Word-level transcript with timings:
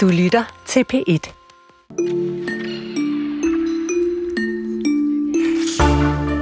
Du 0.00 0.08
lytter 0.08 0.44
til 0.66 0.84
P1. 0.92 1.32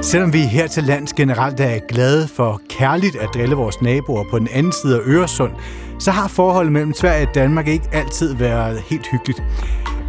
Selvom 0.01 0.33
vi 0.33 0.39
her 0.39 0.67
til 0.67 0.83
lands 0.83 1.13
generelt 1.13 1.59
er 1.59 1.79
glade 1.87 2.27
for 2.27 2.61
kærligt 2.69 3.15
at 3.15 3.29
drille 3.33 3.55
vores 3.55 3.81
naboer 3.81 4.23
på 4.31 4.39
den 4.39 4.47
anden 4.51 4.71
side 4.71 4.95
af 4.95 5.01
Øresund, 5.05 5.51
så 5.99 6.11
har 6.11 6.27
forholdet 6.27 6.71
mellem 6.71 6.93
Sverige 6.93 7.27
og 7.27 7.35
Danmark 7.35 7.67
ikke 7.67 7.89
altid 7.91 8.35
været 8.35 8.81
helt 8.81 9.07
hyggeligt. 9.11 9.43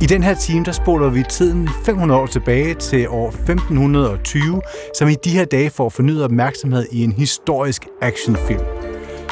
I 0.02 0.06
den 0.06 0.22
her 0.22 0.34
time, 0.34 0.64
der 0.64 0.72
spoler 0.72 1.08
vi 1.08 1.22
tiden 1.30 1.68
500 1.84 2.20
år 2.20 2.26
tilbage 2.26 2.74
til 2.74 3.08
år 3.08 3.28
1520, 3.28 4.62
som 4.98 5.08
i 5.08 5.14
de 5.24 5.30
her 5.30 5.44
dage 5.44 5.70
får 5.70 5.88
fornyet 5.88 6.24
opmærksomhed 6.24 6.86
i 6.92 7.04
en 7.04 7.12
historisk 7.12 7.86
actionfilm. 8.00 8.64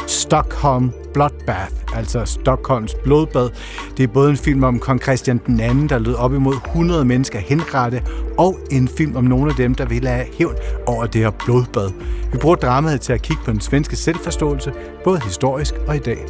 Stockholm 0.07 0.93
Bloodbath, 1.15 1.88
altså 1.99 2.25
Stockholms 2.25 2.95
blodbad. 3.05 3.51
Det 3.97 4.03
er 4.03 4.09
både 4.09 4.31
en 4.31 4.37
film 4.37 4.65
om 4.65 4.79
kong 4.79 5.03
Christian 5.03 5.41
den 5.47 5.61
anden, 5.61 5.89
der 5.89 5.99
lød 5.99 6.15
op 6.15 6.35
imod 6.35 6.55
100 6.67 7.05
mennesker 7.05 7.39
henrette, 7.39 8.03
og 8.39 8.59
en 8.71 8.89
film 8.89 9.17
om 9.17 9.25
nogle 9.25 9.51
af 9.51 9.57
dem, 9.57 9.75
der 9.75 9.87
ville 9.87 10.09
have 10.09 10.27
hævn 10.39 10.55
over 10.87 11.07
det 11.07 11.21
her 11.21 11.31
blodbad. 11.31 11.91
Vi 12.33 12.39
bruger 12.39 12.57
dramaet 12.57 13.01
til 13.01 13.13
at 13.13 13.23
kigge 13.23 13.43
på 13.45 13.51
den 13.51 13.61
svenske 13.61 13.97
selvforståelse, 13.97 14.73
både 15.05 15.21
historisk 15.21 15.75
og 15.87 15.97
i 15.97 15.99
dag. 15.99 16.27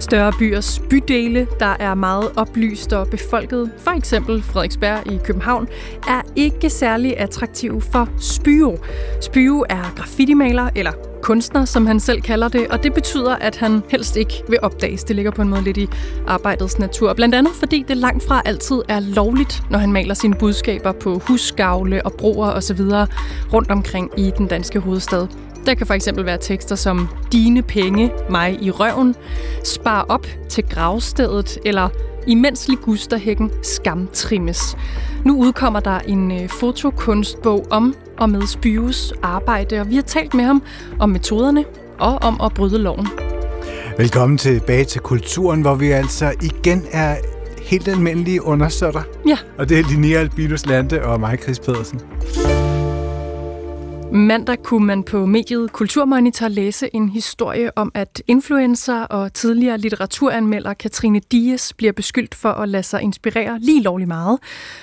Større 0.00 0.32
byers 0.38 0.82
bydele, 0.90 1.46
der 1.60 1.76
er 1.80 1.94
meget 1.94 2.30
oplyst 2.36 2.92
og 2.92 3.08
befolket, 3.08 3.70
for 3.78 3.90
eksempel 3.90 4.42
Frederiksberg 4.42 5.12
i 5.12 5.18
København, 5.24 5.68
er 6.08 6.22
ikke 6.36 6.70
særlig 6.70 7.20
attraktive 7.20 7.80
for 7.80 8.08
Spyro. 8.20 8.78
Spyro 9.20 9.64
er 9.68 9.92
graffitimaler, 9.96 10.68
eller 10.76 10.92
kunstner, 11.22 11.64
som 11.64 11.86
han 11.86 12.00
selv 12.00 12.22
kalder 12.22 12.48
det, 12.48 12.66
og 12.68 12.82
det 12.82 12.94
betyder, 12.94 13.36
at 13.36 13.56
han 13.56 13.82
helst 13.88 14.16
ikke 14.16 14.42
vil 14.48 14.58
opdages. 14.62 15.04
Det 15.08 15.16
ligger 15.16 15.30
på 15.30 15.42
en 15.42 15.48
måde 15.48 15.62
lidt 15.62 15.76
i 15.76 15.88
arbejdets 16.26 16.78
natur. 16.78 17.12
Blandt 17.12 17.34
andet 17.34 17.52
fordi 17.54 17.84
det 17.88 17.96
langt 17.96 18.24
fra 18.24 18.42
altid 18.44 18.82
er 18.88 19.00
lovligt, 19.00 19.62
når 19.70 19.78
han 19.78 19.92
maler 19.92 20.14
sine 20.14 20.34
budskaber 20.34 20.92
på 20.92 21.18
husgavle 21.18 22.06
og 22.06 22.12
broer 22.12 22.50
osv. 22.50 22.80
rundt 23.52 23.70
omkring 23.70 24.10
i 24.16 24.32
den 24.38 24.46
danske 24.46 24.78
hovedstad. 24.78 25.26
Der 25.66 25.74
kan 25.74 25.86
for 25.86 25.94
eksempel 25.94 26.26
være 26.26 26.38
tekster 26.40 26.76
som 26.76 27.08
Dine 27.32 27.62
penge, 27.62 28.12
mig 28.30 28.58
i 28.62 28.70
røven, 28.70 29.14
Spar 29.64 30.06
op 30.08 30.26
til 30.48 30.64
gravstedet, 30.64 31.58
eller 31.64 31.88
Imens 32.26 32.68
ligusterhækken 32.68 33.50
skamtrimmes. 33.62 34.76
Nu 35.24 35.38
udkommer 35.38 35.80
der 35.80 35.98
en 35.98 36.42
øh, 36.42 36.48
fotokunstbog 36.48 37.66
om 37.70 37.94
og 38.18 38.30
med 38.30 38.46
Spyves 38.46 39.12
arbejde, 39.22 39.80
og 39.80 39.90
vi 39.90 39.94
har 39.94 40.02
talt 40.02 40.34
med 40.34 40.44
ham 40.44 40.62
om 40.98 41.10
metoderne 41.10 41.64
og 41.98 42.18
om 42.22 42.40
at 42.44 42.54
bryde 42.54 42.78
loven. 42.78 43.08
Velkommen 43.98 44.38
tilbage 44.38 44.84
til 44.84 45.00
kulturen, 45.00 45.60
hvor 45.60 45.74
vi 45.74 45.90
altså 45.90 46.34
igen 46.42 46.82
er 46.92 47.16
helt 47.62 47.88
almindelige 47.88 48.42
undersøtter. 48.42 49.02
Ja. 49.28 49.38
Og 49.58 49.68
det 49.68 49.78
er 49.78 49.82
Linnea 49.90 50.18
Albinus 50.18 50.66
Lande 50.66 51.02
og 51.02 51.20
mig, 51.20 51.38
Chris 51.42 51.58
Pedersen. 51.58 52.00
Mandag 54.12 54.62
kunne 54.62 54.86
man 54.86 55.02
på 55.02 55.26
mediet 55.26 55.72
Kulturmonitor 55.72 56.48
læse 56.48 56.90
en 56.94 57.08
historie 57.08 57.78
om, 57.78 57.92
at 57.94 58.22
influencer 58.26 59.02
og 59.02 59.34
tidligere 59.34 59.78
litteraturanmelder 59.78 60.74
Katrine 60.74 61.20
Dias 61.32 61.72
bliver 61.72 61.92
beskyldt 61.92 62.34
for 62.34 62.50
at 62.50 62.68
lade 62.68 62.82
sig 62.82 63.02
inspirere 63.02 63.58
lige 63.60 63.82
lovlig 63.82 64.08
meget. 64.08 64.38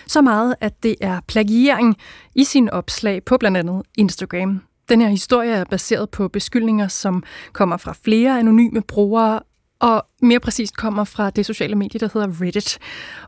Så 0.07 0.21
meget, 0.21 0.55
at 0.61 0.83
det 0.83 0.95
er 1.01 1.19
plagiering 1.27 1.95
i 2.35 2.43
sin 2.43 2.69
opslag 2.69 3.23
på 3.23 3.37
blandt 3.37 3.57
andet 3.57 3.81
Instagram. 3.97 4.61
Den 4.89 5.01
her 5.01 5.09
historie 5.09 5.51
er 5.51 5.63
baseret 5.63 6.09
på 6.09 6.27
beskyldninger, 6.27 6.87
som 6.87 7.23
kommer 7.53 7.77
fra 7.77 7.95
flere 8.03 8.39
anonyme 8.39 8.81
brugere, 8.81 9.39
og 9.79 10.05
mere 10.21 10.39
præcist 10.39 10.77
kommer 10.77 11.03
fra 11.03 11.29
det 11.29 11.45
sociale 11.45 11.75
medie, 11.75 11.99
der 11.99 12.09
hedder 12.13 12.41
Reddit. 12.41 12.77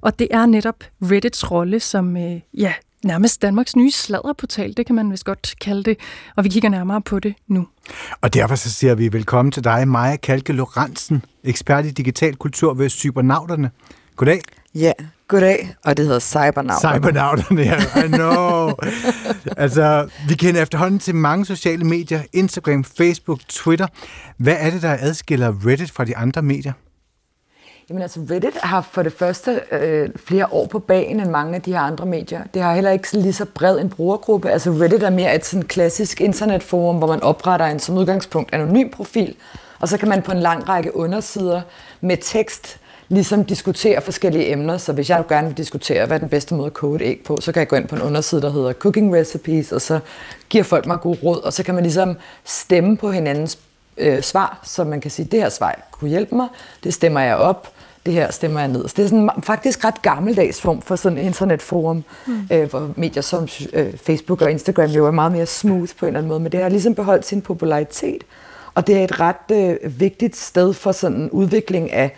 Og 0.01 0.19
det 0.19 0.27
er 0.31 0.45
netop 0.45 0.83
Reddits 1.01 1.51
rolle 1.51 1.79
som 1.79 2.17
øh, 2.17 2.39
ja, 2.53 2.73
nærmest 3.03 3.41
Danmarks 3.41 3.75
nye 3.75 3.91
sladderportal, 3.91 4.77
det 4.77 4.85
kan 4.85 4.95
man 4.95 5.11
vist 5.11 5.25
godt 5.25 5.55
kalde 5.61 5.83
det, 5.83 5.97
og 6.35 6.43
vi 6.43 6.49
kigger 6.49 6.69
nærmere 6.69 7.01
på 7.01 7.19
det 7.19 7.35
nu. 7.47 7.67
Og 8.21 8.33
derfor 8.33 8.55
så 8.55 8.71
siger 8.71 8.95
vi 8.95 9.13
velkommen 9.13 9.51
til 9.51 9.63
dig, 9.63 9.87
Maja 9.87 10.15
Kalke 10.15 10.53
Lorentzen, 10.53 11.23
ekspert 11.43 11.85
i 11.85 11.91
digital 11.91 12.35
kultur 12.35 12.73
ved 12.73 12.89
Cybernauterne. 12.89 13.71
Goddag. 14.15 14.41
Ja, 14.75 14.91
goddag, 15.27 15.75
og 15.85 15.97
det 15.97 16.05
hedder 16.05 16.19
Cybernauterne. 16.19 16.95
Cybernauterne, 16.95 17.61
ja, 17.61 18.03
I 18.05 18.07
know. 18.07 18.71
altså, 19.63 20.09
vi 20.27 20.35
kender 20.35 20.61
efterhånden 20.61 20.99
til 20.99 21.15
mange 21.15 21.45
sociale 21.45 21.83
medier, 21.83 22.21
Instagram, 22.33 22.83
Facebook, 22.83 23.39
Twitter. 23.49 23.87
Hvad 24.37 24.55
er 24.59 24.69
det, 24.69 24.81
der 24.81 24.97
adskiller 24.99 25.53
Reddit 25.65 25.91
fra 25.91 26.05
de 26.05 26.17
andre 26.17 26.41
medier? 26.41 26.73
Jamen 27.89 28.01
altså, 28.01 28.19
Reddit 28.31 28.57
har 28.57 28.81
for 28.81 29.03
det 29.03 29.13
første 29.13 29.61
øh, 29.71 30.09
flere 30.15 30.47
år 30.51 30.67
på 30.67 30.79
banen 30.79 31.19
end 31.19 31.29
mange 31.29 31.55
af 31.55 31.61
de 31.61 31.71
her 31.71 31.79
andre 31.79 32.05
medier. 32.05 32.43
Det 32.53 32.61
har 32.61 32.73
heller 32.73 32.91
ikke 32.91 33.13
lige 33.13 33.33
så 33.33 33.45
bred 33.45 33.79
en 33.79 33.89
brugergruppe. 33.89 34.49
Altså 34.49 34.71
Reddit 34.71 35.03
er 35.03 35.09
mere 35.09 35.35
et 35.35 35.45
sådan 35.45 35.67
klassisk 35.67 36.21
internetforum, 36.21 36.97
hvor 36.97 37.07
man 37.07 37.23
opretter 37.23 37.65
en 37.65 37.79
som 37.79 37.97
udgangspunkt 37.97 38.53
anonym 38.53 38.89
profil, 38.89 39.35
og 39.79 39.87
så 39.87 39.97
kan 39.97 40.09
man 40.09 40.21
på 40.21 40.31
en 40.31 40.39
lang 40.39 40.69
række 40.69 40.95
undersider 40.95 41.61
med 42.01 42.17
tekst 42.21 42.79
ligesom 43.09 43.45
diskutere 43.45 44.01
forskellige 44.01 44.51
emner. 44.51 44.77
Så 44.77 44.93
hvis 44.93 45.09
jeg 45.09 45.23
gerne 45.29 45.47
vil 45.47 45.57
diskutere, 45.57 46.05
hvad 46.05 46.17
er 46.17 46.19
den 46.19 46.29
bedste 46.29 46.55
måde 46.55 46.65
at 46.65 46.73
koge 46.73 46.95
et 46.95 47.01
æg 47.01 47.21
på, 47.25 47.37
så 47.41 47.51
kan 47.51 47.59
jeg 47.59 47.67
gå 47.67 47.75
ind 47.75 47.87
på 47.87 47.95
en 47.95 48.01
underside, 48.01 48.41
der 48.41 48.51
hedder 48.51 48.73
Cooking 48.73 49.15
Recipes, 49.15 49.71
og 49.71 49.81
så 49.81 49.99
giver 50.49 50.63
folk 50.63 50.85
mig 50.85 50.99
gode 50.99 51.19
råd, 51.23 51.43
og 51.43 51.53
så 51.53 51.63
kan 51.63 51.75
man 51.75 51.83
ligesom 51.83 52.17
stemme 52.45 52.97
på 52.97 53.11
hinandens 53.11 53.59
øh, 53.97 54.21
svar, 54.21 54.59
så 54.63 54.83
man 54.83 55.01
kan 55.01 55.11
sige, 55.11 55.25
det 55.25 55.41
her 55.41 55.49
svar 55.49 55.87
kunne 55.91 56.09
hjælpe 56.09 56.35
mig, 56.35 56.47
det 56.83 56.93
stemmer 56.93 57.19
jeg 57.19 57.35
op, 57.35 57.71
det 58.05 58.13
her 58.13 58.31
stemmer 58.31 58.59
jeg 58.59 58.69
ned. 58.69 58.87
Så 58.87 58.93
det 58.97 59.03
er 59.03 59.09
sådan 59.09 59.29
faktisk 59.43 59.85
ret 59.85 60.01
gammeldags 60.01 60.61
form 60.61 60.81
for 60.81 60.95
sådan 60.95 61.17
en 61.17 61.25
internetforum, 61.25 62.03
mm. 62.27 62.47
øh, 62.51 62.69
hvor 62.69 62.89
medier 62.95 63.21
som 63.21 63.47
øh, 63.73 63.97
Facebook 63.97 64.41
og 64.41 64.51
Instagram 64.51 64.89
jo 64.89 65.05
er 65.05 65.11
meget 65.11 65.31
mere 65.31 65.45
smooth 65.45 65.91
på 65.99 66.05
en 66.05 66.07
eller 66.07 66.19
anden 66.19 66.29
måde, 66.29 66.39
men 66.39 66.51
det 66.51 66.61
har 66.61 66.69
ligesom 66.69 66.95
beholdt 66.95 67.25
sin 67.25 67.41
popularitet, 67.41 68.23
og 68.73 68.87
det 68.87 68.97
er 68.97 69.03
et 69.03 69.19
ret 69.19 69.51
øh, 69.51 69.99
vigtigt 69.99 70.35
sted 70.35 70.73
for 70.73 70.91
sådan 70.91 71.17
en 71.17 71.29
udvikling 71.29 71.93
af 71.93 72.15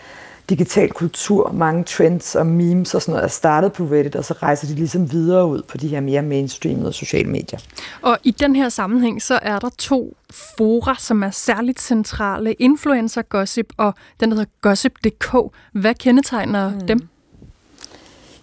digital 0.50 0.90
kultur, 0.90 1.52
mange 1.52 1.84
trends 1.84 2.36
og 2.36 2.46
memes 2.46 2.96
og 2.96 3.02
sådan 3.02 3.12
noget 3.12 3.24
er 3.24 3.30
startet 3.30 3.74
på 3.74 3.84
Reddit, 3.84 4.16
og 4.16 4.26
så 4.26 4.34
rejser 4.34 4.68
de 4.68 4.76
ligesom 4.76 5.12
videre 5.12 5.48
ud 5.48 5.62
på 5.62 5.78
de 5.78 5.88
her 5.88 6.00
mere 6.00 6.22
mainstreamede 6.22 6.94
sociale 6.94 7.30
medier. 7.30 7.60
Og 8.02 8.18
i 8.24 8.32
den 8.32 8.56
her 8.56 8.70
sammenhæng, 8.70 9.22
så 9.22 9.40
er 9.42 9.60
der 9.60 9.70
to 9.78 10.18
fora, 10.58 10.96
som 11.00 11.24
er 11.24 11.32
særligt 11.32 11.82
centrale. 11.82 12.54
Influencer 12.54 13.22
Gossip 13.22 13.74
og 13.78 13.94
den, 14.20 14.30
der 14.32 14.36
hedder 14.36 14.52
Gossip.dk. 14.62 15.36
Hvad 15.74 15.94
kendetegner 15.94 16.70
mm. 16.70 16.88
dem? 16.88 17.00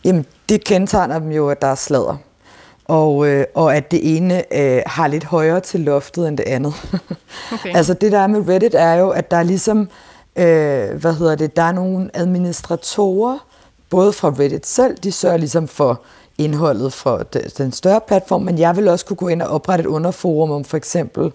Jamen, 0.05 0.27
det 0.49 0.65
kendetegner 0.65 1.19
dem 1.19 1.31
jo, 1.31 1.49
at 1.49 1.63
der 1.63 1.69
er 1.69 1.75
sladder. 1.75 2.17
Og, 2.85 3.29
øh, 3.29 3.45
og 3.55 3.77
at 3.77 3.91
det 3.91 4.17
ene 4.17 4.55
øh, 4.57 4.83
har 4.87 5.09
lidt 5.09 5.25
højere 5.25 5.61
til 5.61 5.81
loftet 5.81 6.29
end 6.29 6.39
det 6.39 6.45
andet. 6.45 6.75
Okay. 7.53 7.77
altså 7.77 7.95
det 7.95 8.13
der 8.13 8.19
er 8.19 8.27
med 8.27 8.49
Reddit 8.49 8.75
er 8.75 8.95
jo, 8.95 9.11
at 9.11 9.31
der 9.31 9.37
er 9.37 9.43
ligesom 9.43 9.81
øh, 9.81 9.87
Øh, 10.37 11.01
hvad 11.01 11.15
hedder 11.15 11.35
det, 11.35 11.57
der 11.57 11.63
er 11.63 11.73
nogle 11.73 12.11
administratorer, 12.15 13.39
både 13.91 14.13
fra 14.13 14.29
Reddit 14.29 14.67
selv, 14.67 14.97
de 14.97 15.13
sørger 15.13 15.37
ligesom 15.37 15.69
for 15.69 16.01
indholdet 16.39 16.93
for 16.93 17.23
den 17.59 17.73
større 17.73 18.01
platform, 18.07 18.43
men 18.43 18.59
jeg 18.59 18.77
vil 18.77 18.89
også 18.89 19.05
kunne 19.07 19.17
gå 19.17 19.29
ind 19.29 19.43
og 19.43 19.49
oprette 19.49 19.83
et 19.83 19.87
underforum 19.87 20.51
om 20.51 20.65
for 20.65 20.77
eksempel 20.77 21.33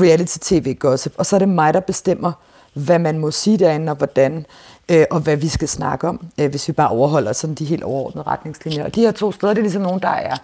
reality-tv-gossip, 0.00 1.14
og 1.18 1.26
så 1.26 1.36
er 1.36 1.38
det 1.38 1.48
mig, 1.48 1.74
der 1.74 1.80
bestemmer, 1.80 2.32
hvad 2.72 2.98
man 2.98 3.18
må 3.18 3.30
sige 3.30 3.58
derinde, 3.58 3.92
og 3.92 3.96
hvordan, 3.96 4.46
øh, 4.88 5.04
og 5.10 5.20
hvad 5.20 5.36
vi 5.36 5.48
skal 5.48 5.68
snakke 5.68 6.08
om, 6.08 6.26
øh, 6.40 6.50
hvis 6.50 6.68
vi 6.68 6.72
bare 6.72 6.88
overholder 6.88 7.32
sådan 7.32 7.54
de 7.54 7.64
helt 7.64 7.82
overordnede 7.82 8.26
retningslinjer. 8.26 8.84
Og 8.84 8.94
de 8.94 9.00
her 9.00 9.12
to 9.12 9.32
steder, 9.32 9.54
det 9.54 9.60
er 9.60 9.62
ligesom 9.62 9.82
nogen, 9.82 10.00
der 10.00 10.08
er 10.08 10.36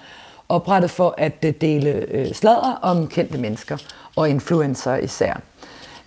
oprettet 0.49 0.91
for 0.91 1.15
at 1.19 1.45
øh, 1.45 1.55
dele 1.61 1.91
øh, 1.91 2.35
sladder 2.35 2.79
om 2.83 3.07
kendte 3.07 3.39
mennesker, 3.39 3.77
og 4.17 4.31
influencer 4.31 4.97
især. 4.97 5.41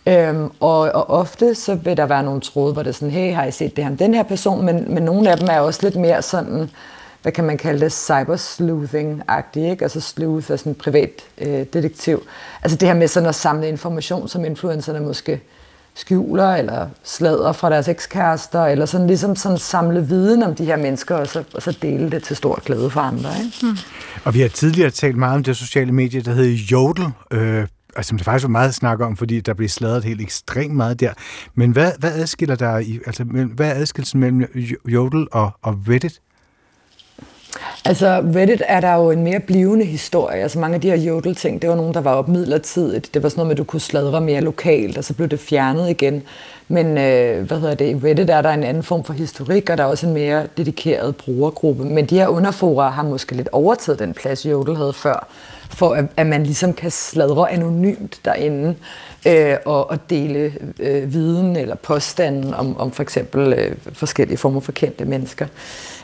Øhm, 0.09 0.51
og, 0.59 0.79
og 0.79 1.09
ofte 1.09 1.55
så 1.55 1.75
vil 1.75 1.97
der 1.97 2.05
være 2.05 2.23
nogle 2.23 2.41
tråde, 2.41 2.73
hvor 2.73 2.83
det 2.83 2.89
er 2.89 2.93
sådan, 2.93 3.11
hey, 3.11 3.33
har 3.33 3.45
I 3.45 3.51
set 3.51 3.75
det 3.75 3.83
her 3.83 3.91
om 3.91 3.97
den 3.97 4.13
her 4.13 4.23
person? 4.23 4.65
Men, 4.65 4.94
men 4.94 5.03
nogle 5.03 5.31
af 5.31 5.38
dem 5.38 5.47
er 5.51 5.59
også 5.59 5.79
lidt 5.83 5.95
mere 5.95 6.21
sådan, 6.21 6.69
hvad 7.21 7.31
kan 7.31 7.44
man 7.44 7.57
kalde 7.57 7.79
det, 7.79 7.91
cybersleuthing-agtigt, 7.91 9.71
ikke? 9.71 9.83
Altså 9.83 10.01
sleuth 10.01 10.51
er 10.51 10.56
sådan 10.56 10.71
en 10.71 10.75
privat 10.75 11.09
øh, 11.38 11.65
detektiv. 11.73 12.23
Altså 12.63 12.77
det 12.77 12.88
her 12.88 12.95
med 12.95 13.07
sådan 13.07 13.29
at 13.29 13.35
samle 13.35 13.67
information, 13.67 14.27
som 14.27 14.45
influencerne 14.45 15.00
måske 15.00 15.41
skjuler 15.94 16.55
eller 16.55 16.88
slader 17.03 17.51
fra 17.51 17.69
deres 17.69 17.88
ekskærester, 17.88 18.65
eller 18.65 18.85
sådan 18.85 19.07
ligesom 19.07 19.35
sådan 19.35 19.57
samle 19.57 20.07
viden 20.07 20.44
om 20.44 20.55
de 20.55 20.65
her 20.65 20.77
mennesker, 20.77 21.15
og 21.15 21.27
så, 21.27 21.44
og 21.53 21.62
så 21.62 21.77
dele 21.81 22.12
det 22.12 22.23
til 22.23 22.35
stor 22.35 22.62
glæde 22.65 22.89
for 22.89 23.01
andre. 23.01 23.29
Ikke? 23.45 23.57
Hmm. 23.62 23.77
Og 24.23 24.33
vi 24.33 24.41
har 24.41 24.50
tidligere 24.50 24.91
talt 24.91 25.17
meget 25.17 25.35
om 25.35 25.44
det 25.44 25.57
sociale 25.57 25.91
medie, 25.91 26.21
der 26.21 26.31
hedder 26.31 26.57
Jodel, 26.71 27.05
øh, 27.31 27.67
Altså, 28.00 28.10
som 28.10 28.18
det 28.18 28.25
faktisk 28.25 28.44
var 28.44 28.50
meget 28.50 28.75
snak 28.75 29.00
om, 29.00 29.18
fordi 29.18 29.40
der 29.40 29.54
blev 29.54 29.69
sladret 29.69 30.04
helt 30.04 30.22
ekstremt 30.22 30.75
meget 30.75 31.00
der. 31.00 31.13
Men 31.56 31.72
hvad, 31.72 31.92
hvad 32.00 32.12
adskiller 32.12 32.56
der 32.56 32.78
i, 32.78 33.00
altså, 33.06 33.24
hvad 33.24 33.69
er 33.69 33.74
adskillelsen 33.74 34.19
mellem 34.19 34.46
Jodel 34.86 35.28
og, 35.31 35.51
og 35.62 35.78
Reddit? 35.90 36.22
Altså 37.86 38.22
Reddit 38.36 38.62
er 38.68 38.80
der 38.80 38.94
jo 38.94 39.12
en 39.12 39.24
mere 39.24 39.40
blivende 39.40 39.86
historie. 39.86 40.42
Altså 40.42 40.60
mange 40.60 40.75
af 40.75 40.81
de 40.81 40.90
her 40.90 40.98
jodel-ting, 40.98 41.62
det 41.62 41.69
var 41.69 41.75
nogen, 41.75 41.94
der 41.94 42.01
var 42.01 42.12
op 42.12 42.28
midlertidigt. 42.28 43.13
Det 43.13 43.24
var 43.24 43.30
sådan 43.30 43.40
noget 43.40 43.48
med, 43.48 43.54
at 43.54 43.57
du 43.57 43.63
kunne 43.63 43.80
sladre 43.80 44.22
mere 44.22 44.42
lokalt, 44.42 44.98
og 44.98 45.04
så 45.04 45.13
blev 45.13 45.28
det 45.28 45.40
fjernet 45.40 45.90
igen. 45.90 46.24
Men 46.68 46.98
øh, 46.98 47.48
hvad 47.48 47.60
hedder 47.60 47.75
det, 47.75 47.86
i 47.86 48.07
Reddit 48.07 48.30
er 48.30 48.42
der 48.42 48.50
en 48.50 48.63
anden 48.63 48.84
form 48.84 49.04
for 49.04 49.13
historik, 49.13 49.69
og 49.69 49.78
der 49.78 49.84
er 49.84 49.88
også 49.88 50.07
en 50.07 50.13
mere 50.13 50.48
dedikeret 50.57 51.16
brugergruppe. 51.16 51.84
Men 51.84 52.06
de 52.06 52.16
her 52.16 52.28
underforer 52.28 52.90
har 52.90 53.04
måske 53.04 53.36
lidt 53.36 53.50
overtaget 53.51 54.00
den 54.00 54.13
plads, 54.13 54.46
Jodel 54.46 54.75
havde 54.75 54.94
før, 54.94 55.28
for 55.69 55.94
at, 55.94 56.06
at 56.18 56.27
man 56.27 56.44
ligesom 56.44 56.74
kan 56.74 56.92
sladre 56.92 57.51
anonymt 57.51 58.19
derinde 58.25 58.75
øh, 59.27 59.56
og, 59.66 59.89
og 59.89 60.10
dele 60.10 60.54
øh, 60.80 61.13
viden 61.13 61.56
eller 61.56 61.75
påstanden 61.75 62.54
om, 62.54 62.77
om 62.77 62.92
for 62.92 63.04
eksempel 63.04 63.54
øh, 63.54 63.75
forskellige 63.94 64.38
former 64.38 64.60
for 64.60 64.71
kendte 64.71 65.06
mennesker. 65.06 65.45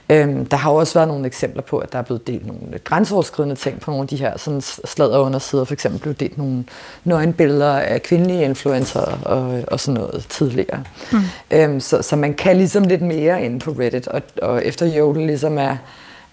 Øhm, 0.10 0.46
der 0.46 0.58
har 0.58 0.72
også 0.72 0.94
været 0.94 1.08
nogle 1.08 1.26
eksempler 1.26 1.62
på, 1.62 1.78
at 1.78 1.94
der 1.94 2.00
er 2.00 2.04
blevet 2.04 2.28
delt 2.28 2.48
nogle 2.48 2.80
grænseoverskridende 2.84 3.56
ting 3.56 3.80
på 3.80 3.92
nogle 3.92 4.02
af 4.02 4.08
de 4.08 4.16
her 4.16 4.38
sådan 4.38 4.62
sladderundersider. 4.62 5.64
For 5.64 5.74
eksempel 5.74 6.02
blev 6.02 6.14
delt 6.14 6.38
nogle 6.38 6.64
nøgenbilleder 7.04 7.74
af 7.74 8.04
kvindelige 8.04 8.44
influencer 8.44 9.02
og, 9.26 9.64
og 9.68 9.80
sådan 9.80 10.02
noget 10.02 10.26
tidligere. 10.30 10.84
Mm. 11.12 11.20
Øhm, 11.52 11.80
så, 11.80 12.02
så 12.02 12.16
man 12.16 12.34
kan 12.34 12.58
ligesom 12.58 12.84
lidt 12.84 13.02
mere 13.02 13.46
inde 13.46 13.60
på 13.60 13.72
Reddit, 13.72 14.08
og, 14.08 14.22
og 14.42 14.66
efter 14.66 14.86
Jodel 14.86 15.26
ligesom 15.26 15.58
er, 15.58 15.78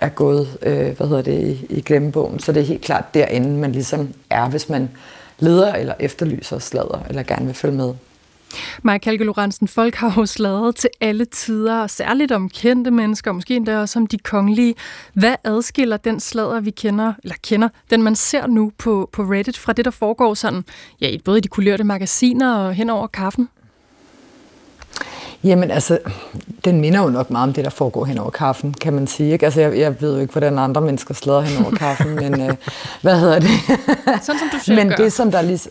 er 0.02 0.08
gået 0.08 0.58
øh, 0.62 0.96
hvad 0.96 1.08
hedder 1.08 1.22
det, 1.22 1.42
i, 1.42 1.66
i 1.70 1.80
glemmebogen, 1.80 2.38
så 2.38 2.52
det 2.52 2.62
er 2.62 2.66
helt 2.66 2.82
klart 2.82 3.14
derinde, 3.14 3.58
man 3.58 3.72
ligesom 3.72 4.14
er, 4.30 4.48
hvis 4.48 4.68
man 4.68 4.90
leder 5.38 5.74
eller 5.74 5.94
efterlyser 6.00 6.58
slader, 6.58 7.02
eller 7.08 7.22
gerne 7.22 7.46
vil 7.46 7.54
følge 7.54 7.76
med. 7.76 7.94
Maja 8.82 8.98
Kalke 8.98 9.24
Lorentzen, 9.24 9.68
folk 9.68 9.94
har 9.94 10.14
jo 10.16 10.26
sladret 10.26 10.76
til 10.76 10.90
alle 11.00 11.24
tider, 11.24 11.80
og 11.80 11.90
særligt 11.90 12.32
om 12.32 12.48
kendte 12.48 12.90
mennesker, 12.90 13.30
og 13.30 13.34
måske 13.34 13.56
endda 13.56 13.78
også 13.78 13.98
om 13.98 14.06
de 14.06 14.18
kongelige. 14.18 14.74
Hvad 15.12 15.34
adskiller 15.44 15.96
den 15.96 16.20
sladder, 16.20 16.60
vi 16.60 16.70
kender, 16.70 17.12
eller 17.22 17.34
kender, 17.42 17.68
den 17.90 18.02
man 18.02 18.16
ser 18.16 18.46
nu 18.46 18.72
på, 18.78 19.08
på 19.12 19.22
Reddit, 19.22 19.58
fra 19.58 19.72
det, 19.72 19.84
der 19.84 19.90
foregår 19.90 20.34
sådan, 20.34 20.64
ja, 21.00 21.16
både 21.24 21.38
i 21.38 21.40
de 21.40 21.48
kulørte 21.48 21.84
magasiner 21.84 22.54
og 22.54 22.74
hen 22.74 22.90
over 22.90 23.06
kaffen? 23.06 23.48
Jamen 25.44 25.70
altså, 25.70 25.98
den 26.64 26.80
minder 26.80 27.02
jo 27.02 27.08
nok 27.08 27.30
meget 27.30 27.48
om 27.48 27.54
det, 27.54 27.64
der 27.64 27.70
foregår 27.70 28.04
hen 28.04 28.18
over 28.18 28.30
kaffen, 28.30 28.74
kan 28.74 28.92
man 28.92 29.06
sige. 29.06 29.32
Ikke? 29.32 29.44
Altså, 29.44 29.60
jeg, 29.60 29.78
jeg 29.78 30.00
ved 30.00 30.14
jo 30.14 30.20
ikke, 30.20 30.32
hvordan 30.32 30.58
andre 30.58 30.80
mennesker 30.80 31.14
slader 31.14 31.40
hen 31.40 31.64
over 31.64 31.76
kaffen, 31.76 32.14
men 32.24 32.40
øh, 32.40 32.54
hvad 33.02 33.20
hedder 33.20 33.38
det? 33.38 33.50
Sådan 34.06 34.38
som 34.38 34.48
du 34.52 34.58
selv 34.58 34.78
Men 34.78 34.88
gør. 34.88 34.96
det, 34.96 35.12
som 35.12 35.30
der 35.30 35.42
lige... 35.42 35.70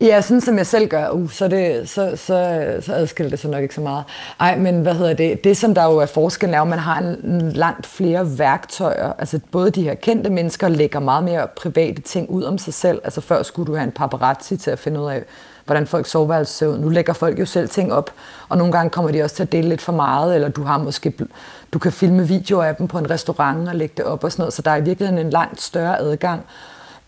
Ja, 0.00 0.20
sådan 0.20 0.40
som 0.40 0.58
jeg 0.58 0.66
selv 0.66 0.88
gør, 0.88 1.10
uh, 1.10 1.30
så, 1.30 1.48
det, 1.48 1.88
så, 1.88 2.10
så, 2.16 2.64
så 2.80 2.92
adskiller 2.94 3.30
det 3.30 3.38
sig 3.38 3.50
nok 3.50 3.62
ikke 3.62 3.74
så 3.74 3.80
meget. 3.80 4.04
Ej, 4.40 4.56
men 4.58 4.82
hvad 4.82 4.94
hedder 4.94 5.14
det? 5.14 5.44
Det, 5.44 5.56
som 5.56 5.74
der 5.74 5.84
jo 5.84 5.98
er 5.98 6.06
forskellen, 6.06 6.54
er 6.54 6.62
at 6.62 6.68
man 6.68 6.78
har 6.78 6.98
en 6.98 7.52
langt 7.52 7.86
flere 7.86 8.38
værktøjer. 8.38 9.12
Altså 9.18 9.40
både 9.50 9.70
de 9.70 9.82
her 9.82 9.94
kendte 9.94 10.30
mennesker 10.30 10.68
lægger 10.68 11.00
meget 11.00 11.24
mere 11.24 11.46
private 11.56 12.02
ting 12.02 12.30
ud 12.30 12.42
om 12.42 12.58
sig 12.58 12.74
selv. 12.74 13.00
Altså 13.04 13.20
før 13.20 13.42
skulle 13.42 13.66
du 13.66 13.74
have 13.74 13.84
en 13.84 13.92
paparazzi 13.92 14.56
til 14.56 14.70
at 14.70 14.78
finde 14.78 15.00
ud 15.00 15.10
af, 15.10 15.22
hvordan 15.72 15.86
folk 15.86 16.06
soveværelse 16.06 16.52
ser 16.52 16.66
ud. 16.66 16.72
Altså, 16.72 16.84
nu 16.84 16.88
lægger 16.88 17.12
folk 17.12 17.38
jo 17.38 17.46
selv 17.46 17.68
ting 17.68 17.92
op, 17.92 18.10
og 18.48 18.58
nogle 18.58 18.72
gange 18.72 18.90
kommer 18.90 19.10
de 19.10 19.22
også 19.22 19.36
til 19.36 19.42
at 19.42 19.52
dele 19.52 19.68
lidt 19.68 19.80
for 19.80 19.92
meget, 19.92 20.34
eller 20.34 20.48
du 20.48 20.62
har 20.62 20.78
måske, 20.78 21.12
du 21.72 21.78
kan 21.78 21.92
filme 21.92 22.28
videoer 22.28 22.64
af 22.64 22.76
dem 22.76 22.88
på 22.88 22.98
en 22.98 23.10
restaurant 23.10 23.68
og 23.68 23.74
lægge 23.74 23.94
det 23.96 24.04
op 24.04 24.24
og 24.24 24.32
sådan 24.32 24.42
noget, 24.42 24.54
så 24.54 24.62
der 24.62 24.70
er 24.70 24.76
i 24.76 24.82
virkeligheden 24.82 25.26
en 25.26 25.30
langt 25.30 25.62
større 25.62 25.98
adgang 25.98 26.44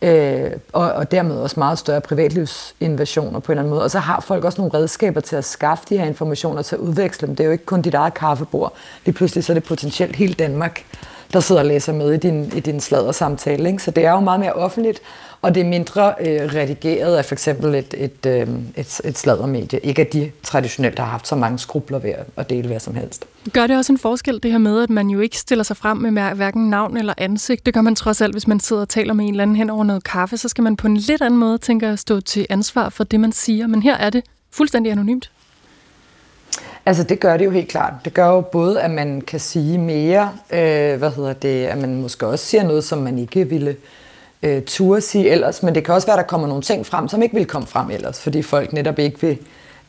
øh, 0.02 0.50
og, 0.72 0.92
og 0.92 1.10
dermed 1.10 1.36
også 1.36 1.60
meget 1.60 1.78
større 1.78 2.00
privatlivsinvasioner 2.00 3.40
på 3.40 3.52
en 3.52 3.58
eller 3.58 3.62
anden 3.62 3.74
måde. 3.74 3.82
Og 3.82 3.90
så 3.90 3.98
har 3.98 4.20
folk 4.20 4.44
også 4.44 4.60
nogle 4.60 4.78
redskaber 4.78 5.20
til 5.20 5.36
at 5.36 5.44
skaffe 5.44 5.84
de 5.88 5.98
her 5.98 6.04
informationer, 6.04 6.62
til 6.62 6.76
at 6.76 6.80
udveksle 6.80 7.26
dem. 7.26 7.36
Det 7.36 7.44
er 7.44 7.46
jo 7.46 7.52
ikke 7.52 7.64
kun 7.64 7.82
dit 7.82 7.94
eget 7.94 8.14
kaffebord. 8.14 8.72
Lige 9.04 9.14
pludselig 9.14 9.44
så 9.44 9.52
er 9.52 9.54
det 9.54 9.64
potentielt 9.64 10.16
hele 10.16 10.34
Danmark, 10.34 10.84
der 11.32 11.40
sidder 11.40 11.60
og 11.60 11.66
læser 11.66 11.92
med 11.92 12.12
i 12.12 12.16
din, 12.16 12.52
i 12.56 12.60
din 12.60 12.80
sladder 12.80 13.12
samtale. 13.12 13.68
Ikke? 13.68 13.82
Så 13.82 13.90
det 13.90 14.04
er 14.04 14.10
jo 14.10 14.20
meget 14.20 14.40
mere 14.40 14.52
offentligt, 14.52 15.00
og 15.44 15.54
det 15.54 15.60
er 15.60 15.64
mindre 15.64 16.14
øh, 16.20 16.54
redigeret 16.54 17.16
af 17.16 17.24
for 17.24 17.34
eksempel 17.34 17.74
et, 17.74 17.94
et, 17.98 18.26
øh, 18.26 18.48
et, 18.76 19.00
et 19.04 19.18
sladdermedie. 19.18 19.78
Ikke 19.78 20.02
at 20.02 20.12
de 20.12 20.30
traditionelt 20.42 20.98
har 20.98 21.06
haft 21.06 21.28
så 21.28 21.36
mange 21.36 21.58
skrubler 21.58 21.98
ved 21.98 22.12
at 22.36 22.50
dele 22.50 22.68
hvad 22.68 22.80
som 22.80 22.94
helst. 22.94 23.24
Gør 23.52 23.66
det 23.66 23.76
også 23.76 23.92
en 23.92 23.98
forskel, 23.98 24.42
det 24.42 24.50
her 24.50 24.58
med, 24.58 24.82
at 24.82 24.90
man 24.90 25.08
jo 25.08 25.20
ikke 25.20 25.38
stiller 25.38 25.62
sig 25.64 25.76
frem 25.76 25.96
med 25.96 26.22
hverken 26.34 26.70
navn 26.70 26.96
eller 26.96 27.14
ansigt? 27.16 27.66
Det 27.66 27.74
gør 27.74 27.80
man 27.80 27.94
trods 27.94 28.20
alt, 28.20 28.34
hvis 28.34 28.46
man 28.46 28.60
sidder 28.60 28.82
og 28.82 28.88
taler 28.88 29.14
med 29.14 29.24
en 29.24 29.30
eller 29.30 29.42
anden 29.42 29.56
hen 29.56 29.70
over 29.70 29.84
noget 29.84 30.04
kaffe, 30.04 30.36
så 30.36 30.48
skal 30.48 30.64
man 30.64 30.76
på 30.76 30.86
en 30.86 30.96
lidt 30.96 31.22
anden 31.22 31.40
måde, 31.40 31.58
tænker 31.58 31.92
at 31.92 31.98
stå 31.98 32.20
til 32.20 32.46
ansvar 32.50 32.88
for 32.88 33.04
det, 33.04 33.20
man 33.20 33.32
siger. 33.32 33.66
Men 33.66 33.82
her 33.82 33.96
er 33.96 34.10
det 34.10 34.24
fuldstændig 34.50 34.92
anonymt. 34.92 35.30
Altså 36.86 37.02
det 37.02 37.20
gør 37.20 37.36
det 37.36 37.44
jo 37.44 37.50
helt 37.50 37.68
klart. 37.68 37.92
Det 38.04 38.14
gør 38.14 38.26
jo 38.26 38.40
både, 38.40 38.80
at 38.80 38.90
man 38.90 39.20
kan 39.20 39.40
sige 39.40 39.78
mere, 39.78 40.30
øh, 40.50 40.98
hvad 40.98 41.10
hedder 41.10 41.32
det, 41.32 41.66
at 41.66 41.78
man 41.78 42.00
måske 42.00 42.26
også 42.26 42.44
siger 42.44 42.64
noget, 42.64 42.84
som 42.84 42.98
man 42.98 43.18
ikke 43.18 43.48
ville 43.48 43.70
øh, 43.70 43.76
turde 44.66 45.00
sige 45.00 45.30
ellers, 45.30 45.62
men 45.62 45.74
det 45.74 45.84
kan 45.84 45.94
også 45.94 46.06
være, 46.06 46.16
der 46.16 46.22
kommer 46.22 46.48
nogle 46.48 46.62
ting 46.62 46.86
frem, 46.86 47.08
som 47.08 47.22
ikke 47.22 47.34
vil 47.34 47.46
komme 47.46 47.68
frem 47.68 47.90
ellers, 47.90 48.20
fordi 48.20 48.42
folk 48.42 48.72
netop 48.72 48.98
ikke 48.98 49.20
vil, 49.20 49.38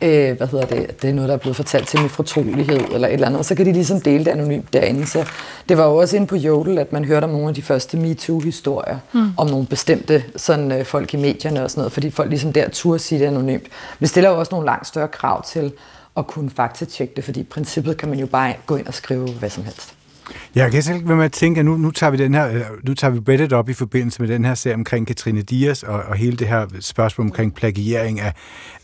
øh, 0.01 0.37
hvad 0.37 0.47
hedder 0.47 0.65
det, 0.65 1.01
det 1.01 1.09
er 1.09 1.13
noget, 1.13 1.27
der 1.27 1.33
er 1.33 1.39
blevet 1.39 1.55
fortalt 1.55 1.87
til 1.87 2.01
med 2.01 2.09
fortrolighed 2.09 2.79
eller 2.93 3.07
et 3.07 3.13
eller 3.13 3.27
andet, 3.27 3.45
så 3.45 3.55
kan 3.55 3.65
de 3.65 3.73
ligesom 3.73 4.01
dele 4.01 4.25
det 4.25 4.31
anonymt 4.31 4.73
derinde. 4.73 5.07
Så 5.07 5.25
det 5.69 5.77
var 5.77 5.85
jo 5.85 5.95
også 5.95 6.15
inde 6.15 6.27
på 6.27 6.35
Jodel, 6.35 6.77
at 6.77 6.93
man 6.93 7.05
hørte 7.05 7.25
om 7.25 7.29
nogle 7.29 7.47
af 7.47 7.55
de 7.55 7.61
første 7.61 7.97
MeToo-historier, 7.97 8.97
mm. 9.13 9.29
om 9.37 9.47
nogle 9.47 9.65
bestemte 9.65 10.23
sådan, 10.35 10.71
øh, 10.71 10.85
folk 10.85 11.13
i 11.13 11.17
medierne 11.17 11.63
og 11.63 11.71
sådan 11.71 11.79
noget, 11.79 11.91
fordi 11.91 12.11
folk 12.11 12.29
ligesom 12.29 12.53
der 12.53 12.69
turde 12.69 12.99
sige 12.99 13.19
det 13.19 13.25
anonymt. 13.25 13.67
Men 13.99 14.07
stiller 14.07 14.29
jo 14.29 14.39
også 14.39 14.51
nogle 14.51 14.65
langt 14.65 14.87
større 14.87 15.07
krav 15.07 15.45
til 15.45 15.71
at 16.17 16.27
kunne 16.27 16.49
faktatjekke 16.49 17.13
det, 17.15 17.23
fordi 17.23 17.39
i 17.39 17.43
princippet 17.43 17.97
kan 17.97 18.09
man 18.09 18.19
jo 18.19 18.25
bare 18.25 18.53
gå 18.65 18.75
ind 18.75 18.87
og 18.87 18.93
skrive 18.93 19.29
hvad 19.29 19.49
som 19.49 19.63
helst. 19.63 19.94
Jeg 20.55 20.71
kan 20.71 20.83
selv 20.83 21.07
være 21.07 21.17
med 21.17 21.25
at 21.25 21.31
tænke, 21.31 21.59
at 21.59 21.65
nu, 21.65 21.77
nu, 21.77 21.91
tager 21.91 22.11
vi 22.11 22.17
den 22.17 22.33
her, 22.33 22.47
øh, 22.47 22.61
nu 22.83 22.93
tager 22.93 23.11
vi 23.11 23.19
Reddit 23.31 23.53
op 23.53 23.69
i 23.69 23.73
forbindelse 23.73 24.21
med 24.21 24.29
den 24.29 24.45
her 24.45 24.55
serie 24.55 24.73
omkring 24.73 25.07
Katrine 25.07 25.41
Dias 25.41 25.83
og, 25.83 26.01
og 26.01 26.15
hele 26.15 26.37
det 26.37 26.47
her 26.47 26.65
spørgsmål 26.79 27.27
omkring 27.27 27.55
plagiering 27.55 28.19
af, 28.19 28.33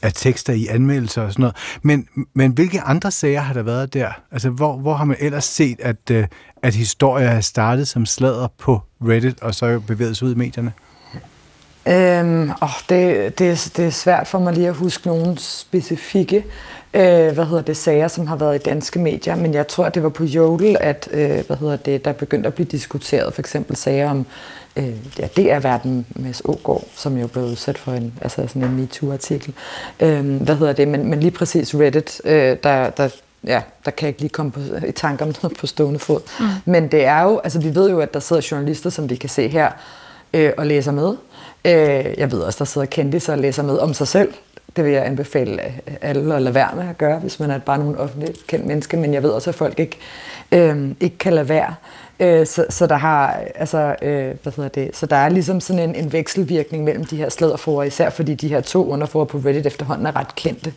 af 0.01 0.13
tekster 0.13 0.53
i 0.53 0.67
anmeldelser 0.67 1.21
og 1.21 1.31
sådan 1.31 1.41
noget. 1.41 1.55
Men, 1.81 2.07
men 2.33 2.51
hvilke 2.51 2.81
andre 2.81 3.11
sager 3.11 3.41
har 3.41 3.53
der 3.53 3.63
været 3.63 3.93
der? 3.93 4.09
Altså, 4.31 4.49
hvor, 4.49 4.77
hvor 4.77 4.93
har 4.93 5.05
man 5.05 5.17
ellers 5.19 5.45
set, 5.45 5.77
at, 5.79 6.11
øh, 6.11 6.27
at 6.63 6.75
historier 6.75 7.29
er 7.29 7.41
startet 7.41 7.87
som 7.87 8.05
sladder 8.05 8.47
på 8.59 8.81
Reddit, 9.01 9.41
og 9.41 9.55
så 9.55 9.79
bevæget 9.79 10.17
sig 10.17 10.27
ud 10.27 10.33
i 10.33 10.37
medierne? 10.37 10.73
Øhm, 11.87 12.51
åh, 12.61 12.69
det, 12.89 13.39
det, 13.39 13.71
det 13.77 13.85
er 13.85 13.89
svært 13.89 14.27
for 14.27 14.39
mig 14.39 14.53
lige 14.53 14.67
at 14.67 14.75
huske 14.75 15.07
nogle 15.07 15.37
specifikke 15.37 16.45
øh, 16.93 17.33
hvad 17.33 17.45
hedder 17.45 17.61
det, 17.61 17.77
sager, 17.77 18.07
som 18.07 18.27
har 18.27 18.35
været 18.35 18.55
i 18.55 18.63
danske 18.69 18.99
medier, 18.99 19.35
men 19.35 19.53
jeg 19.53 19.67
tror, 19.67 19.89
det 19.89 20.03
var 20.03 20.09
på 20.09 20.23
Jodel, 20.23 20.77
at 20.79 21.09
øh, 21.11 21.45
hvad 21.47 21.57
hedder 21.57 21.75
det, 21.75 22.05
der 22.05 22.11
begyndte 22.11 22.47
at 22.47 22.53
blive 22.53 22.67
diskuteret 22.67 23.33
for 23.33 23.41
eksempel 23.41 23.75
sager 23.75 24.09
om 24.09 24.25
øh, 24.75 25.19
ja, 25.19 25.27
det 25.35 25.51
er 25.51 25.59
verden 25.59 26.05
med 26.15 26.33
Ågaard, 26.45 26.83
som 26.95 27.17
jo 27.17 27.27
blev 27.27 27.43
udsat 27.43 27.77
for 27.77 27.91
en, 27.91 28.13
altså 28.21 28.47
sådan 28.47 28.63
en 28.63 28.75
MeToo-artikel. 28.75 29.53
Øh, 29.99 30.41
hvad 30.41 30.55
hedder 30.55 30.73
det, 30.73 30.87
men, 30.87 31.09
men 31.09 31.19
lige 31.19 31.31
præcis 31.31 31.75
Reddit, 31.75 32.21
øh, 32.25 32.57
der, 32.63 32.89
der 32.89 33.09
ja, 33.43 33.61
der 33.85 33.91
kan 33.91 34.05
jeg 34.05 34.09
ikke 34.09 34.21
lige 34.21 34.29
komme 34.29 34.51
på, 34.51 34.59
i 34.87 34.91
tanker 34.91 35.25
om 35.25 35.33
noget 35.43 35.57
på 35.57 35.67
stående 35.67 35.99
fod. 35.99 36.19
Mm. 36.39 36.45
Men 36.65 36.91
det 36.91 37.05
er 37.05 37.21
jo, 37.21 37.39
altså 37.43 37.59
vi 37.59 37.75
ved 37.75 37.89
jo, 37.89 37.99
at 37.99 38.13
der 38.13 38.19
sidder 38.19 38.47
journalister, 38.51 38.89
som 38.89 39.09
vi 39.09 39.15
kan 39.15 39.29
se 39.29 39.47
her, 39.47 39.71
øh, 40.33 40.51
og 40.57 40.65
læser 40.65 40.91
med. 40.91 41.15
Øh, 41.65 42.13
jeg 42.17 42.31
ved 42.31 42.39
også, 42.39 42.59
der 42.59 42.65
sidder 42.65 42.87
kendte 42.87 43.31
og 43.31 43.37
læser 43.37 43.63
med 43.63 43.77
om 43.77 43.93
sig 43.93 44.07
selv. 44.07 44.33
Det 44.75 44.85
vil 44.85 44.93
jeg 44.93 45.05
anbefale 45.05 45.61
øh, 45.65 45.93
alle 46.01 46.35
at 46.35 46.41
lade 46.41 46.55
være 46.55 46.75
med 46.75 46.89
at 46.89 46.97
gøre, 46.97 47.19
hvis 47.19 47.39
man 47.39 47.51
er 47.51 47.59
bare 47.59 47.77
nogen 47.77 47.97
offentligt 47.97 48.47
kendt 48.47 48.65
menneske, 48.65 48.97
men 48.97 49.13
jeg 49.13 49.23
ved 49.23 49.29
også, 49.29 49.49
at 49.49 49.55
folk 49.55 49.79
ikke, 49.79 49.97
øh, 50.51 50.91
ikke 50.99 51.17
kan 51.17 51.33
lade 51.33 51.49
være. 51.49 51.75
Øh, 52.19 52.47
så, 52.47 52.65
så, 52.69 52.87
der 52.87 52.95
har, 52.95 53.43
altså, 53.55 53.95
øh, 54.01 54.35
hvad 54.43 54.53
hedder 54.55 54.69
det? 54.69 54.95
så 54.95 55.05
der 55.05 55.15
er 55.15 55.29
ligesom 55.29 55.59
sådan 55.59 55.89
en, 55.89 55.95
en 55.95 56.13
vekselvirkning 56.13 56.83
mellem 56.83 57.05
de 57.05 57.17
her 57.17 57.29
slæderforer, 57.29 57.83
især 57.83 58.09
fordi 58.09 58.35
de 58.35 58.47
her 58.47 58.61
to 58.61 58.89
underforer 58.89 59.25
på 59.25 59.37
Reddit 59.37 59.65
efterhånden 59.65 60.05
er 60.05 60.15
ret 60.15 60.35
kendte. 60.35 60.73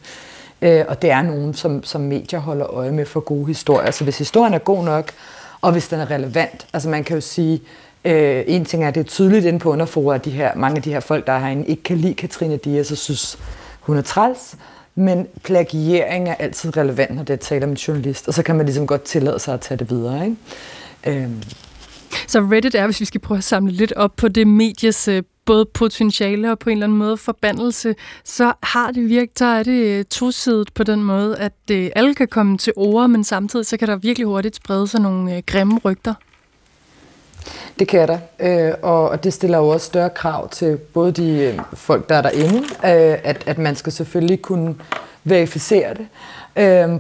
Øh, 0.62 0.84
og 0.88 1.02
det 1.02 1.10
er 1.10 1.22
nogen, 1.22 1.54
som, 1.54 1.84
som 1.84 2.00
medier 2.00 2.40
holder 2.40 2.66
øje 2.66 2.92
med 2.92 3.06
for 3.06 3.20
gode 3.20 3.46
historier. 3.46 3.90
Så 3.90 4.04
hvis 4.04 4.18
historien 4.18 4.54
er 4.54 4.58
god 4.58 4.84
nok, 4.84 5.12
og 5.60 5.72
hvis 5.72 5.88
den 5.88 6.00
er 6.00 6.10
relevant, 6.10 6.66
altså 6.72 6.88
man 6.88 7.04
kan 7.04 7.16
jo 7.16 7.20
sige, 7.20 7.62
øh, 8.04 8.44
en 8.46 8.64
ting 8.64 8.84
er, 8.84 8.88
at 8.88 8.94
det 8.94 9.00
er 9.00 9.04
tydeligt 9.04 9.44
inde 9.44 9.58
på 9.58 9.72
underforer, 9.72 10.14
at 10.14 10.24
de 10.24 10.30
her, 10.30 10.54
mange 10.56 10.76
af 10.76 10.82
de 10.82 10.92
her 10.92 11.00
folk, 11.00 11.26
der 11.26 11.32
er 11.32 11.38
herinde, 11.38 11.66
ikke 11.66 11.82
kan 11.82 11.96
lide 11.96 12.14
Katrine 12.14 12.56
Dias 12.56 12.90
og 12.90 12.96
synes, 12.98 13.38
hun 13.86 13.96
er 13.96 14.02
træls, 14.02 14.56
men 14.94 15.26
plagiering 15.42 16.28
er 16.28 16.34
altid 16.34 16.76
relevant, 16.76 17.16
når 17.16 17.22
det 17.22 17.40
taler 17.40 17.66
om 17.66 17.70
en 17.70 17.76
journalist, 17.76 18.28
og 18.28 18.34
så 18.34 18.42
kan 18.42 18.56
man 18.56 18.66
ligesom 18.66 18.86
godt 18.86 19.02
tillade 19.02 19.38
sig 19.38 19.54
at 19.54 19.60
tage 19.60 19.78
det 19.78 19.90
videre. 19.90 20.24
Ikke? 20.24 21.22
Øhm. 21.22 21.42
Så 22.26 22.40
Reddit 22.40 22.74
er, 22.74 22.84
hvis 22.84 23.00
vi 23.00 23.04
skal 23.04 23.20
prøve 23.20 23.38
at 23.38 23.44
samle 23.44 23.72
lidt 23.72 23.92
op 23.92 24.16
på 24.16 24.28
det 24.28 24.46
medies 24.46 25.08
øh, 25.08 25.22
både 25.44 25.66
potentiale 25.66 26.50
og 26.50 26.58
på 26.58 26.70
en 26.70 26.76
eller 26.76 26.86
anden 26.86 26.98
måde 26.98 27.16
forbandelse, 27.16 27.94
så 28.24 28.52
har 28.62 28.90
det 28.90 29.08
virket, 29.08 29.38
så 29.38 29.44
er 29.44 29.62
det 29.62 29.98
øh, 29.98 30.04
tosidigt 30.04 30.74
på 30.74 30.84
den 30.84 31.02
måde, 31.02 31.38
at 31.38 31.52
øh, 31.70 31.90
alle 31.96 32.14
kan 32.14 32.28
komme 32.28 32.58
til 32.58 32.72
ord, 32.76 33.08
men 33.08 33.24
samtidig 33.24 33.66
så 33.66 33.76
kan 33.76 33.88
der 33.88 33.96
virkelig 33.96 34.26
hurtigt 34.26 34.56
sprede 34.56 34.86
sig 34.86 35.00
nogle 35.00 35.42
grimme 35.42 35.78
rygter. 35.84 36.14
Det 37.78 37.88
kan 37.88 38.08
der, 38.08 38.18
øh, 38.40 38.74
og 38.82 39.24
det 39.24 39.32
stiller 39.32 39.58
jo 39.58 39.68
også 39.68 39.86
større 39.86 40.10
krav 40.10 40.48
til 40.48 40.76
både 40.76 41.12
de 41.12 41.30
øh, 41.30 41.60
folk, 41.74 42.08
der 42.08 42.14
er 42.14 42.22
derinde, 42.22 42.58
øh, 42.58 43.18
at, 43.24 43.42
at 43.46 43.58
man 43.58 43.76
skal 43.76 43.92
selvfølgelig 43.92 44.42
kunne 44.42 44.74
verificere 45.24 45.94
det 45.94 46.06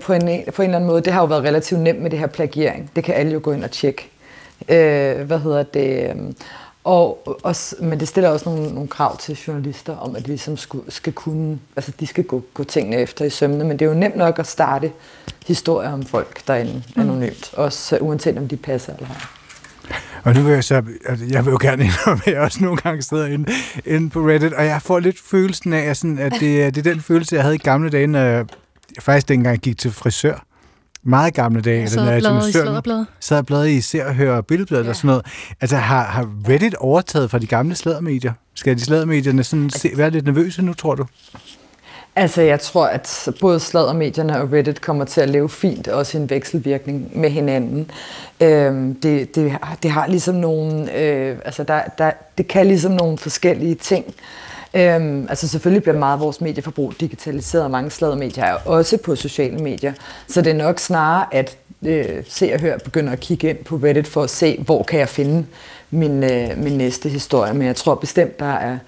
på 0.00 0.12
en, 0.12 0.20
på 0.54 0.62
en 0.62 0.68
eller 0.68 0.76
anden 0.76 0.84
måde. 0.84 1.02
Det 1.02 1.12
har 1.12 1.20
jo 1.20 1.26
været 1.26 1.44
relativt 1.44 1.80
nemt 1.80 2.02
med 2.02 2.10
det 2.10 2.18
her 2.18 2.26
plagiering. 2.26 2.90
Det 2.96 3.04
kan 3.04 3.14
alle 3.14 3.32
jo 3.32 3.40
gå 3.42 3.52
ind 3.52 3.64
og 3.64 3.70
tjekke. 3.70 4.10
Øh, 4.68 5.20
hvad 5.20 5.38
hedder 5.38 5.62
det? 5.62 6.10
Øhm, 6.10 6.36
og, 6.84 7.22
og, 7.42 7.54
men 7.80 8.00
det 8.00 8.08
stiller 8.08 8.30
også 8.30 8.48
nogle, 8.48 8.74
nogle 8.74 8.88
krav 8.88 9.18
til 9.18 9.38
journalister 9.46 9.96
om, 9.96 10.16
at 10.16 10.22
vi 10.22 10.28
ligesom 10.28 10.56
skulle, 10.56 10.92
skal 10.92 11.12
kunne, 11.12 11.58
altså 11.76 11.92
de 12.00 12.06
skal 12.06 12.24
gå, 12.24 12.42
gå 12.54 12.64
tingene 12.64 12.96
efter 12.96 13.24
i 13.24 13.30
sømne, 13.30 13.64
men 13.64 13.78
det 13.78 13.84
er 13.84 13.88
jo 13.88 13.94
nemt 13.94 14.16
nok 14.16 14.38
at 14.38 14.46
starte 14.46 14.92
historier 15.46 15.92
om 15.92 16.04
folk 16.04 16.46
derinde 16.46 16.82
mm. 16.96 17.02
anonymt, 17.02 17.54
også 17.54 17.98
uanset 18.00 18.38
om 18.38 18.48
de 18.48 18.56
passer 18.56 18.94
eller 18.94 19.08
ej. 19.08 19.43
Og 20.22 20.34
nu 20.34 20.42
vil 20.42 20.52
jeg 20.52 20.64
så, 20.64 20.82
altså, 21.06 21.26
jeg 21.30 21.44
vil 21.44 21.50
jo 21.50 21.58
gerne 21.60 21.84
indrømme, 21.84 22.22
at 22.26 22.32
jeg 22.32 22.40
også 22.40 22.64
nogle 22.64 22.76
gange 22.76 23.02
sidder 23.02 23.26
inde, 23.26 23.52
inde 23.86 24.10
på 24.10 24.20
Reddit, 24.20 24.52
og 24.52 24.64
jeg 24.64 24.82
får 24.82 24.98
lidt 24.98 25.18
følelsen 25.18 25.72
af, 25.72 25.82
at, 25.82 25.96
sådan, 25.96 26.18
at 26.18 26.32
det, 26.32 26.74
det 26.74 26.86
er 26.86 26.92
den 26.92 27.00
følelse, 27.00 27.34
jeg 27.34 27.42
havde 27.42 27.54
i 27.54 27.58
gamle 27.58 27.90
dage, 27.90 28.06
når 28.06 28.20
jeg 28.20 28.46
faktisk 29.00 29.28
dengang 29.28 29.58
gik 29.58 29.78
til 29.78 29.92
frisør 29.92 30.44
meget 31.04 31.34
gamle 31.34 31.60
dage. 31.60 31.84
Og 31.84 31.90
bladrede 32.20 32.50
i 32.50 32.52
og 33.38 33.46
bladrede 33.46 33.74
i 33.74 33.80
Ser 33.80 34.06
og 34.06 34.14
Hør 34.14 34.36
og 34.36 34.46
Billedbladet 34.46 34.84
ja. 34.84 34.88
og 34.88 34.96
sådan 34.96 35.08
noget. 35.08 35.26
Altså 35.60 35.76
har, 35.76 36.04
har 36.04 36.30
Reddit 36.48 36.74
overtaget 36.74 37.30
fra 37.30 37.38
de 37.38 37.46
gamle 37.46 37.74
slædermedier? 37.74 38.32
Skal 38.54 38.76
de 38.76 38.80
slædermedierne 38.80 39.44
sådan 39.44 39.70
se, 39.70 39.90
være 39.96 40.10
lidt 40.10 40.24
nervøse 40.24 40.62
nu, 40.62 40.74
tror 40.74 40.94
du? 40.94 41.06
Altså, 42.16 42.42
jeg 42.42 42.60
tror, 42.60 42.86
at 42.86 43.28
både 43.40 43.60
sladdermedierne 43.60 44.40
og 44.40 44.52
Reddit 44.52 44.80
kommer 44.80 45.04
til 45.04 45.20
at 45.20 45.30
leve 45.30 45.48
fint, 45.48 45.88
også 45.88 46.18
i 46.18 46.20
en 46.20 46.30
vekselvirkning 46.30 47.18
med 47.20 47.30
hinanden. 47.30 47.90
Øhm, 48.40 48.94
det, 48.94 49.34
det, 49.34 49.56
det 49.82 49.90
har 49.90 50.06
ligesom 50.06 50.34
nogle, 50.34 50.96
øh, 50.98 51.36
altså 51.44 51.64
der, 51.64 51.80
der, 51.98 52.10
det 52.38 52.48
kan 52.48 52.66
ligesom 52.66 52.92
nogle 52.92 53.18
forskellige 53.18 53.74
ting. 53.74 54.14
Øhm, 54.74 55.26
altså 55.28 55.48
selvfølgelig 55.48 55.82
bliver 55.82 55.98
meget 55.98 56.14
af 56.14 56.20
vores 56.20 56.40
medieforbrug 56.40 56.92
digitaliseret, 57.00 57.64
og 57.64 57.70
mange 57.70 57.90
sladdermedier 57.90 58.44
er 58.44 58.54
også 58.54 58.96
på 58.96 59.16
sociale 59.16 59.58
medier. 59.58 59.92
Så 60.28 60.42
det 60.42 60.50
er 60.50 60.56
nok 60.56 60.78
snarere, 60.78 61.34
at 61.34 61.56
øh, 61.82 62.22
se 62.28 62.50
og 62.54 62.60
hør 62.60 62.78
begynder 62.78 63.12
at 63.12 63.20
kigge 63.20 63.48
ind 63.50 63.64
på 63.64 63.76
Reddit 63.76 64.06
for 64.06 64.22
at 64.22 64.30
se, 64.30 64.58
hvor 64.66 64.82
kan 64.82 65.00
jeg 65.00 65.08
finde 65.08 65.46
min, 65.90 66.22
øh, 66.24 66.58
min 66.58 66.78
næste 66.78 67.08
historie. 67.08 67.54
Men 67.54 67.66
jeg 67.66 67.76
tror 67.76 67.94
bestemt, 67.94 68.40
der 68.40 68.52
er, 68.52 68.78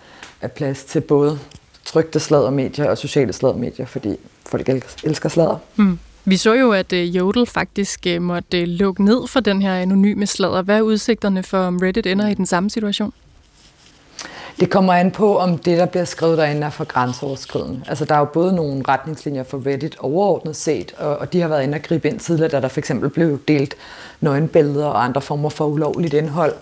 er 0.41 0.49
plads 0.49 0.85
til 0.85 1.01
både 1.01 1.39
trygte 1.97 2.21
sladdermedier 2.21 2.91
og 2.91 2.99
sociale 2.99 3.33
sladdermedier, 3.33 3.87
fordi 3.87 4.17
folk 4.47 4.69
elsker 5.05 5.29
sladder. 5.29 5.57
Mm. 5.77 5.99
Vi 6.25 6.37
så 6.37 6.55
jo, 6.55 6.73
at 6.73 6.93
uh, 6.93 7.17
Jodel 7.17 7.47
faktisk 7.47 8.07
uh, 8.17 8.23
måtte 8.23 8.63
uh, 8.63 8.69
lukke 8.69 9.05
ned 9.05 9.29
for 9.29 9.41
den 9.41 9.63
her 9.63 9.75
anonyme 9.75 10.27
sladder. 10.27 10.63
Hvad 10.63 10.77
er 10.77 10.81
udsigterne 10.81 11.43
for, 11.43 11.59
om 11.59 11.77
Reddit 11.77 12.07
ender 12.07 12.29
i 12.29 12.35
den 12.35 12.47
samme 12.47 12.71
situation? 12.71 13.13
Det 14.61 14.71
kommer 14.71 14.93
an 14.93 15.11
på, 15.11 15.39
om 15.39 15.59
det, 15.59 15.79
der 15.79 15.87
bliver 15.87 16.05
skrevet 16.05 16.39
derinde, 16.39 16.67
er 16.67 16.71
for 16.71 16.85
grænseoverskridende. 16.85 17.81
Altså, 17.89 18.05
der 18.05 18.15
er 18.15 18.19
jo 18.19 18.25
både 18.25 18.55
nogle 18.55 18.83
retningslinjer 18.89 19.45
for 19.45 19.67
Reddit 19.67 19.97
overordnet 19.99 20.57
set, 20.57 20.95
og, 20.99 21.19
og 21.19 21.33
de 21.33 21.41
har 21.41 21.49
været 21.49 21.63
inde 21.63 21.75
og 21.75 21.83
gribe 21.83 22.09
ind 22.09 22.21
tidligere, 22.21 22.51
da 22.51 22.61
der 22.61 22.69
for 22.69 22.81
eksempel 22.81 23.11
blev 23.11 23.41
delt 23.49 23.75
nøgenbilleder 24.21 24.87
og 24.87 25.05
andre 25.05 25.21
former 25.21 25.49
for 25.49 25.67
ulovligt 25.67 26.15
indhold. 26.15 26.55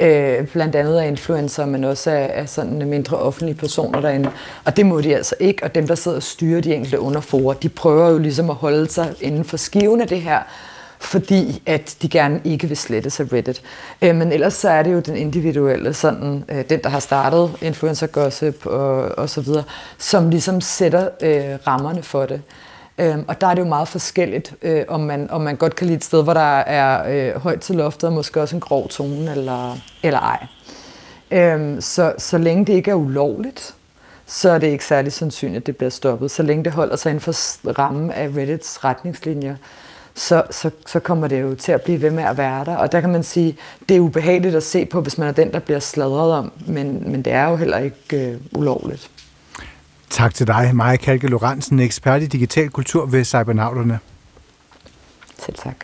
Øh, 0.00 0.46
blandt 0.46 0.74
andet 0.74 0.98
af 0.98 1.08
influencer, 1.08 1.66
men 1.66 1.84
også 1.84 2.10
af, 2.10 2.30
af 2.34 2.48
sådan 2.48 2.88
mindre 2.88 3.16
offentlige 3.16 3.56
personer 3.56 4.00
derinde. 4.00 4.30
Og 4.64 4.76
det 4.76 4.86
må 4.86 5.00
de 5.00 5.16
altså 5.16 5.34
ikke, 5.40 5.64
og 5.64 5.74
dem, 5.74 5.86
der 5.86 5.94
sidder 5.94 6.16
og 6.16 6.22
styrer 6.22 6.60
de 6.60 6.74
enkelte 6.74 7.00
underforer, 7.00 7.54
de 7.54 7.68
prøver 7.68 8.10
jo 8.10 8.18
ligesom 8.18 8.50
at 8.50 8.56
holde 8.56 8.90
sig 8.90 9.14
inden 9.20 9.44
for 9.44 9.56
skiven 9.56 10.00
af 10.00 10.08
det 10.08 10.20
her, 10.20 10.38
fordi 10.98 11.62
at 11.66 11.96
de 12.02 12.08
gerne 12.08 12.40
ikke 12.44 12.68
vil 12.68 12.76
slette 12.76 13.10
sig 13.10 13.32
Reddit. 13.32 13.62
Øh, 14.02 14.16
men 14.16 14.32
ellers 14.32 14.54
så 14.54 14.68
er 14.68 14.82
det 14.82 14.92
jo 14.92 15.00
den 15.00 15.16
individuelle, 15.16 15.94
sådan, 15.94 16.44
øh, 16.48 16.64
den 16.70 16.82
der 16.82 16.88
har 16.88 17.00
startet 17.00 17.50
influencer 17.62 18.06
gossip 18.06 18.66
og, 18.66 19.18
og 19.18 19.28
så 19.28 19.40
videre, 19.40 19.64
som 19.98 20.30
ligesom 20.30 20.60
sætter 20.60 21.08
øh, 21.22 21.58
rammerne 21.66 22.02
for 22.02 22.26
det. 22.26 22.42
Øh, 23.00 23.18
og 23.28 23.40
der 23.40 23.46
er 23.46 23.54
det 23.54 23.62
jo 23.62 23.68
meget 23.68 23.88
forskelligt, 23.88 24.54
øh, 24.62 24.84
om, 24.88 25.00
man, 25.00 25.30
om 25.30 25.40
man 25.40 25.56
godt 25.56 25.76
kan 25.76 25.86
lide 25.86 25.96
et 25.96 26.04
sted, 26.04 26.22
hvor 26.22 26.34
der 26.34 26.58
er 26.58 27.02
øh, 27.34 27.40
højt 27.42 27.60
til 27.60 27.74
loftet 27.74 28.04
og 28.08 28.12
måske 28.12 28.40
også 28.40 28.56
en 28.56 28.60
grov 28.60 28.88
tone 28.88 29.30
eller, 29.30 29.76
eller 30.02 30.20
ej. 30.20 30.46
Øhm, 31.30 31.80
så, 31.80 32.12
så 32.18 32.38
længe 32.38 32.64
det 32.64 32.72
ikke 32.72 32.90
er 32.90 32.94
ulovligt, 32.94 33.74
så 34.26 34.50
er 34.50 34.58
det 34.58 34.66
ikke 34.66 34.84
særlig 34.84 35.12
sandsynligt, 35.12 35.60
at 35.60 35.66
det 35.66 35.76
bliver 35.76 35.90
stoppet. 35.90 36.30
Så 36.30 36.42
længe 36.42 36.64
det 36.64 36.72
holder 36.72 36.96
sig 36.96 37.10
inden 37.10 37.20
for 37.20 37.32
rammen 37.78 38.10
af 38.10 38.28
Reddits 38.36 38.84
retningslinjer, 38.84 39.56
så, 40.14 40.42
så, 40.50 40.70
så 40.86 41.00
kommer 41.00 41.28
det 41.28 41.40
jo 41.40 41.54
til 41.54 41.72
at 41.72 41.82
blive 41.82 42.02
ved 42.02 42.10
med 42.10 42.24
at 42.24 42.38
være 42.38 42.64
der. 42.64 42.76
Og 42.76 42.92
der 42.92 43.00
kan 43.00 43.10
man 43.10 43.22
sige, 43.22 43.56
det 43.88 43.96
er 43.96 44.00
ubehageligt 44.00 44.54
at 44.54 44.62
se 44.62 44.84
på, 44.84 45.00
hvis 45.00 45.18
man 45.18 45.28
er 45.28 45.32
den, 45.32 45.52
der 45.52 45.58
bliver 45.58 45.80
sladret 45.80 46.32
om, 46.32 46.52
men, 46.66 47.10
men 47.12 47.22
det 47.22 47.32
er 47.32 47.48
jo 47.48 47.56
heller 47.56 47.78
ikke 47.78 48.30
øh, 48.30 48.36
ulovligt. 48.52 49.10
Tak 50.10 50.34
til 50.34 50.46
dig, 50.46 50.70
Maja 50.74 50.96
Kalke 50.96 51.26
Lorentzen, 51.26 51.80
ekspert 51.80 52.22
i 52.22 52.26
digital 52.26 52.70
kultur 52.70 53.06
ved 53.06 53.24
Cybernauterne. 53.24 53.98
Selv 55.38 55.56
tak. 55.56 55.76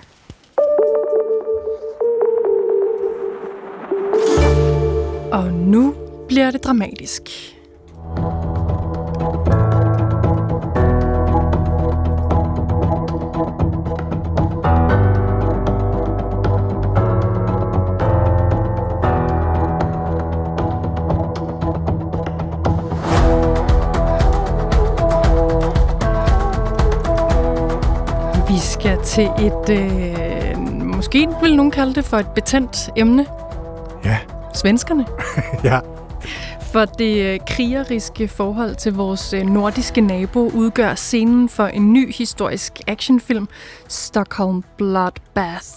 Og 5.33 5.53
nu 5.53 5.95
bliver 6.29 6.51
det 6.51 6.65
dramatisk. 6.65 7.23
Til 29.17 29.31
et, 29.39 29.71
øh, 29.71 30.59
måske 30.83 31.29
vil 31.43 31.57
nogen 31.57 31.71
kalde 31.71 31.95
det 31.95 32.05
for 32.05 32.17
et 32.17 32.29
betændt 32.35 32.91
emne. 32.97 33.27
Ja. 34.05 34.19
Svenskerne. 34.55 35.07
ja. 35.71 35.81
For 36.73 36.85
det 36.85 37.35
øh, 37.35 37.41
krigeriske 37.49 38.29
forhold 38.29 38.75
til 38.75 38.93
vores 38.93 39.33
øh, 39.33 39.43
nordiske 39.43 40.01
nabo 40.01 40.51
udgør 40.51 40.95
scenen 40.95 41.49
for 41.49 41.67
en 41.67 41.93
ny 41.93 42.13
historisk 42.13 42.81
actionfilm, 42.87 43.49
Stockholm 43.89 44.65
Bloodbath. 44.77 45.69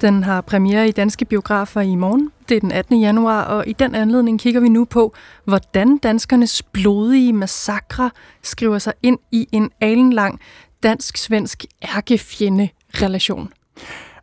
Den 0.00 0.22
har 0.22 0.40
premiere 0.40 0.88
i 0.88 0.92
danske 0.92 1.24
biografer 1.24 1.80
i 1.80 1.94
morgen. 1.94 2.30
Det 2.48 2.56
er 2.56 2.60
den 2.60 2.72
18. 2.72 3.00
januar, 3.00 3.42
og 3.42 3.64
i 3.66 3.72
den 3.72 3.94
anledning 3.94 4.40
kigger 4.40 4.60
vi 4.60 4.68
nu 4.68 4.84
på, 4.84 5.14
hvordan 5.44 5.98
danskernes 5.98 6.62
blodige 6.62 7.32
massakre 7.32 8.10
skriver 8.42 8.78
sig 8.78 8.92
ind 9.02 9.18
i 9.30 9.48
en 9.52 9.70
alenlang 9.80 10.40
dansk-svensk 10.84 11.64
ærkefjende-relation. 11.96 13.52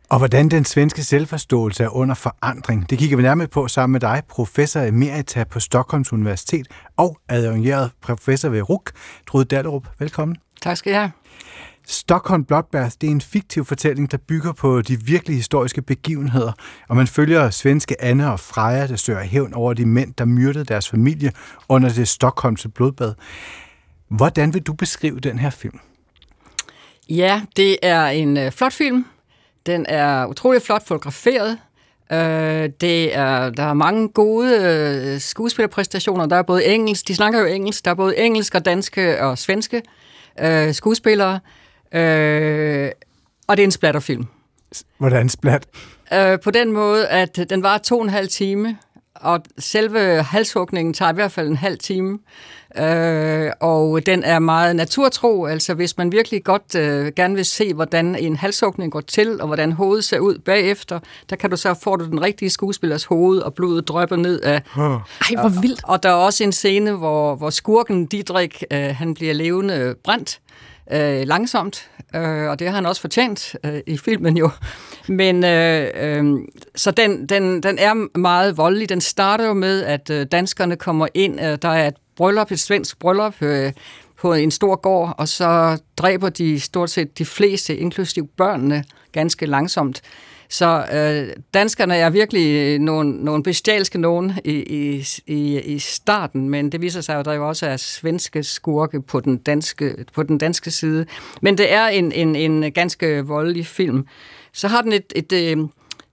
Og 0.08 0.18
hvordan 0.18 0.48
den 0.48 0.64
svenske 0.64 1.04
selvforståelse 1.04 1.84
er 1.84 1.88
under 1.88 2.14
forandring, 2.14 2.90
det 2.90 2.98
kigger 2.98 3.16
vi 3.16 3.22
nærmere 3.22 3.48
på 3.48 3.68
sammen 3.68 3.92
med 3.92 4.00
dig, 4.00 4.22
professor 4.28 4.80
emerita 4.80 5.44
på 5.44 5.60
Stockholms 5.60 6.12
Universitet 6.12 6.66
og 6.96 7.18
adjungeret 7.28 7.90
professor 8.02 8.48
ved 8.48 8.70
RUK, 8.70 8.92
Trude 9.28 9.44
Dallerup. 9.44 9.88
Velkommen. 9.98 10.36
Tak 10.62 10.76
skal 10.76 10.90
jeg 10.90 11.00
have. 11.00 11.10
Stockholm 11.86 12.44
Bloodbath 12.44 12.94
det 13.00 13.06
er 13.06 13.10
en 13.10 13.20
fiktiv 13.20 13.64
fortælling, 13.64 14.10
der 14.10 14.18
bygger 14.28 14.52
på 14.52 14.82
de 14.82 15.00
virkelige 15.04 15.36
historiske 15.36 15.82
begivenheder, 15.82 16.52
og 16.88 16.96
man 16.96 17.06
følger 17.06 17.50
svenske 17.50 18.02
Anne 18.02 18.32
og 18.32 18.40
Freja, 18.40 18.86
der 18.86 18.96
søger 18.96 19.22
hævn 19.22 19.54
over 19.54 19.74
de 19.74 19.86
mænd, 19.86 20.14
der 20.18 20.24
myrdede 20.24 20.64
deres 20.64 20.88
familie 20.88 21.32
under 21.68 21.88
det 21.88 22.08
Stockholmse 22.08 22.68
blodbad. 22.68 23.14
Hvordan 24.08 24.54
vil 24.54 24.62
du 24.62 24.72
beskrive 24.72 25.20
den 25.20 25.38
her 25.38 25.50
film? 25.50 25.78
Ja, 27.08 27.42
det 27.56 27.76
er 27.82 28.06
en 28.06 28.36
øh, 28.36 28.52
flot 28.52 28.72
film. 28.72 29.06
Den 29.66 29.86
er 29.88 30.26
utrolig 30.26 30.62
flot 30.62 30.86
fotograferet. 30.86 31.58
Øh, 32.12 32.70
det 32.80 33.16
er, 33.16 33.50
der 33.50 33.62
er 33.62 33.74
mange 33.74 34.08
gode 34.08 34.58
øh, 34.60 35.20
skuespillerpræstationer. 35.20 36.26
Der 36.26 36.36
er 36.36 36.42
både 36.42 36.64
engelsk, 36.64 37.08
de 37.08 37.14
snakker 37.14 37.40
jo 37.40 37.46
engelsk, 37.46 37.84
der 37.84 37.90
er 37.90 37.94
både 37.94 38.18
engelsk 38.18 38.54
og 38.54 38.64
danske 38.64 39.22
og 39.22 39.38
svenske 39.38 39.82
øh, 40.40 40.74
skuespillere. 40.74 41.40
Øh, 41.92 42.90
og 43.46 43.56
det 43.56 43.62
er 43.62 43.66
en 43.66 43.70
splatterfilm. 43.70 44.26
Hvordan 44.98 45.28
splat? 45.28 45.66
Øh, 46.12 46.40
på 46.44 46.50
den 46.50 46.72
måde, 46.72 47.08
at 47.08 47.46
den 47.50 47.62
var 47.62 47.78
to 47.78 47.98
og 47.98 48.04
en 48.04 48.10
halv 48.10 48.28
time, 48.28 48.78
og 49.14 49.40
selve 49.58 50.22
halshugningen 50.22 50.94
tager 50.94 51.12
i 51.12 51.14
hvert 51.14 51.32
fald 51.32 51.48
en 51.48 51.56
halv 51.56 51.78
time. 51.78 52.18
Øh, 52.78 53.50
og 53.60 54.06
den 54.06 54.24
er 54.24 54.38
meget 54.38 54.76
naturtro, 54.76 55.44
altså 55.44 55.74
hvis 55.74 55.98
man 55.98 56.12
virkelig 56.12 56.44
godt 56.44 56.74
øh, 56.74 57.12
gerne 57.16 57.34
vil 57.34 57.44
se, 57.44 57.74
hvordan 57.74 58.16
en 58.16 58.36
halshugning 58.36 58.92
går 58.92 59.00
til, 59.00 59.40
og 59.40 59.46
hvordan 59.46 59.72
hovedet 59.72 60.04
ser 60.04 60.18
ud 60.18 60.38
bagefter, 60.38 60.98
der 61.30 61.36
kan 61.36 61.50
du 61.50 61.56
så 61.56 61.74
få 61.82 61.96
du 61.96 62.04
den 62.04 62.22
rigtige 62.22 62.50
skuespillers 62.50 63.04
hoved, 63.04 63.38
og 63.38 63.54
blodet 63.54 63.88
drøber 63.88 64.16
ned 64.16 64.40
af... 64.40 64.62
Ej, 64.76 65.40
hvor 65.40 65.60
vildt! 65.60 65.80
Og, 65.84 65.90
og 65.90 66.02
der 66.02 66.08
er 66.08 66.14
også 66.14 66.44
en 66.44 66.52
scene, 66.52 66.92
hvor, 66.92 67.34
hvor 67.34 67.50
skurken 67.50 68.06
Didrik, 68.06 68.64
øh, 68.72 68.94
han 68.96 69.14
bliver 69.14 69.34
levende 69.34 69.94
brændt, 70.04 70.40
øh, 70.92 71.26
langsomt, 71.26 71.90
øh, 72.14 72.48
og 72.48 72.58
det 72.58 72.68
har 72.68 72.74
han 72.74 72.86
også 72.86 73.00
fortjent 73.00 73.56
øh, 73.64 73.80
i 73.86 73.98
filmen 73.98 74.36
jo. 74.36 74.50
Men 75.08 75.44
øh, 75.44 75.90
øh, 75.94 76.24
så 76.76 76.90
den, 76.90 77.26
den, 77.26 77.62
den 77.62 77.78
er 77.78 78.18
meget 78.18 78.56
voldelig. 78.56 78.88
Den 78.88 79.00
starter 79.00 79.46
jo 79.46 79.52
med, 79.52 79.82
at 79.82 80.10
øh, 80.10 80.26
danskerne 80.32 80.76
kommer 80.76 81.06
ind. 81.14 81.40
Øh, 81.40 81.58
der 81.62 81.68
er 81.68 81.88
et 81.88 81.94
bryllup, 82.16 82.50
et 82.50 82.60
svensk 82.60 82.98
bryllup 82.98 83.42
øh, 83.42 83.72
på 84.20 84.32
en 84.32 84.50
stor 84.50 84.76
gård, 84.76 85.14
og 85.18 85.28
så 85.28 85.78
dræber 85.96 86.28
de 86.28 86.60
stort 86.60 86.90
set 86.90 87.18
de 87.18 87.24
fleste, 87.24 87.76
inklusive 87.76 88.26
børnene, 88.26 88.84
ganske 89.12 89.46
langsomt. 89.46 90.02
Så 90.48 90.84
øh, 90.92 91.36
danskerne 91.54 91.96
er 91.96 92.10
virkelig 92.10 92.56
øh, 92.56 92.80
nogle, 92.80 93.24
nogle 93.24 93.42
bestialske 93.42 93.98
nogen 93.98 94.32
i, 94.44 94.52
i, 94.52 95.04
i, 95.26 95.60
i 95.60 95.78
starten, 95.78 96.48
men 96.48 96.72
det 96.72 96.80
viser 96.80 97.00
sig 97.00 97.18
at 97.18 97.24
der 97.24 97.32
jo 97.32 97.48
også 97.48 97.66
er 97.66 97.76
svenske 97.76 98.42
skurke 98.42 99.02
på 99.02 99.20
den 99.20 99.36
danske, 99.36 100.04
på 100.14 100.22
den 100.22 100.38
danske 100.38 100.70
side. 100.70 101.06
Men 101.42 101.58
det 101.58 101.72
er 101.72 101.86
en, 101.86 102.12
en, 102.12 102.36
en 102.36 102.72
ganske 102.72 103.26
voldelig 103.26 103.66
film. 103.66 104.06
Så 104.52 104.68
har 104.68 104.82
den 104.82 104.92
et, 104.92 105.12
et, 105.16 105.32
et 105.32 105.58
øh, 105.58 105.68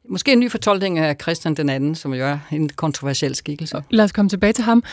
måske 0.10 0.32
en 0.32 0.40
ny 0.40 0.52
fortolkning 0.52 1.00
af 1.00 1.16
Christian 1.22 1.54
den 1.54 1.70
anden, 1.70 1.96
som 1.96 2.14
jo 2.14 2.26
er 2.26 2.38
en 2.52 2.70
kontroversiel 2.70 3.36
skikkelse. 3.36 3.84
Lad 3.90 4.06
os 4.06 4.12
komme 4.12 4.30
tilbage 4.30 4.54
til 4.54 4.64
ham. 4.64 4.84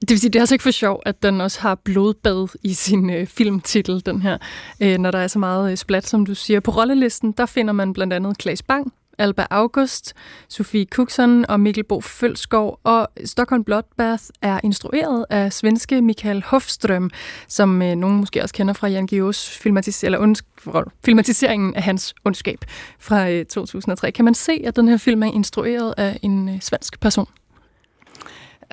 Det 0.00 0.10
vil 0.10 0.20
sige, 0.20 0.30
det 0.30 0.38
er 0.38 0.42
altså 0.42 0.54
ikke 0.54 0.62
for 0.62 0.70
sjov, 0.70 1.02
at 1.06 1.22
den 1.22 1.40
også 1.40 1.60
har 1.60 1.74
blodbad 1.74 2.48
i 2.62 2.74
sin 2.74 3.10
øh, 3.10 3.26
filmtitel, 3.26 4.02
den 4.06 4.22
her, 4.22 4.38
øh, 4.80 4.98
når 4.98 5.10
der 5.10 5.18
er 5.18 5.26
så 5.26 5.38
meget 5.38 5.70
øh, 5.70 5.76
splat, 5.76 6.06
som 6.06 6.26
du 6.26 6.34
siger. 6.34 6.60
På 6.60 6.70
rollelisten, 6.70 7.32
der 7.32 7.46
finder 7.46 7.72
man 7.72 7.92
blandt 7.92 8.12
andet 8.12 8.38
Klaas 8.38 8.62
Bang, 8.62 8.92
Alba 9.18 9.46
August, 9.50 10.14
Sofie 10.48 10.86
Kuxon 10.86 11.46
og 11.48 11.60
Mikkel 11.60 11.84
Bo 11.84 12.00
Følskov, 12.00 12.80
og 12.84 13.08
Stockholm 13.24 13.64
Bloodbath 13.64 14.22
er 14.42 14.60
instrueret 14.64 15.26
af 15.30 15.52
svenske 15.52 16.02
Michael 16.02 16.44
Hofström, 16.46 17.08
som 17.48 17.82
øh, 17.82 17.94
nogen 17.94 18.16
måske 18.16 18.42
også 18.42 18.54
kender 18.54 18.74
fra 18.74 18.88
Jan 18.88 19.08
Guillau's 19.12 19.58
filmatis 19.60 20.04
eller 20.04 20.18
unds- 20.18 20.94
filmatiseringen 21.04 21.74
af 21.74 21.82
hans 21.82 22.14
ondskab 22.24 22.58
fra 22.98 23.30
øh, 23.30 23.46
2003. 23.46 24.10
Kan 24.10 24.24
man 24.24 24.34
se, 24.34 24.62
at 24.64 24.76
den 24.76 24.88
her 24.88 24.96
film 24.96 25.22
er 25.22 25.32
instrueret 25.32 25.94
af 25.96 26.18
en 26.22 26.48
øh, 26.48 26.60
svensk 26.60 27.00
person? 27.00 27.26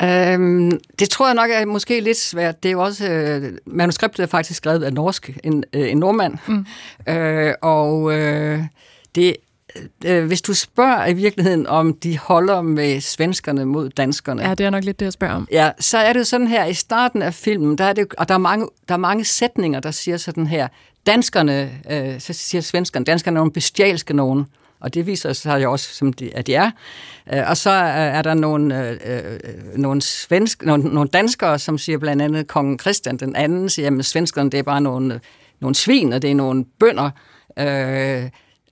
Øhm, 0.04 0.72
det 1.00 1.10
tror 1.10 1.28
jeg 1.28 1.36
nok 1.36 1.50
er 1.52 1.66
måske 1.66 2.00
lidt 2.00 2.18
svært. 2.18 2.64
Det 2.64 2.70
er 2.70 2.74
jo 2.74 2.82
også, 2.84 3.10
øh, 3.10 3.58
manuskriptet 3.66 4.24
er 4.24 4.28
faktisk 4.28 4.58
skrevet 4.58 4.84
af 4.84 4.94
norsk, 4.94 5.40
en, 5.44 5.64
øh, 5.74 5.92
en 5.92 5.98
nordmand. 5.98 6.38
Mm. 6.48 6.66
Øh, 7.14 7.54
og 7.62 8.14
øh, 8.14 8.60
det 9.16 9.36
øh, 10.06 10.26
hvis 10.26 10.42
du 10.42 10.54
spørger 10.54 11.06
i 11.06 11.14
virkeligheden, 11.14 11.68
om 11.68 11.94
de 11.94 12.18
holder 12.18 12.62
med 12.62 13.02
svenskerne 13.02 13.66
mod 13.66 13.90
danskerne. 13.90 14.48
Ja, 14.48 14.54
det 14.54 14.66
er 14.66 14.70
nok 14.70 14.84
lidt 14.84 15.00
det, 15.00 15.06
jeg 15.06 15.14
spørger 15.14 15.34
om. 15.34 15.48
Ja, 15.52 15.72
så 15.80 15.98
er 15.98 16.14
det 16.14 16.20
jo 16.20 16.24
sådan 16.24 16.48
her, 16.48 16.66
i 16.66 16.74
starten 16.74 17.22
af 17.22 17.34
filmen, 17.34 17.78
der 17.78 17.84
er 17.84 17.94
det, 17.94 18.14
og 18.18 18.28
der 18.28 18.34
er, 18.34 18.40
mange, 18.40 18.68
der 18.88 18.94
er 18.94 19.00
mange 19.00 19.26
sætninger, 19.26 19.80
der 19.80 19.92
siger 19.92 20.18
sådan 20.18 20.48
her, 20.48 20.68
danskerne, 21.06 21.72
øh, 21.92 22.20
så 22.20 22.34
siger 22.34 22.62
svenskerne, 22.62 23.06
danskerne 23.06 23.36
er 23.36 23.40
nogle 23.40 23.52
bestialske 23.52 24.14
nogen. 24.14 24.46
Og 24.82 24.94
det 24.94 25.08
viser 25.08 25.34
sig 25.34 25.64
jo 25.64 25.72
også, 25.72 25.94
som 25.94 26.14
de, 26.14 26.36
at 26.36 26.48
de 26.48 26.56
er. 26.56 26.72
Øh, 27.34 27.44
og 27.48 27.58
så 27.58 27.70
øh, 27.70 27.98
er 27.98 28.22
der 28.22 28.34
nogle, 28.34 28.90
øh, 28.90 28.98
øh, 29.06 29.40
nogle, 29.76 30.02
svensk, 30.02 30.66
nogle, 30.66 30.84
nogle 30.84 31.10
danskere, 31.10 31.60
som 31.60 31.78
siger 31.78 31.98
blandt 31.98 32.22
andet, 32.22 32.48
kongen 32.48 32.80
Christian 32.80 33.18
den 33.18 33.36
anden 33.36 33.70
siger, 33.70 33.98
at 34.00 34.06
svenskerne 34.06 34.50
det 34.50 34.58
er 34.58 34.64
bare 34.64 34.82
nogle, 34.82 35.20
nogle 35.60 35.76
svin, 35.76 36.14
og 36.14 36.22
det 36.22 36.32
er 36.32 36.36
nogle 36.36 36.66
bønder. 36.80 37.10
Øh, 37.60 38.30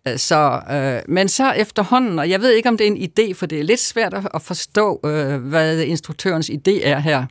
Øh, 0.08 0.18
så, 0.18 0.60
øh, 0.72 1.13
men 1.13 1.27
så 1.27 1.51
efterhånden, 1.51 2.20
og 2.20 2.29
jeg 2.29 2.41
ved 2.41 2.51
ikke, 2.51 2.70
om 2.70 2.77
det 2.77 2.88
er 2.88 2.91
en 2.91 3.10
idé, 3.10 3.34
for 3.34 3.46
det 3.46 3.60
er 3.60 3.63
lidt 3.63 3.79
svært 3.79 4.13
at 4.34 4.41
forstå, 4.41 5.00
øh, 5.06 5.36
hvad 5.36 5.79
instruktørens 5.79 6.50
idé 6.50 6.88
er 6.88 7.00
her. 7.00 7.25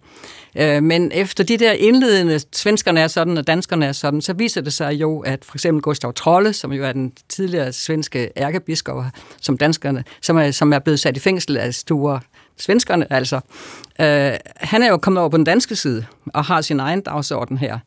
Øh, 0.57 0.83
men 0.83 1.13
efter 1.15 1.45
de 1.45 1.57
der 1.57 1.73
indledende, 1.73 2.41
svenskerne 2.53 3.01
er 3.01 3.09
sådan, 3.09 3.39
og 3.39 3.47
danskerne 3.47 3.87
er 3.87 3.93
sådan, 3.93 4.21
så 4.21 4.33
viser 4.33 4.61
det 4.61 4.73
sig 4.73 4.93
jo, 4.93 5.21
at 5.21 5.45
for 5.45 5.57
eksempel 5.57 5.83
Gustav 5.83 6.13
Trolle, 6.13 6.53
som 6.53 6.73
jo 6.73 6.85
er 6.85 6.93
den 6.93 7.13
tidligere 7.29 7.73
svenske 7.73 8.31
ærkebiskop, 8.37 9.05
som 9.41 9.59
danskerne, 9.59 10.05
som 10.23 10.39
er, 10.39 10.51
som 10.51 10.73
er 10.73 10.79
blevet 10.79 11.01
sat 11.01 11.17
i 11.17 11.21
fængsel 11.21 11.57
af 11.57 11.75
store 11.75 12.21
svenskerne 12.59 13.13
altså, 13.13 13.37
øh, 14.01 14.33
han 14.57 14.83
er 14.83 14.89
jo 14.89 14.97
kommet 14.97 15.21
over 15.21 15.31
på 15.31 15.37
den 15.37 15.45
danske 15.45 15.77
side 15.77 16.07
og 16.27 16.45
har 16.45 16.61
sin 16.61 16.81
egen 16.81 17.01
dagsorden 17.01 17.59
her. 17.59 17.79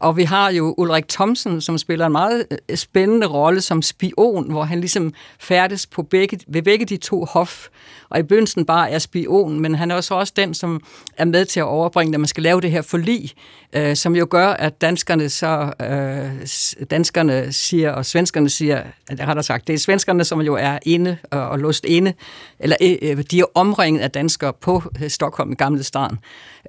Og 0.00 0.16
vi 0.16 0.22
har 0.22 0.50
jo 0.50 0.74
Ulrik 0.78 1.08
Thomsen, 1.08 1.60
som 1.60 1.78
spiller 1.78 2.06
en 2.06 2.12
meget 2.12 2.46
øh, 2.68 2.76
spændende 2.76 3.26
rolle 3.26 3.60
som 3.60 3.82
spion, 3.82 4.50
hvor 4.50 4.64
han 4.64 4.80
ligesom 4.80 5.12
færdes 5.40 5.86
på 5.86 6.02
begge, 6.02 6.40
ved 6.48 6.62
begge 6.62 6.86
de 6.86 6.96
to 6.96 7.24
hof. 7.24 7.68
Og 8.10 8.18
i 8.18 8.22
begyndelsen 8.22 8.64
bare 8.64 8.90
er 8.90 8.98
spion, 8.98 9.60
men 9.60 9.74
han 9.74 9.90
er 9.90 9.94
også, 9.94 10.14
også 10.14 10.32
den, 10.36 10.54
som 10.54 10.80
er 11.16 11.24
med 11.24 11.44
til 11.44 11.60
at 11.60 11.66
overbringe, 11.66 12.14
at 12.14 12.20
man 12.20 12.28
skal 12.28 12.42
lave 12.42 12.60
det 12.60 12.70
her 12.70 12.82
forlig, 12.82 13.30
øh, 13.72 13.96
som 13.96 14.16
jo 14.16 14.26
gør, 14.30 14.48
at 14.48 14.80
danskerne 14.80 15.28
så 15.28 15.72
øh, 15.82 16.86
danskerne 16.90 17.52
siger, 17.52 17.92
og 17.92 18.06
svenskerne 18.06 18.50
siger, 18.50 18.82
at 19.08 19.20
har 19.20 19.34
der 19.34 19.42
sagt, 19.42 19.66
det 19.66 19.74
er 19.74 19.78
svenskerne, 19.78 20.24
som 20.24 20.40
jo 20.40 20.54
er 20.54 20.78
inde 20.82 21.16
og, 21.30 21.48
og 21.48 21.58
låst 21.58 21.84
inde, 21.84 22.12
eller 22.58 22.76
øh, 22.82 22.96
øh 23.02 23.24
de 23.30 23.40
er 23.40 23.44
omringet 23.54 24.00
af 24.00 24.10
danskere 24.10 24.52
på 24.52 24.82
øh, 25.02 25.10
Stockholm, 25.10 25.56
gamle 25.56 25.82
staden. 25.82 26.18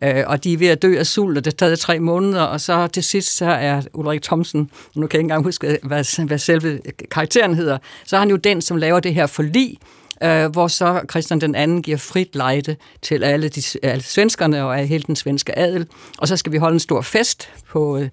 Øh, 0.04 0.24
og 0.28 0.44
de 0.44 0.54
er 0.54 0.58
ved 0.58 0.68
at 0.68 0.82
dø 0.82 0.98
af 0.98 1.06
sult, 1.06 1.38
og 1.38 1.46
det 1.46 1.58
taget 1.58 1.80
tre 1.80 2.00
måneder, 2.00 2.42
og 2.42 2.62
så 2.62 2.88
til 2.88 3.04
sidst 3.04 3.38
så 3.38 3.46
er 3.46 3.82
Ulrik 3.94 4.22
Thomsen, 4.22 4.70
nu 4.96 5.08
kan 5.08 5.18
jeg 5.18 5.20
ikke 5.20 5.20
engang 5.20 5.44
huske, 5.44 5.80
hvad, 5.84 6.26
hvad 6.28 6.38
selve 6.38 6.82
karakteren 7.12 7.54
hedder, 7.54 7.78
så 8.06 8.16
er 8.16 8.20
han 8.20 8.30
jo 8.30 8.36
den, 8.36 8.62
som 8.62 8.78
laver 8.78 9.00
det 9.00 9.14
her 9.14 9.28
forlig, 9.28 9.78
øh, 10.24 10.46
hvor 10.46 10.68
så 10.68 11.02
Christian 11.10 11.42
den 11.42 11.56
anden 11.56 11.82
giver 11.82 11.98
frit 11.98 12.36
lejde 12.36 12.76
til 13.02 13.24
alle, 13.24 13.50
de, 13.50 13.62
alle 13.84 14.04
svenskerne 14.04 14.66
og 14.66 14.78
hele 14.78 15.04
den 15.08 15.16
svenske 15.16 15.60
adel, 15.60 15.88
og 16.18 16.28
så 16.28 16.38
skal 16.38 16.52
vi 16.52 16.58
holde 16.58 16.74
en 16.74 16.80
stor 16.80 17.02
fest 17.02 17.50
på, 17.70 17.98
øh, 17.98 18.10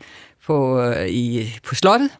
på, 0.47 0.81
øh, 0.81 1.09
i, 1.09 1.55
på 1.65 1.75
slottet, 1.75 2.11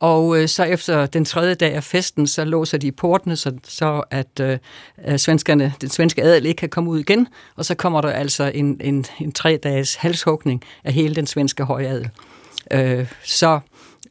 og 0.00 0.38
øh, 0.38 0.48
så 0.48 0.64
efter 0.64 1.06
den 1.06 1.24
tredje 1.24 1.54
dag 1.54 1.74
af 1.74 1.84
festen, 1.84 2.26
så 2.26 2.44
låser 2.44 2.78
de 2.78 2.92
portene, 2.92 3.36
så, 3.36 3.52
så 3.64 4.02
at 4.10 4.40
øh, 4.40 4.58
svenskerne, 5.18 5.72
den 5.80 5.90
svenske 5.90 6.22
adel 6.22 6.46
ikke 6.46 6.58
kan 6.58 6.68
komme 6.68 6.90
ud 6.90 6.98
igen. 6.98 7.28
Og 7.56 7.64
så 7.64 7.74
kommer 7.74 8.00
der 8.00 8.10
altså 8.10 8.50
en, 8.54 8.80
en, 8.80 9.04
en 9.20 9.32
tre 9.32 9.56
dages 9.62 9.94
halshugning 9.94 10.62
af 10.84 10.92
hele 10.92 11.14
den 11.14 11.26
svenske 11.26 11.64
højadel. 11.64 12.10
Øh, 12.70 13.06
så 13.24 13.60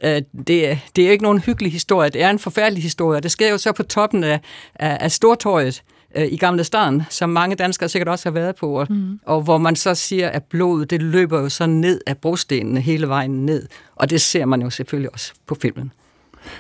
øh, 0.04 0.22
det, 0.48 0.80
det 0.96 1.08
er 1.08 1.12
ikke 1.12 1.24
nogen 1.24 1.40
hyggelig 1.40 1.72
historie. 1.72 2.10
Det 2.10 2.22
er 2.22 2.30
en 2.30 2.40
forfærdelig 2.40 2.84
historie. 2.84 3.22
Det 3.22 3.32
sker 3.32 3.50
jo 3.50 3.58
så 3.58 3.72
på 3.72 3.84
toppen 3.84 4.24
af, 4.24 4.40
af, 4.76 4.98
af 5.02 5.12
Stortorget 5.12 5.84
øh, 6.16 6.28
i 6.32 6.38
Gamle 6.38 6.64
Staden, 6.64 7.04
som 7.10 7.30
mange 7.30 7.56
danskere 7.56 7.90
sikkert 7.90 8.08
også 8.08 8.30
har 8.30 8.34
været 8.34 8.56
på, 8.56 8.80
og, 8.80 8.88
mm. 8.90 9.20
og 9.26 9.42
hvor 9.42 9.58
man 9.58 9.76
så 9.76 9.96
siger, 9.96 10.30
at 10.30 10.44
blodet 10.44 10.90
det 10.90 11.02
løber 11.02 11.40
jo 11.40 11.50
så 11.50 11.66
ned 11.66 12.02
af 12.08 12.18
brostenene 12.18 12.82
hele 12.82 13.08
vejen 13.08 13.46
ned, 13.46 13.68
og 13.96 14.10
det 14.10 14.22
ser 14.22 14.46
man 14.46 14.62
jo 14.62 14.70
selvfølgelig 14.70 15.14
også 15.14 15.34
på 15.48 15.56
filmen. 15.62 15.92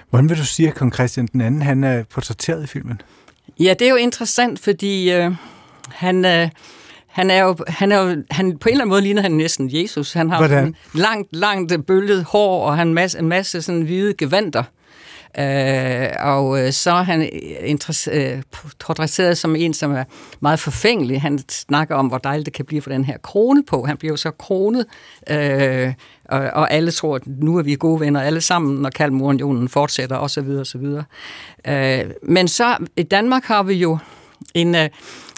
Hvordan 0.09 0.29
vil 0.29 0.37
du 0.37 0.45
sige, 0.45 0.67
at 0.67 0.75
kong 0.75 0.93
Christian 0.93 1.27
den 1.27 1.41
anden, 1.41 1.61
han 1.61 1.83
er 1.83 2.03
portrætteret 2.03 2.63
i 2.63 2.67
filmen? 2.67 3.01
Ja, 3.59 3.75
det 3.79 3.85
er 3.85 3.89
jo 3.89 3.95
interessant, 3.95 4.59
fordi 4.59 5.11
øh, 5.11 5.31
han... 5.89 6.25
Øh, 6.25 6.49
han 7.07 7.31
er 7.31 7.43
jo, 7.43 7.55
han 7.67 7.91
er 7.91 8.01
jo 8.01 8.23
han, 8.31 8.57
på 8.57 8.69
en 8.69 8.73
eller 8.73 8.83
anden 8.83 8.89
måde 8.89 9.01
ligner 9.01 9.21
han 9.21 9.31
næsten 9.31 9.69
Jesus. 9.73 10.13
Han 10.13 10.29
har 10.29 10.37
Hvordan? 10.37 10.75
langt, 10.93 11.35
langt 11.35 11.85
bølget 11.87 12.23
hår, 12.23 12.67
og 12.67 12.77
han 12.77 12.87
en 12.87 12.93
masse, 12.93 13.19
en 13.19 13.27
masse 13.27 13.61
sådan 13.61 13.81
hvide 13.81 14.13
gevanter. 14.17 14.63
Øh, 15.39 16.09
og 16.19 16.65
øh, 16.65 16.71
så 16.71 16.91
er 16.91 17.03
han 17.03 17.21
øh, 17.21 17.77
øh, 18.11 18.41
portrætteret 18.79 19.37
som 19.37 19.55
en, 19.55 19.73
som 19.73 19.91
er 19.91 20.03
meget 20.39 20.59
forfængelig. 20.59 21.21
Han 21.21 21.39
snakker 21.49 21.95
om, 21.95 22.07
hvor 22.07 22.17
dejligt 22.17 22.45
det 22.45 22.53
kan 22.53 22.65
blive 22.65 22.81
for 22.81 22.89
den 22.89 23.05
her 23.05 23.17
krone 23.17 23.63
på. 23.63 23.85
Han 23.85 23.97
bliver 23.97 24.13
jo 24.13 24.17
så 24.17 24.31
kronet, 24.31 24.85
øh, 25.29 25.93
og, 26.25 26.39
og 26.39 26.73
alle 26.73 26.91
tror, 26.91 27.15
at 27.15 27.27
nu 27.27 27.57
er 27.57 27.63
vi 27.63 27.75
gode 27.75 27.99
venner 27.99 28.21
alle 28.21 28.41
sammen, 28.41 28.81
når 28.81 28.89
Kalmurunionen 28.89 29.69
fortsætter 29.69 30.17
osv. 30.17 30.49
osv. 30.49 30.85
Øh, 31.67 32.11
men 32.23 32.47
så 32.47 32.77
i 32.97 33.03
Danmark 33.03 33.43
har 33.43 33.63
vi 33.63 33.73
jo 33.73 33.97
en... 34.53 34.75
Øh, 34.75 34.89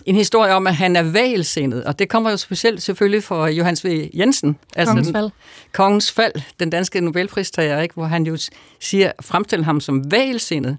en 0.07 0.15
historie 0.15 0.53
om, 0.53 0.67
at 0.67 0.75
han 0.75 0.95
er 0.95 1.01
valsindet, 1.01 1.83
og 1.83 1.99
det 1.99 2.09
kommer 2.09 2.29
jo 2.29 2.37
specielt 2.37 2.81
selvfølgelig 2.81 3.23
fra 3.23 3.47
Johannes 3.47 3.85
V. 3.85 4.09
Jensen. 4.13 4.57
Altså 4.75 4.93
Kongens 4.93 5.11
fald. 5.11 5.29
Kongens 5.73 6.11
fald, 6.11 6.33
den 6.59 6.69
danske 6.69 7.01
Nobelpristager, 7.01 7.81
ikke, 7.81 7.93
hvor 7.93 8.05
han 8.05 8.23
jo 8.23 8.37
siger, 8.79 9.11
fremstiller 9.21 9.65
ham 9.65 9.79
som 9.79 10.11
valsindet. 10.11 10.77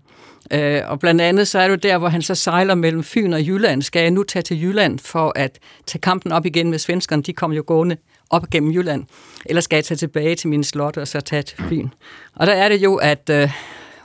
Øh, 0.51 0.83
og 0.87 1.01
blandt 1.01 1.21
andet 1.21 1.49
så 1.49 1.59
er 1.59 1.69
det 1.69 1.83
der, 1.83 1.99
hvor 1.99 2.09
han 2.09 2.23
så 2.23 2.35
sejler 2.35 2.75
mellem 2.75 3.05
Fyn 3.05 3.33
og 3.33 3.47
Jylland. 3.47 3.83
Skal 3.83 4.03
jeg 4.03 4.11
nu 4.11 4.23
tage 4.23 4.43
til 4.43 4.63
Jylland 4.63 4.99
for 4.99 5.33
at 5.37 5.59
tage 5.87 6.01
kampen 6.01 6.33
op 6.33 6.47
igen 6.47 6.71
med 6.71 6.79
svenskerne? 6.79 7.23
De 7.23 7.33
kommer 7.33 7.57
jo 7.57 7.65
gående 7.67 7.97
op 8.31 8.51
gennem 8.51 8.73
Jylland. 8.73 9.05
Eller 9.47 9.61
skal 9.61 9.77
jeg 9.77 9.85
tage 9.85 9.99
tilbage 9.99 10.35
til 10.35 10.49
min 10.49 10.65
slot 10.65 10.97
og 10.97 11.09
så 11.09 11.21
tage 11.21 11.43
til 11.43 11.59
Fyn? 11.69 11.89
Og 12.35 12.47
der 12.47 12.53
er 12.53 12.69
det 12.69 12.83
jo, 12.83 12.95
at 12.95 13.31
øh, 13.31 13.51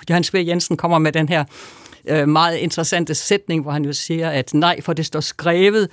Johannes 0.10 0.34
V. 0.34 0.44
Jensen 0.48 0.78
kommer 0.78 1.00
med 1.00 1.12
den 1.12 1.30
her 1.30 1.44
øh, 2.08 2.28
meget 2.28 2.58
interessante 2.58 3.16
sætning, 3.16 3.62
hvor 3.62 3.72
han 3.72 3.86
jo 3.86 3.94
siger, 3.94 4.30
at 4.30 4.54
nej, 4.54 4.82
for 4.82 4.94
det 4.94 5.06
står 5.06 5.20
skrevet, 5.20 5.89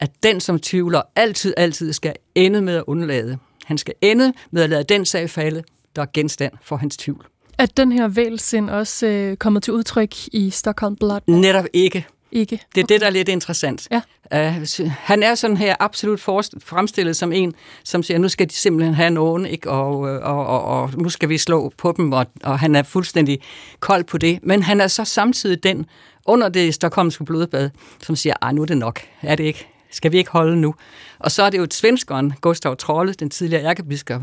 at 0.00 0.10
den, 0.22 0.40
som 0.40 0.58
tvivler, 0.58 1.02
altid, 1.16 1.54
altid 1.56 1.92
skal 1.92 2.14
ende 2.34 2.62
med 2.62 2.76
at 2.76 2.84
undlade. 2.86 3.38
Han 3.64 3.78
skal 3.78 3.94
ende 4.00 4.32
med 4.50 4.62
at 4.62 4.70
lade 4.70 4.84
den 4.84 5.04
sag 5.04 5.30
falde, 5.30 5.62
der 5.96 6.02
er 6.02 6.06
genstand 6.12 6.52
for 6.62 6.76
hans 6.76 6.96
tvivl. 6.96 7.26
Er 7.58 7.66
den 7.66 7.92
her 7.92 8.08
vælsind 8.08 8.70
også 8.70 9.06
øh, 9.06 9.36
kommet 9.36 9.62
til 9.62 9.72
udtryk 9.72 10.14
i 10.32 10.50
Stockholm 10.50 10.96
Blood? 10.96 11.20
Netop 11.26 11.64
ikke. 11.72 12.06
Ikke? 12.34 12.60
Det 12.74 12.82
er 12.82 12.86
det, 12.86 13.00
der 13.00 13.06
er 13.06 13.10
lidt 13.10 13.28
interessant. 13.28 13.88
Ja. 13.90 14.00
Uh, 14.34 14.90
han 14.90 15.22
er 15.22 15.34
sådan 15.34 15.56
her 15.56 15.76
absolut 15.80 16.20
fremstillet 16.64 17.16
som 17.16 17.32
en, 17.32 17.54
som 17.84 18.02
siger, 18.02 18.18
nu 18.18 18.28
skal 18.28 18.48
de 18.48 18.54
simpelthen 18.54 18.94
have 18.94 19.10
nogen, 19.10 19.46
ikke? 19.46 19.70
Og, 19.70 19.98
og, 20.00 20.46
og, 20.46 20.64
og 20.64 20.90
nu 20.96 21.08
skal 21.08 21.28
vi 21.28 21.38
slå 21.38 21.72
på 21.78 21.94
dem, 21.96 22.12
og, 22.12 22.26
og 22.42 22.58
han 22.58 22.76
er 22.76 22.82
fuldstændig 22.82 23.40
kold 23.80 24.04
på 24.04 24.18
det. 24.18 24.38
Men 24.42 24.62
han 24.62 24.80
er 24.80 24.86
så 24.86 25.04
samtidig 25.04 25.62
den, 25.62 25.86
under 26.26 26.48
det 26.48 26.74
stokholmske 26.74 27.24
blodbad, 27.24 27.70
som 28.02 28.16
siger, 28.16 28.34
ej, 28.42 28.52
nu 28.52 28.62
er 28.62 28.66
det 28.66 28.78
nok. 28.78 29.00
Er 29.22 29.36
det 29.36 29.44
ikke? 29.44 29.66
skal 29.94 30.12
vi 30.12 30.18
ikke 30.18 30.30
holde 30.30 30.56
nu? 30.60 30.74
Og 31.24 31.30
så 31.30 31.42
er 31.42 31.50
det 31.50 31.58
jo 31.58 31.66
svenskeren, 31.70 32.32
Gustav 32.40 32.76
Trolle, 32.76 33.12
den 33.12 33.30
tidligere 33.30 33.64
ærkebiskop, 33.64 34.22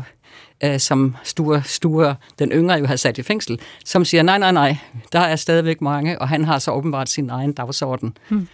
øh, 0.64 0.80
som 0.80 1.16
Sture, 1.22 1.62
Sture, 1.64 2.16
den 2.38 2.50
yngre, 2.52 2.74
jo 2.74 2.86
har 2.86 2.96
sat 2.96 3.18
i 3.18 3.22
fængsel, 3.22 3.60
som 3.84 4.04
siger, 4.04 4.22
nej, 4.22 4.38
nej, 4.38 4.52
nej, 4.52 4.76
der 5.12 5.20
er 5.20 5.36
stadigvæk 5.36 5.80
mange, 5.80 6.20
og 6.20 6.28
han 6.28 6.44
har 6.44 6.58
så 6.58 6.70
åbenbart 6.70 7.08
sin 7.08 7.30
egen 7.30 7.52
dagsorden. 7.52 8.16
Hmm. 8.28 8.48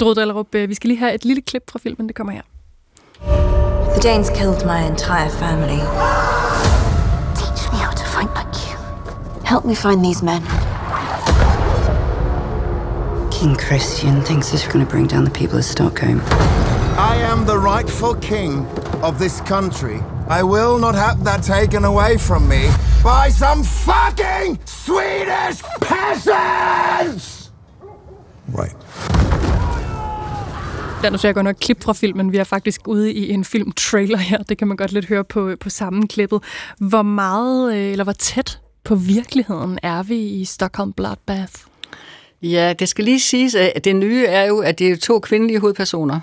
Drud 0.00 0.14
Dallerup, 0.14 0.54
øh, 0.54 0.68
vi 0.68 0.74
skal 0.74 0.88
lige 0.88 0.98
have 0.98 1.14
et 1.14 1.24
lille 1.24 1.42
klip 1.42 1.70
fra 1.70 1.78
filmen, 1.78 2.08
det 2.08 2.16
kommer 2.16 2.32
her. 2.32 2.42
The 3.92 4.02
Danes 4.02 4.30
killed 4.30 4.64
my 4.66 4.90
entire 4.90 5.30
family. 5.30 5.80
Teach 7.40 7.62
me 7.72 7.78
how 7.84 7.92
to 8.00 8.04
fight 8.14 8.30
like 8.38 8.54
you. 8.66 8.76
Help 9.44 9.64
me 9.64 9.74
find 9.74 10.04
these 10.04 10.24
men. 10.24 10.42
King 13.32 13.56
Christian 13.66 14.22
thinks 14.22 14.50
this 14.50 14.60
is 14.64 14.72
going 14.72 14.84
to 14.86 14.90
bring 14.92 15.10
down 15.10 15.24
the 15.24 15.34
people 15.40 15.58
of 15.58 15.64
Stockholm. 15.64 16.20
I 16.98 17.16
am 17.32 17.44
the 17.44 17.58
rightful 17.58 18.14
king 18.20 18.66
of 19.02 19.18
this 19.18 19.40
country. 19.40 19.98
I 20.30 20.42
will 20.42 20.78
not 20.80 20.94
have 20.94 21.24
that 21.24 21.42
taken 21.42 21.84
away 21.84 22.18
from 22.18 22.42
me 22.48 22.62
by 23.02 23.30
some 23.30 23.64
fucking 23.64 24.58
Swedish 24.64 25.62
peasants! 25.80 27.52
Right. 28.48 28.76
Der 31.02 31.10
nu 31.10 31.18
ser 31.18 31.28
jeg 31.28 31.34
godt 31.34 31.44
nok 31.44 31.56
klip 31.60 31.84
fra 31.84 31.92
filmen. 31.92 32.32
Vi 32.32 32.36
er 32.36 32.44
faktisk 32.44 32.88
ude 32.88 33.12
i 33.12 33.30
en 33.30 33.44
filmtrailer 33.44 34.18
her. 34.18 34.42
Det 34.42 34.58
kan 34.58 34.68
man 34.68 34.76
godt 34.76 34.92
lidt 34.92 35.06
høre 35.06 35.24
på, 35.24 35.52
på 35.60 35.70
sammenklippet. 35.70 36.42
Hvor 36.78 37.02
meget, 37.02 37.74
øh, 37.74 37.92
eller 37.92 38.04
hvor 38.04 38.12
tæt 38.12 38.60
på 38.84 38.94
virkeligheden 38.94 39.78
er 39.82 40.02
vi 40.02 40.18
i 40.18 40.44
Stockholm 40.44 40.92
Bloodbath? 40.92 41.52
Ja, 42.42 42.72
det 42.78 42.88
skal 42.88 43.04
lige 43.04 43.20
siges, 43.20 43.54
at 43.54 43.84
det 43.84 43.96
nye 43.96 44.26
er 44.26 44.44
jo, 44.44 44.58
at 44.58 44.78
det 44.78 44.90
er 44.90 44.96
to 44.96 45.20
kvindelige 45.20 45.60
hovedpersoner. 45.60 46.20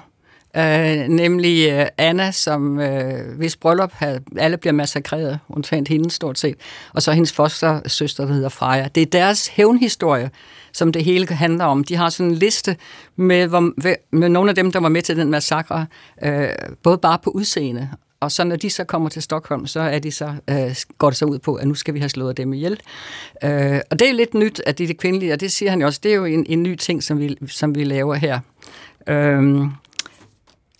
Øh, 0.58 1.08
nemlig 1.08 1.70
øh, 1.72 1.86
Anna, 1.98 2.32
som 2.32 2.80
øh, 2.80 3.38
hvis 3.38 3.56
bryllup 3.56 3.92
havde, 3.94 4.22
alle 4.38 4.58
bliver 4.58 4.74
massakreret, 4.74 5.40
undtagen 5.50 5.88
hende 5.88 6.12
stort 6.12 6.40
set, 6.40 6.56
og 6.94 7.02
så 7.02 7.12
hendes 7.12 7.34
fostersøster, 7.34 8.26
der 8.26 8.34
hedder 8.34 8.50
Freja. 8.50 8.88
Det 8.96 9.02
er 9.02 9.06
deres 9.06 9.48
hævnhistorie, 9.48 10.30
som 10.74 10.92
det 10.92 11.04
hele 11.04 11.28
handler 11.28 11.66
om. 11.66 11.84
De 11.84 11.96
har 11.96 12.10
sådan 12.10 12.32
en 12.32 12.36
liste 12.36 12.78
med, 13.16 13.48
hvor, 13.48 13.74
med 14.16 14.30
nogle 14.30 14.50
af 14.50 14.56
dem, 14.56 14.72
der 14.72 14.80
var 14.80 14.90
med 14.90 15.02
til 15.02 15.18
den 15.18 15.32
massakre, 15.32 15.86
øh, 16.24 16.48
både 16.84 16.98
bare 16.98 17.18
på 17.24 17.30
udseende, 17.30 17.90
og 18.20 18.32
så 18.32 18.44
når 18.44 18.56
de 18.56 18.70
så 18.70 18.84
kommer 18.84 19.10
til 19.10 19.22
Stockholm, 19.22 19.68
så 19.68 19.80
er 19.80 20.00
de 20.00 20.12
så, 20.12 20.34
øh, 20.50 20.76
går 20.98 21.10
det 21.10 21.18
så 21.18 21.26
ud 21.26 21.40
på, 21.40 21.56
at 21.56 21.68
nu 21.68 21.74
skal 21.74 21.94
vi 21.94 22.00
have 22.00 22.10
slået 22.10 22.38
dem 22.38 22.54
ihjel. 22.54 22.80
Øh, 23.44 23.80
og 23.92 24.00
det 24.00 24.10
er 24.10 24.14
lidt 24.14 24.34
nyt, 24.34 24.62
at 24.66 24.78
det 24.78 24.90
er 24.90 24.94
kvindelige, 24.94 25.34
og 25.34 25.40
det 25.40 25.52
siger 25.52 25.70
han 25.70 25.80
jo 25.80 25.86
også, 25.86 26.00
det 26.04 26.12
er 26.12 26.16
jo 26.16 26.26
en, 26.26 26.46
en 26.50 26.64
ny 26.64 26.76
ting, 26.76 27.04
som 27.04 27.20
vi, 27.20 27.38
som 27.48 27.76
vi 27.76 27.84
laver 27.84 28.16
her. 28.16 28.40
Øh, 29.08 29.68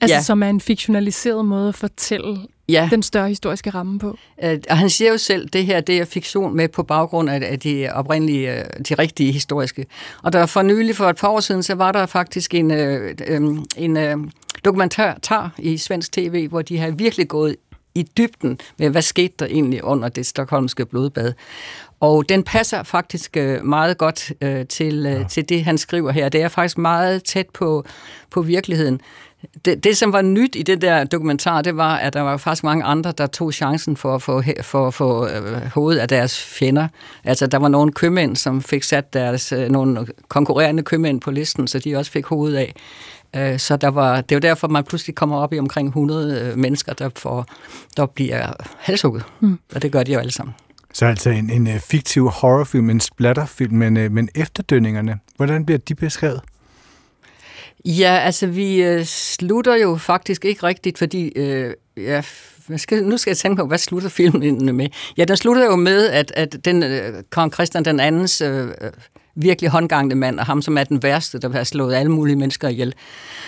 Altså 0.04 0.16
ja. 0.16 0.22
som 0.22 0.44
er 0.44 0.50
en 0.50 0.62
fiktionaliseret 0.62 1.46
måde 1.46 1.70
at 1.70 1.76
fortælle 1.76 2.38
ja. 2.70 2.88
den 2.92 3.04
større 3.04 3.28
historiske 3.28 3.70
ramme 3.70 4.00
på. 4.00 4.18
Øh, 4.44 4.60
og 4.70 4.78
han 4.78 4.90
siger 4.90 5.12
jo 5.12 5.18
selv, 5.18 5.46
at 5.46 5.54
det 5.54 5.66
her 5.66 5.82
det 5.82 5.98
er 5.98 6.06
fiktion 6.06 6.56
med 6.56 6.68
på 6.68 6.84
baggrund 6.84 7.30
af 7.30 7.60
de 7.60 7.90
oprindelige, 7.94 8.60
øh, 8.60 8.66
de 8.90 8.96
rigtige 8.96 9.32
historiske. 9.32 9.86
Og 10.24 10.34
der 10.34 10.46
for 10.46 10.62
nylig, 10.62 10.96
for 10.96 11.10
et 11.10 11.16
par 11.16 11.28
år 11.28 11.40
siden, 11.40 11.64
så 11.64 11.76
var 11.76 11.92
der 11.92 12.06
faktisk 12.06 12.54
en, 12.54 12.72
øh, 12.72 13.16
øh, 13.28 13.42
en 13.78 13.98
øh, 13.98 14.18
dokumentar 14.66 15.52
i 15.58 15.78
svensk 15.78 16.12
tv, 16.12 16.48
hvor 16.48 16.62
de 16.62 16.78
har 16.78 16.92
virkelig 16.92 17.28
gået 17.28 17.56
i 17.96 18.04
dybden 18.18 18.60
med, 18.78 18.90
hvad 18.90 19.02
skete 19.02 19.34
der 19.40 19.46
egentlig 19.46 19.84
under 19.84 20.10
det 20.10 20.26
stokholmske 20.26 20.86
blodbad. 20.86 21.34
Og 22.00 22.30
den 22.30 22.44
passer 22.44 22.84
faktisk 22.84 23.38
øh, 23.38 23.66
meget 23.66 23.98
godt 23.98 24.34
øh, 24.42 24.66
til, 24.68 25.06
øh, 25.06 25.12
ja. 25.12 25.24
til 25.30 25.50
det, 25.50 25.64
han 25.64 25.78
skriver 25.78 26.12
her. 26.12 26.30
Det 26.30 26.42
er 26.42 26.48
faktisk 26.48 26.78
meget 26.78 27.24
tæt 27.24 27.50
på, 27.54 27.86
på 28.30 28.42
virkeligheden. 28.42 29.02
Det, 29.66 29.84
det, 29.84 29.98
som 29.98 30.14
var 30.14 30.22
nyt 30.22 30.56
i 30.56 30.62
det 30.62 30.82
der 30.82 31.04
dokumentar, 31.04 31.62
det 31.62 31.78
var, 31.78 31.96
at 31.96 32.14
der 32.14 32.22
var 32.22 32.38
faktisk 32.38 32.64
mange 32.64 32.84
andre, 32.84 33.14
der 33.18 33.28
tog 33.28 33.54
chancen 33.54 33.98
for 33.98 34.16
at 34.16 34.22
få, 34.22 34.44
for, 34.62 34.92
for, 34.92 35.24
øh, 35.24 35.62
hovedet 35.74 36.00
af 36.00 36.08
deres 36.08 36.44
fjender. 36.44 36.88
Altså, 37.24 37.48
der 37.48 37.58
var 37.58 37.68
nogle 37.68 37.92
købmænd, 37.92 38.36
som 38.36 38.62
fik 38.62 38.84
sat 38.84 39.14
deres, 39.14 39.52
øh, 39.52 39.70
nogle 39.70 40.08
konkurrerende 40.28 40.84
købmænd 40.84 41.22
på 41.22 41.32
listen, 41.32 41.68
så 41.68 41.80
de 41.80 41.96
også 41.96 42.12
fik 42.12 42.26
hovedet 42.26 42.58
af. 42.58 42.74
Øh, 43.36 43.60
så 43.60 43.78
der 43.78 43.88
var, 43.88 44.22
det 44.22 44.32
er 44.32 44.36
jo 44.36 44.40
derfor, 44.40 44.68
man 44.68 44.84
pludselig 44.84 45.16
kommer 45.16 45.38
op 45.38 45.54
i 45.54 45.60
omkring 45.60 45.88
100 45.88 46.42
øh, 46.42 46.58
mennesker, 46.58 46.94
der, 46.94 47.10
får, 47.16 47.46
der 47.98 48.06
bliver 48.06 48.54
halshugget. 48.78 49.24
Mm. 49.40 49.60
Og 49.76 49.82
det 49.82 49.92
gør 49.92 50.04
de 50.04 50.14
jo 50.14 50.20
alle 50.20 50.32
sammen. 50.32 50.56
Så 50.94 51.06
altså 51.06 51.30
en, 51.30 51.50
en 51.50 51.68
øh, 51.68 51.80
fiktiv 51.80 52.30
horrorfilm, 52.30 52.90
en 52.90 53.00
splatterfilm, 53.00 53.74
men, 53.74 53.94
men 53.94 54.30
efterdønningerne, 54.36 55.20
hvordan 55.36 55.66
bliver 55.66 55.80
de 55.80 55.96
beskrevet? 55.96 56.42
Ja, 57.86 58.20
altså 58.24 58.48
vi 58.48 58.84
øh, 58.84 59.06
slutter 59.06 59.76
jo 59.76 59.98
faktisk 59.98 60.46
ikke 60.46 60.64
rigtigt, 60.64 60.98
fordi 60.98 61.28
øh, 61.36 61.74
ja, 61.98 62.22
skal, 62.78 63.04
nu 63.04 63.18
skal 63.18 63.32
jeg 63.32 63.38
tænke 63.38 63.60
på, 63.62 63.68
hvad 63.68 63.78
slutter 63.78 64.10
filmen 64.10 64.76
med? 64.76 64.88
Ja, 65.18 65.24
den 65.24 65.38
slutter 65.38 65.66
jo 65.66 65.76
med, 65.76 66.10
at, 66.10 66.32
at 66.36 66.66
den 66.66 66.84
øh, 66.84 67.24
kong 67.30 67.54
Christian 67.54 67.86
den 67.86 68.00
andens 68.00 68.42
øh, 68.42 68.68
øh, 68.68 68.92
virkelig 69.36 69.70
håndgangende 69.70 70.16
mand, 70.16 70.40
og 70.40 70.46
ham 70.46 70.62
som 70.62 70.78
er 70.78 70.84
den 70.84 71.04
værste, 71.04 71.40
der 71.40 71.50
har 71.50 71.64
slået 71.64 71.96
alle 71.96 72.12
mulige 72.12 72.36
mennesker 72.36 72.68
ihjel. 72.68 72.94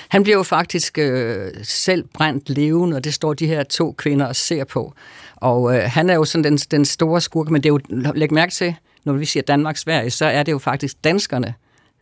Han 0.10 0.24
bliver 0.24 0.38
jo 0.38 0.44
faktisk 0.44 0.98
øh, 0.98 1.52
selv 1.64 2.04
brændt 2.14 2.50
levende, 2.50 2.98
og 2.98 3.04
det 3.04 3.14
står 3.14 3.34
de 3.34 3.48
her 3.48 3.64
to 3.64 3.92
kvinder 3.92 4.26
og 4.26 4.36
ser 4.36 4.64
på. 4.64 4.94
Og 5.36 5.76
øh, 5.76 5.84
han 5.84 6.10
er 6.10 6.14
jo 6.14 6.26
sådan 6.26 6.44
den, 6.44 6.58
den 6.58 6.86
store 6.86 7.22
skurk, 7.22 7.50
men 7.50 7.64
det 7.64 7.70
er 7.70 7.74
jo, 7.74 8.12
læg 8.16 8.34
mærke 8.34 8.52
til, 8.52 8.76
når 9.04 9.14
vi 9.14 9.26
siger 9.26 9.44
Danmark-Sverige, 9.44 10.10
så 10.10 10.26
er 10.26 10.44
det 10.44 10.52
jo 10.52 10.60
faktisk 10.60 11.04
danskerne, 11.04 11.54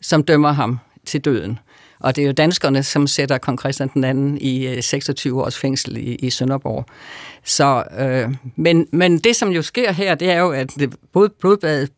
som 0.02 0.24
dømmer 0.24 0.52
ham 0.52 0.80
til 1.06 1.22
døden. 1.22 1.60
Og 2.00 2.16
det 2.16 2.22
er 2.22 2.26
jo 2.26 2.32
danskerne, 2.32 2.84
som 2.84 3.08
sætter 3.08 3.38
kong 3.38 3.60
Christian 3.60 3.90
den 3.94 4.04
anden 4.04 4.38
i 4.38 4.68
øh, 4.68 4.84
26 4.84 5.44
års 5.44 5.58
fængsel 5.58 5.98
i, 5.98 6.16
i 6.16 6.30
Sønderborg. 6.30 6.86
Så, 7.44 7.84
øh, 8.00 8.36
men, 8.56 8.88
men 8.92 9.18
det, 9.18 9.36
som 9.36 9.50
jo 9.50 9.62
sker 9.62 9.92
her, 9.92 10.16
det 10.16 10.32
er 10.32 10.40
jo, 10.40 10.52
at 10.52 10.70
det, 10.80 10.96
både 11.14 11.30
blodbadet 11.30 11.90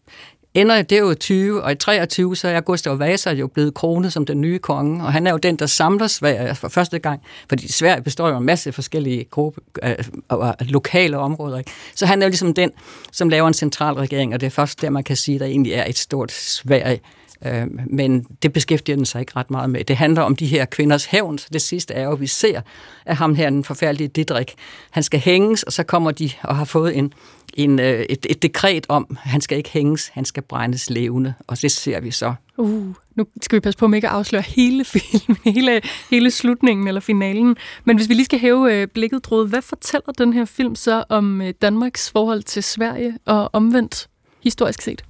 ender 0.56 0.82
det 0.82 0.96
er 0.96 1.00
jo 1.00 1.14
20, 1.14 1.64
og 1.64 1.72
i 1.72 1.76
23 1.76 2.36
så 2.36 2.48
er 2.48 2.62
Gustav 2.62 3.00
Vasa 3.00 3.32
jo 3.32 3.48
blevet 3.48 3.74
kronet 3.74 4.14
som 4.14 4.26
den 4.26 4.42
nye 4.42 4.60
konge, 4.60 5.04
og 5.04 5.14
han 5.14 5.28
er 5.28 5.32
jo 5.32 5.38
den, 5.38 5.56
der 5.56 5.66
samler 5.66 6.08
Sverige 6.08 6.56
for 6.56 6.68
første 6.68 7.00
gang, 7.00 7.22
fordi 7.50 7.72
Sverige 7.72 8.04
består 8.04 8.28
jo 8.28 8.34
af 8.34 8.38
en 8.38 8.46
masse 8.46 8.72
forskellige 8.72 9.24
gruppe, 9.24 9.62
øh, 9.84 9.96
og 10.30 10.56
lokale 10.60 11.18
områder. 11.18 11.58
Ikke? 11.58 11.72
Så 11.96 12.06
han 12.06 12.22
er 12.22 12.26
jo 12.26 12.30
ligesom 12.30 12.54
den, 12.54 12.72
som 13.12 13.30
laver 13.30 13.48
en 13.48 13.54
central 13.54 13.94
regering, 13.94 14.34
og 14.34 14.40
det 14.42 14.46
er 14.46 14.52
først 14.52 14.82
der, 14.82 14.90
man 14.90 15.04
kan 15.04 15.16
sige, 15.16 15.40
der 15.40 15.46
egentlig 15.46 15.74
er 15.74 15.86
et 15.86 15.98
stort 15.98 16.32
Sverige 16.32 17.02
Øh, 17.46 17.68
men 17.88 18.26
det 18.42 18.54
beskæftiger 18.54 18.96
den 18.96 19.06
sig 19.06 19.20
ikke 19.20 19.32
ret 19.36 19.52
meget 19.52 19.70
med. 19.70 19.84
Det 19.84 19.98
handler 19.98 20.22
om 20.22 20.36
de 20.36 20.46
her 20.46 20.66
kvinders 20.66 21.06
hævn. 21.06 21.38
Så 21.38 21.48
det 21.54 21.62
sidste 21.62 21.94
er 21.94 22.04
jo, 22.04 22.12
at 22.12 22.22
vi 22.22 22.28
ser, 22.28 22.62
at 23.06 23.16
ham 23.16 23.36
her, 23.36 23.50
den 23.50 23.64
forfærdelige 23.64 24.08
Didrik, 24.08 24.54
han 24.92 25.04
skal 25.04 25.20
hænges, 25.20 25.64
og 25.64 25.74
så 25.74 25.84
kommer 25.84 26.12
de 26.12 26.30
og 26.44 26.56
har 26.56 26.66
fået 26.66 26.98
en, 26.98 27.14
en, 27.54 27.80
øh, 27.80 28.06
et, 28.10 28.26
et 28.30 28.42
dekret 28.42 28.86
om, 28.90 29.08
at 29.10 29.18
han 29.18 29.42
skal 29.42 29.58
ikke 29.58 29.70
hænges, 29.70 30.08
han 30.08 30.26
skal 30.26 30.44
brændes 30.44 30.90
levende. 30.90 31.34
Og 31.48 31.62
det 31.62 31.72
ser 31.72 32.00
vi 32.00 32.12
så. 32.12 32.34
Uh, 32.58 32.96
nu 33.16 33.26
skal 33.42 33.56
vi 33.56 33.60
passe 33.60 33.78
på, 33.78 33.86
at 33.86 33.94
ikke 33.94 34.08
afsløre 34.08 34.42
hele 34.42 34.86
filmen, 34.94 35.38
hele, 35.54 35.82
hele 36.10 36.32
slutningen 36.32 36.88
eller 36.88 37.02
finalen. 37.02 37.56
Men 37.84 37.98
hvis 37.98 38.10
vi 38.10 38.14
lige 38.14 38.26
skal 38.26 38.40
hæve 38.40 38.74
øh, 38.74 38.88
blikket, 38.88 39.26
Drode, 39.26 39.48
hvad 39.48 39.62
fortæller 39.62 40.12
den 40.18 40.34
her 40.34 40.46
film 40.46 40.76
så 40.76 41.04
om 41.10 41.42
Danmarks 41.62 42.12
forhold 42.12 42.44
til 42.44 42.64
Sverige 42.64 43.18
og 43.26 43.50
omvendt 43.54 44.08
historisk 44.44 44.82
set? 44.82 45.04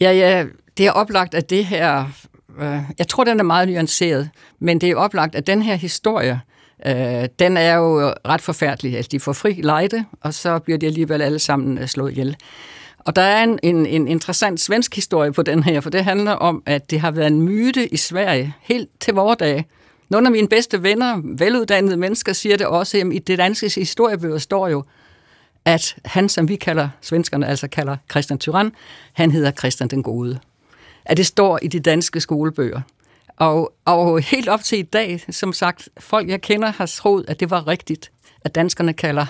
Ja, 0.00 0.12
ja, 0.12 0.44
det 0.78 0.86
er 0.86 0.90
oplagt, 0.90 1.34
at 1.34 1.50
det 1.50 1.64
her... 1.64 2.04
Øh, 2.60 2.78
jeg 2.98 3.08
tror, 3.08 3.24
den 3.24 3.40
er 3.40 3.44
meget 3.44 3.68
nuanceret, 3.68 4.30
men 4.60 4.80
det 4.80 4.90
er 4.90 4.96
oplagt, 4.96 5.34
at 5.34 5.46
den 5.46 5.62
her 5.62 5.74
historie, 5.74 6.40
øh, 6.86 7.28
den 7.38 7.56
er 7.56 7.74
jo 7.74 8.12
ret 8.28 8.40
forfærdelig. 8.40 8.96
Altså, 8.96 9.08
de 9.12 9.20
får 9.20 9.32
fri 9.32 9.60
lejde, 9.62 10.04
og 10.20 10.34
så 10.34 10.58
bliver 10.58 10.78
de 10.78 10.86
alligevel 10.86 11.22
alle 11.22 11.38
sammen 11.38 11.78
øh, 11.78 11.86
slået 11.86 12.10
ihjel. 12.10 12.36
Og 12.98 13.16
der 13.16 13.22
er 13.22 13.44
en, 13.44 13.58
en, 13.62 13.86
en 13.86 14.08
interessant 14.08 14.60
svensk 14.60 14.94
historie 14.94 15.32
på 15.32 15.42
den 15.42 15.62
her, 15.62 15.80
for 15.80 15.90
det 15.90 16.04
handler 16.04 16.32
om, 16.32 16.62
at 16.66 16.90
det 16.90 17.00
har 17.00 17.10
været 17.10 17.26
en 17.26 17.42
myte 17.42 17.94
i 17.94 17.96
Sverige 17.96 18.54
helt 18.60 18.88
til 19.00 19.14
vores 19.14 19.36
dage. 19.36 19.66
Nogle 20.08 20.26
af 20.26 20.32
mine 20.32 20.48
bedste 20.48 20.82
venner, 20.82 21.20
veluddannede 21.24 21.96
mennesker, 21.96 22.32
siger 22.32 22.56
det 22.56 22.66
også, 22.66 22.96
at 22.96 23.06
i 23.12 23.18
det 23.18 23.38
danske 23.38 23.72
historiebøger 23.80 24.38
står 24.38 24.68
jo, 24.68 24.84
at 25.64 25.96
han, 26.04 26.28
som 26.28 26.48
vi 26.48 26.56
kalder, 26.56 26.88
svenskerne 27.00 27.46
altså 27.46 27.68
kalder 27.68 27.96
Christian 28.10 28.38
Tyrann, 28.38 28.72
han 29.12 29.30
hedder 29.30 29.50
Christian 29.50 29.88
den 29.88 30.02
Gode 30.02 30.38
at 31.08 31.16
det 31.16 31.26
står 31.26 31.58
i 31.62 31.68
de 31.68 31.80
danske 31.80 32.20
skolebøger. 32.20 32.80
Og, 33.36 33.72
og 33.84 34.20
helt 34.20 34.48
op 34.48 34.64
til 34.64 34.78
i 34.78 34.82
dag, 34.82 35.24
som 35.30 35.52
sagt, 35.52 35.88
folk 35.98 36.28
jeg 36.28 36.40
kender 36.40 36.68
har 36.68 36.86
troet, 36.86 37.24
at 37.28 37.40
det 37.40 37.50
var 37.50 37.68
rigtigt, 37.68 38.10
at 38.40 38.54
danskerne 38.54 38.92
kalder 38.92 39.26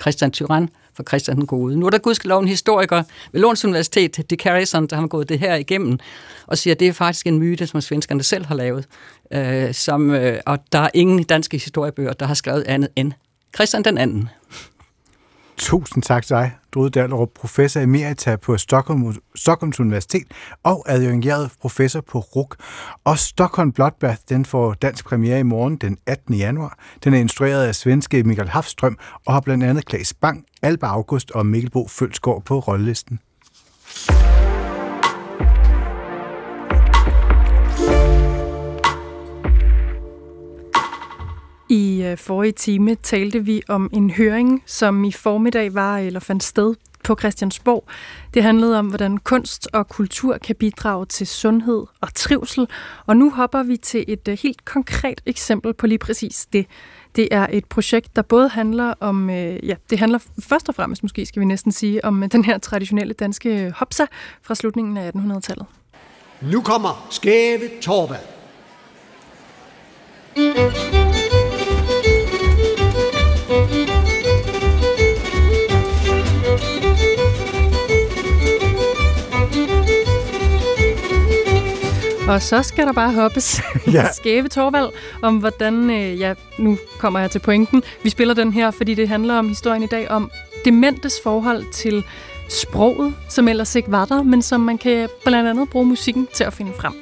Christian 0.00 0.30
Tyrann 0.30 0.68
for 0.94 1.02
Christian 1.02 1.36
den 1.36 1.46
Gode. 1.46 1.76
Nu 1.76 1.86
er 1.86 1.90
der 1.90 1.98
gudskelov 1.98 2.40
en 2.40 2.48
historiker 2.48 3.02
ved 3.32 3.40
Lunds 3.40 3.64
Universitet, 3.64 4.30
Dick 4.30 4.42
Harrison, 4.42 4.86
der 4.86 4.96
har 4.96 5.06
gået 5.06 5.28
det 5.28 5.38
her 5.38 5.54
igennem, 5.54 5.98
og 6.46 6.58
siger, 6.58 6.74
at 6.74 6.80
det 6.80 6.88
er 6.88 6.92
faktisk 6.92 7.26
en 7.26 7.38
myte, 7.38 7.66
som 7.66 7.80
svenskerne 7.80 8.22
selv 8.22 8.46
har 8.46 8.54
lavet. 8.54 8.86
Øh, 9.32 9.74
som, 9.74 10.10
øh, 10.10 10.40
og 10.46 10.58
der 10.72 10.78
er 10.78 10.90
ingen 10.94 11.22
danske 11.24 11.58
historiebøger, 11.58 12.12
der 12.12 12.26
har 12.26 12.34
skrevet 12.34 12.62
andet 12.62 12.88
end 12.96 13.12
Christian 13.54 13.84
den 13.84 13.98
anden. 13.98 14.28
Tusind 15.56 16.02
tak 16.02 16.26
til 16.26 16.36
dig, 16.36 16.52
Drude 16.74 16.90
Dallerup, 16.90 17.28
professor 17.34 17.80
emerita 17.80 18.36
på 18.36 18.58
Stockholm, 18.58 19.14
Stockholms 19.34 19.80
Universitet 19.80 20.26
og 20.62 20.84
adjungeret 20.88 21.50
professor 21.60 22.00
på 22.00 22.18
RUK. 22.18 22.56
Og 23.04 23.18
Stockholm 23.18 23.72
Bloodbath, 23.72 24.20
den 24.28 24.44
får 24.44 24.74
dansk 24.74 25.04
premiere 25.04 25.40
i 25.40 25.42
morgen 25.42 25.76
den 25.76 25.98
18. 26.06 26.34
januar. 26.34 26.78
Den 27.04 27.14
er 27.14 27.18
instrueret 27.18 27.66
af 27.66 27.74
svenske 27.74 28.22
Michael 28.22 28.48
Hafstrøm 28.48 28.98
og 29.26 29.32
har 29.32 29.40
blandt 29.40 29.64
andet 29.64 29.86
Klaas 29.86 30.14
Bang, 30.14 30.44
Alba 30.62 30.86
August 30.86 31.30
og 31.30 31.46
Mikkel 31.46 31.70
Bo 31.70 31.88
Følsgaard 31.88 32.42
på 32.44 32.58
rollelisten. 32.58 33.20
Øh, 42.10 42.18
forrige 42.18 42.52
time 42.52 42.94
talte 42.94 43.44
vi 43.44 43.62
om 43.68 43.90
en 43.92 44.10
høring, 44.10 44.62
som 44.66 45.04
i 45.04 45.12
formiddag 45.12 45.74
var 45.74 45.98
eller 45.98 46.20
fandt 46.20 46.42
sted 46.42 46.74
på 47.04 47.16
Christiansborg. 47.20 47.84
Det 48.34 48.42
handlede 48.42 48.78
om, 48.78 48.86
hvordan 48.86 49.18
kunst 49.18 49.68
og 49.72 49.88
kultur 49.88 50.38
kan 50.38 50.56
bidrage 50.56 51.06
til 51.06 51.26
sundhed 51.26 51.86
og 52.00 52.14
trivsel. 52.14 52.68
Og 53.06 53.16
nu 53.16 53.30
hopper 53.30 53.62
vi 53.62 53.76
til 53.76 54.04
et 54.08 54.28
øh, 54.28 54.38
helt 54.42 54.64
konkret 54.64 55.20
eksempel 55.26 55.74
på 55.74 55.86
lige 55.86 55.98
præcis 55.98 56.46
det. 56.52 56.66
Det 57.16 57.28
er 57.30 57.46
et 57.50 57.64
projekt, 57.64 58.16
der 58.16 58.22
både 58.22 58.48
handler 58.48 58.94
om, 59.00 59.30
øh, 59.30 59.68
ja, 59.68 59.74
det 59.90 59.98
handler 59.98 60.18
først 60.42 60.68
og 60.68 60.74
fremmest 60.74 61.02
måske, 61.02 61.26
skal 61.26 61.40
vi 61.40 61.46
næsten 61.46 61.72
sige, 61.72 62.04
om 62.04 62.22
øh, 62.22 62.32
den 62.32 62.44
her 62.44 62.58
traditionelle 62.58 63.14
danske 63.14 63.64
øh, 63.64 63.72
hopsa 63.72 64.04
fra 64.42 64.54
slutningen 64.54 64.96
af 64.96 65.10
1800-tallet. 65.10 65.66
Nu 66.40 66.60
kommer 66.60 67.06
Skæve 67.10 67.68
Torvald. 67.82 68.26
Og 82.30 82.42
så 82.42 82.62
skal 82.62 82.86
der 82.86 82.92
bare 82.92 83.12
hoppes 83.12 83.60
ja. 83.92 84.12
skæve 84.18 84.48
Torvald 84.48 84.88
om, 85.22 85.36
hvordan, 85.36 85.90
øh, 85.90 86.20
ja, 86.20 86.34
nu 86.58 86.78
kommer 86.98 87.20
jeg 87.20 87.30
til 87.30 87.38
pointen. 87.38 87.82
Vi 88.02 88.10
spiller 88.10 88.34
den 88.34 88.52
her, 88.52 88.70
fordi 88.70 88.94
det 88.94 89.08
handler 89.08 89.34
om 89.38 89.48
historien 89.48 89.82
i 89.82 89.86
dag 89.86 90.10
om 90.10 90.30
dementes 90.64 91.20
forhold 91.22 91.72
til 91.72 92.04
sproget, 92.48 93.14
som 93.28 93.48
ellers 93.48 93.74
ikke 93.74 93.92
var 93.92 94.04
der, 94.04 94.22
men 94.22 94.42
som 94.42 94.60
man 94.60 94.78
kan 94.78 95.08
blandt 95.24 95.48
andet 95.48 95.68
bruge 95.68 95.86
musikken 95.86 96.28
til 96.34 96.44
at 96.44 96.52
finde 96.52 96.72
frem. 96.72 96.92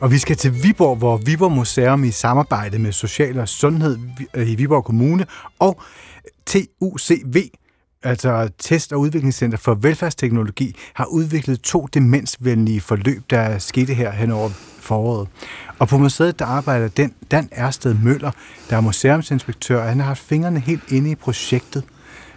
Og 0.00 0.10
vi 0.10 0.18
skal 0.18 0.36
til 0.36 0.62
Viborg, 0.62 0.96
hvor 0.96 1.16
Viborg 1.16 1.52
Museum 1.52 2.04
i 2.04 2.10
samarbejde 2.10 2.78
med 2.78 2.92
Social 2.92 3.38
og 3.38 3.48
Sundhed 3.48 3.98
i 4.36 4.54
Viborg 4.54 4.84
Kommune 4.84 5.26
og 5.58 5.80
TUCV 6.46 7.48
altså 8.02 8.48
Test- 8.58 8.92
og 8.92 9.00
Udviklingscenter 9.00 9.58
for 9.58 9.74
Velfærdsteknologi, 9.74 10.76
har 10.94 11.04
udviklet 11.04 11.60
to 11.60 11.86
demensvenlige 11.94 12.80
forløb, 12.80 13.22
der 13.30 13.58
skete 13.58 13.94
her 13.94 14.10
hen 14.10 14.30
over 14.30 14.48
foråret. 14.80 15.28
Og 15.78 15.88
på 15.88 15.98
museet, 15.98 16.38
der 16.38 16.46
arbejder 16.46 16.88
den 16.88 17.14
Dan 17.30 17.48
Ersted 17.52 17.94
Møller, 17.94 18.30
der 18.70 18.76
er 18.76 18.80
museumsinspektør, 18.80 19.82
og 19.82 19.88
han 19.88 20.00
har 20.00 20.06
haft 20.06 20.22
fingrene 20.22 20.60
helt 20.60 20.92
inde 20.92 21.10
i 21.10 21.14
projektet. 21.14 21.84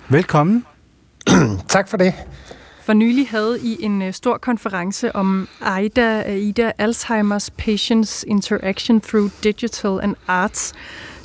Velkommen. 0.09 0.65
tak 1.69 1.89
for 1.89 1.97
det. 1.97 2.13
For 2.85 2.93
nylig 2.93 3.27
havde 3.29 3.59
I 3.61 3.77
en 3.83 4.01
øh, 4.01 4.13
stor 4.13 4.37
konference 4.37 5.15
om 5.15 5.47
AIDA, 5.61 6.21
AIDA 6.21 6.71
Alzheimer's 6.81 7.49
Patients 7.57 8.25
Interaction 8.27 9.01
Through 9.01 9.31
Digital 9.43 9.99
and 10.01 10.15
Arts, 10.27 10.73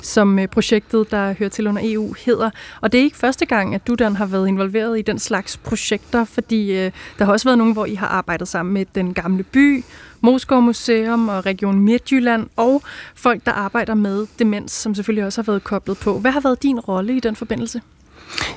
som 0.01 0.39
øh, 0.39 0.47
projektet, 0.47 1.11
der 1.11 1.33
hører 1.39 1.49
til 1.49 1.67
under 1.67 1.81
EU, 1.85 2.15
hedder. 2.25 2.49
Og 2.81 2.91
det 2.91 2.99
er 2.99 3.03
ikke 3.03 3.17
første 3.17 3.45
gang, 3.45 3.75
at 3.75 3.87
du 3.87 3.95
Dan 3.95 4.15
har 4.15 4.25
været 4.25 4.47
involveret 4.47 4.99
i 4.99 5.01
den 5.01 5.19
slags 5.19 5.57
projekter, 5.57 6.25
fordi 6.25 6.71
øh, 6.71 6.91
der 7.19 7.25
har 7.25 7.31
også 7.31 7.47
været 7.47 7.57
nogle, 7.57 7.73
hvor 7.73 7.85
I 7.85 7.95
har 7.95 8.07
arbejdet 8.07 8.47
sammen 8.47 8.73
med 8.73 8.85
Den 8.95 9.13
Gamle 9.13 9.43
By, 9.43 9.83
Moskov 10.21 10.61
Museum 10.61 11.29
og 11.29 11.45
Region 11.45 11.79
Midtjylland, 11.79 12.47
og 12.55 12.81
folk, 13.15 13.45
der 13.45 13.51
arbejder 13.51 13.93
med 13.93 14.27
demens, 14.39 14.71
som 14.71 14.95
selvfølgelig 14.95 15.25
også 15.25 15.41
har 15.41 15.51
været 15.51 15.63
koblet 15.63 15.97
på. 15.97 16.19
Hvad 16.19 16.31
har 16.31 16.39
været 16.39 16.63
din 16.63 16.79
rolle 16.79 17.17
i 17.17 17.19
den 17.19 17.35
forbindelse? 17.35 17.81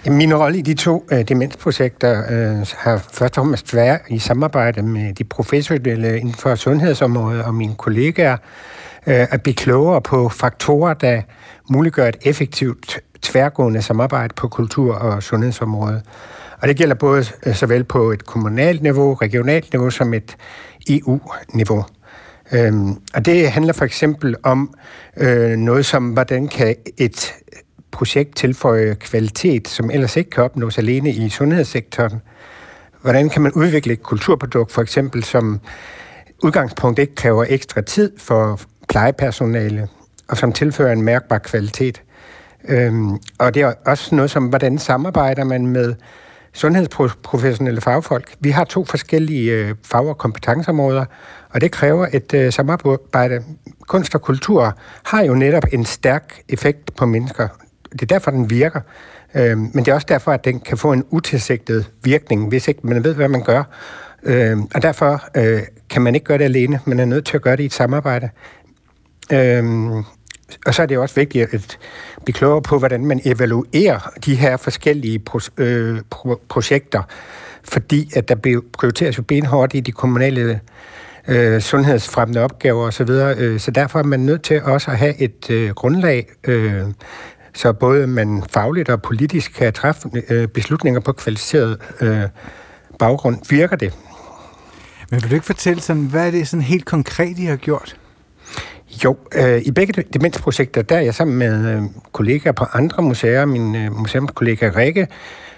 Min 0.07 0.35
rolle 0.35 0.59
i 0.59 0.62
de 0.62 0.74
to 0.74 1.07
øh, 1.12 1.28
demensprojekter 1.28 2.18
øh, 2.30 2.66
har 2.78 2.98
først 3.12 3.38
og 3.38 3.42
fremmest 3.42 3.74
været 3.74 4.00
i 4.11 4.18
samarbejde 4.18 4.83
med 4.83 5.14
de 5.14 5.24
professionelle 5.24 6.18
inden 6.18 6.35
for 6.35 6.54
sundhedsområdet 6.54 7.42
og 7.42 7.54
mine 7.54 7.74
kollegaer, 7.74 8.37
Øh, 9.06 9.26
at 9.30 9.42
blive 9.42 9.54
klogere 9.54 10.00
på 10.00 10.28
faktorer, 10.28 10.94
der 10.94 11.22
muliggør 11.70 12.08
et 12.08 12.16
effektivt 12.22 13.00
tværgående 13.22 13.82
samarbejde 13.82 14.34
på 14.34 14.48
kultur- 14.48 14.94
og 14.94 15.22
sundhedsområdet. 15.22 16.02
Og 16.60 16.68
det 16.68 16.76
gælder 16.76 16.94
både 16.94 17.24
øh, 17.46 17.54
såvel 17.54 17.84
på 17.84 18.10
et 18.10 18.26
kommunalt 18.26 18.82
niveau, 18.82 19.14
regionalt 19.14 19.72
niveau, 19.72 19.90
som 19.90 20.14
et 20.14 20.36
EU-niveau. 20.88 21.84
Øhm, 22.52 22.96
og 23.14 23.24
det 23.24 23.50
handler 23.50 23.72
for 23.72 23.84
eksempel 23.84 24.36
om 24.42 24.74
øh, 25.16 25.56
noget 25.56 25.86
som, 25.86 26.08
hvordan 26.08 26.48
kan 26.48 26.74
et 26.96 27.34
projekt 27.90 28.36
tilføje 28.36 28.94
kvalitet, 28.94 29.68
som 29.68 29.90
ellers 29.90 30.16
ikke 30.16 30.30
kan 30.30 30.44
opnås 30.44 30.78
alene 30.78 31.10
i 31.10 31.28
sundhedssektoren. 31.28 32.20
Hvordan 33.02 33.28
kan 33.28 33.42
man 33.42 33.52
udvikle 33.52 33.92
et 33.92 34.02
kulturprodukt, 34.02 34.72
for 34.72 34.82
eksempel, 34.82 35.24
som 35.24 35.60
udgangspunkt 36.42 36.98
ikke 36.98 37.14
kræver 37.14 37.44
ekstra 37.48 37.80
tid 37.80 38.12
for 38.18 38.60
plejepersonale, 38.88 39.88
og 40.28 40.36
som 40.36 40.52
tilfører 40.52 40.92
en 40.92 41.02
mærkbar 41.02 41.38
kvalitet. 41.38 42.02
Øhm, 42.68 43.10
og 43.38 43.54
det 43.54 43.62
er 43.62 43.72
også 43.86 44.14
noget 44.14 44.30
som, 44.30 44.46
hvordan 44.46 44.78
samarbejder 44.78 45.44
man 45.44 45.66
med 45.66 45.94
sundhedsprofessionelle 46.52 47.80
fagfolk. 47.80 48.34
Vi 48.40 48.50
har 48.50 48.64
to 48.64 48.84
forskellige 48.84 49.52
øh, 49.52 49.74
fag- 49.84 50.08
og 50.08 50.18
kompetenceområder, 50.18 51.04
og 51.50 51.60
det 51.60 51.72
kræver 51.72 52.06
et 52.12 52.34
øh, 52.34 52.52
samarbejde. 52.52 53.42
Kunst 53.86 54.14
og 54.14 54.22
kultur 54.22 54.78
har 55.04 55.22
jo 55.22 55.34
netop 55.34 55.64
en 55.72 55.84
stærk 55.84 56.40
effekt 56.48 56.96
på 56.96 57.06
mennesker. 57.06 57.48
Det 57.92 58.02
er 58.02 58.06
derfor, 58.06 58.30
den 58.30 58.50
virker. 58.50 58.80
Øh, 59.34 59.58
men 59.58 59.76
det 59.76 59.88
er 59.88 59.94
også 59.94 60.06
derfor, 60.08 60.32
at 60.32 60.44
den 60.44 60.60
kan 60.60 60.78
få 60.78 60.92
en 60.92 61.04
utilsigtet 61.10 61.90
virkning, 62.02 62.48
hvis 62.48 62.68
ikke 62.68 62.80
man 62.86 63.04
ved, 63.04 63.14
hvad 63.14 63.28
man 63.28 63.42
gør. 63.42 63.62
Øh, 64.22 64.58
og 64.74 64.82
derfor 64.82 65.24
øh, 65.36 65.62
kan 65.90 66.02
man 66.02 66.14
ikke 66.14 66.24
gøre 66.24 66.38
det 66.38 66.44
alene. 66.44 66.80
Man 66.84 67.00
er 67.00 67.04
nødt 67.04 67.26
til 67.26 67.36
at 67.36 67.42
gøre 67.42 67.56
det 67.56 67.62
i 67.62 67.66
et 67.66 67.72
samarbejde. 67.72 68.30
Øhm, 69.32 70.04
og 70.66 70.74
så 70.74 70.82
er 70.82 70.87
det 70.87 70.98
også 70.98 71.14
vigtigt 71.14 71.54
at 71.54 71.78
blive 72.24 72.34
klogere 72.34 72.62
på, 72.62 72.78
hvordan 72.78 73.06
man 73.06 73.20
evaluerer 73.24 74.10
de 74.24 74.34
her 74.34 74.56
forskellige 74.56 75.22
pro- 75.30 75.48
øh, 75.58 75.98
pro- 76.14 76.46
projekter, 76.48 77.02
fordi 77.64 78.10
at 78.16 78.28
der 78.28 78.60
prioriteres 78.72 79.18
jo 79.18 79.22
benhårdt 79.22 79.74
i 79.74 79.80
de 79.80 79.92
kommunale 79.92 80.60
øh, 81.28 81.60
sundhedsfremmende 81.60 82.40
opgaver 82.40 82.87
osv., 82.87 83.06
så, 83.06 83.34
øh, 83.38 83.60
så 83.60 83.70
derfor 83.70 83.98
er 83.98 84.02
man 84.02 84.20
nødt 84.20 84.42
til 84.42 84.62
også 84.62 84.90
at 84.90 84.98
have 84.98 85.20
et 85.20 85.50
øh, 85.50 85.70
grundlag, 85.70 86.26
øh, 86.44 86.82
så 87.54 87.72
både 87.72 88.06
man 88.06 88.44
fagligt 88.50 88.88
og 88.88 89.02
politisk 89.02 89.52
kan 89.52 89.72
træffe 89.72 90.08
øh, 90.28 90.48
beslutninger 90.48 91.00
på 91.00 91.12
kvalificeret 91.12 91.78
øh, 92.00 92.22
baggrund. 92.98 93.38
Virker 93.50 93.76
det? 93.76 93.94
Men 95.10 95.22
vil 95.22 95.30
du 95.30 95.34
ikke 95.34 95.46
fortælle 95.46 95.82
sådan, 95.82 96.02
hvad 96.02 96.26
er 96.26 96.30
det 96.30 96.48
sådan 96.48 96.62
helt 96.62 96.84
konkret, 96.84 97.38
I 97.38 97.44
har 97.44 97.56
gjort? 97.56 97.96
Jo, 99.04 99.16
øh, 99.35 99.62
i 99.64 99.70
begge 99.70 100.02
demensprojekter, 100.02 100.83
der 100.83 100.96
er 100.96 101.00
jeg 101.00 101.14
sammen 101.14 101.38
med 101.38 101.76
øh, 101.76 101.83
kollegaer 102.12 102.52
på 102.52 102.64
andre 102.72 103.02
museer, 103.02 103.44
min 103.44 103.76
øh, 103.76 103.92
museumskollega 103.92 104.70
Rikke, 104.76 105.09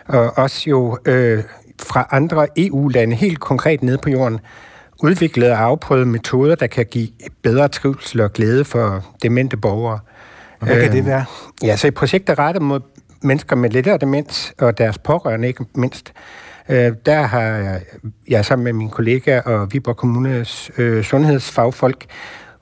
og 0.07 0.39
også 0.39 0.71
jo 0.71 0.99
øh, 1.07 1.43
fra 1.83 2.09
andre 2.11 2.47
EU-lande, 2.57 3.17
helt 3.17 3.41
konkret 3.41 3.83
nede 3.83 3.99
på 3.99 4.11
jorden, 4.11 4.41
udviklet 5.03 5.51
og 5.51 5.61
afprøvet 5.61 6.09
metoder, 6.09 6.55
der 6.55 6.67
kan 6.67 6.87
give 6.87 7.09
bedre 7.43 7.69
trivsel 7.69 8.21
og 8.21 8.33
glæde 8.33 8.65
for 8.65 9.05
demente 9.23 9.57
borgere. 9.57 9.99
Og 10.61 10.67
hvad 10.67 10.77
øh, 10.77 10.83
kan 10.83 10.93
det 10.93 11.07
være? 11.07 11.25
Ja, 11.63 11.77
så 11.77 11.87
et 11.87 11.95
projekt 11.95 12.31
er 12.31 12.39
rettet 12.39 12.63
mod 12.63 12.81
mennesker 13.23 13.57
med 13.57 13.71
lettere 13.71 13.99
demens, 13.99 14.55
og 14.59 14.79
deres 14.79 14.99
pårørende 14.99 15.49
ikke 15.49 15.65
mindst. 15.75 16.13
Øh, 16.69 16.93
der 17.07 17.23
har 17.23 17.41
jeg, 17.41 17.81
jeg 18.29 18.45
sammen 18.45 18.65
med 18.65 18.73
min 18.73 18.91
kollega 18.91 19.41
og 19.41 19.73
Viborg 19.73 19.97
Kommunes 19.97 20.71
øh, 20.79 21.05
sundhedsfagfolk 21.05 22.05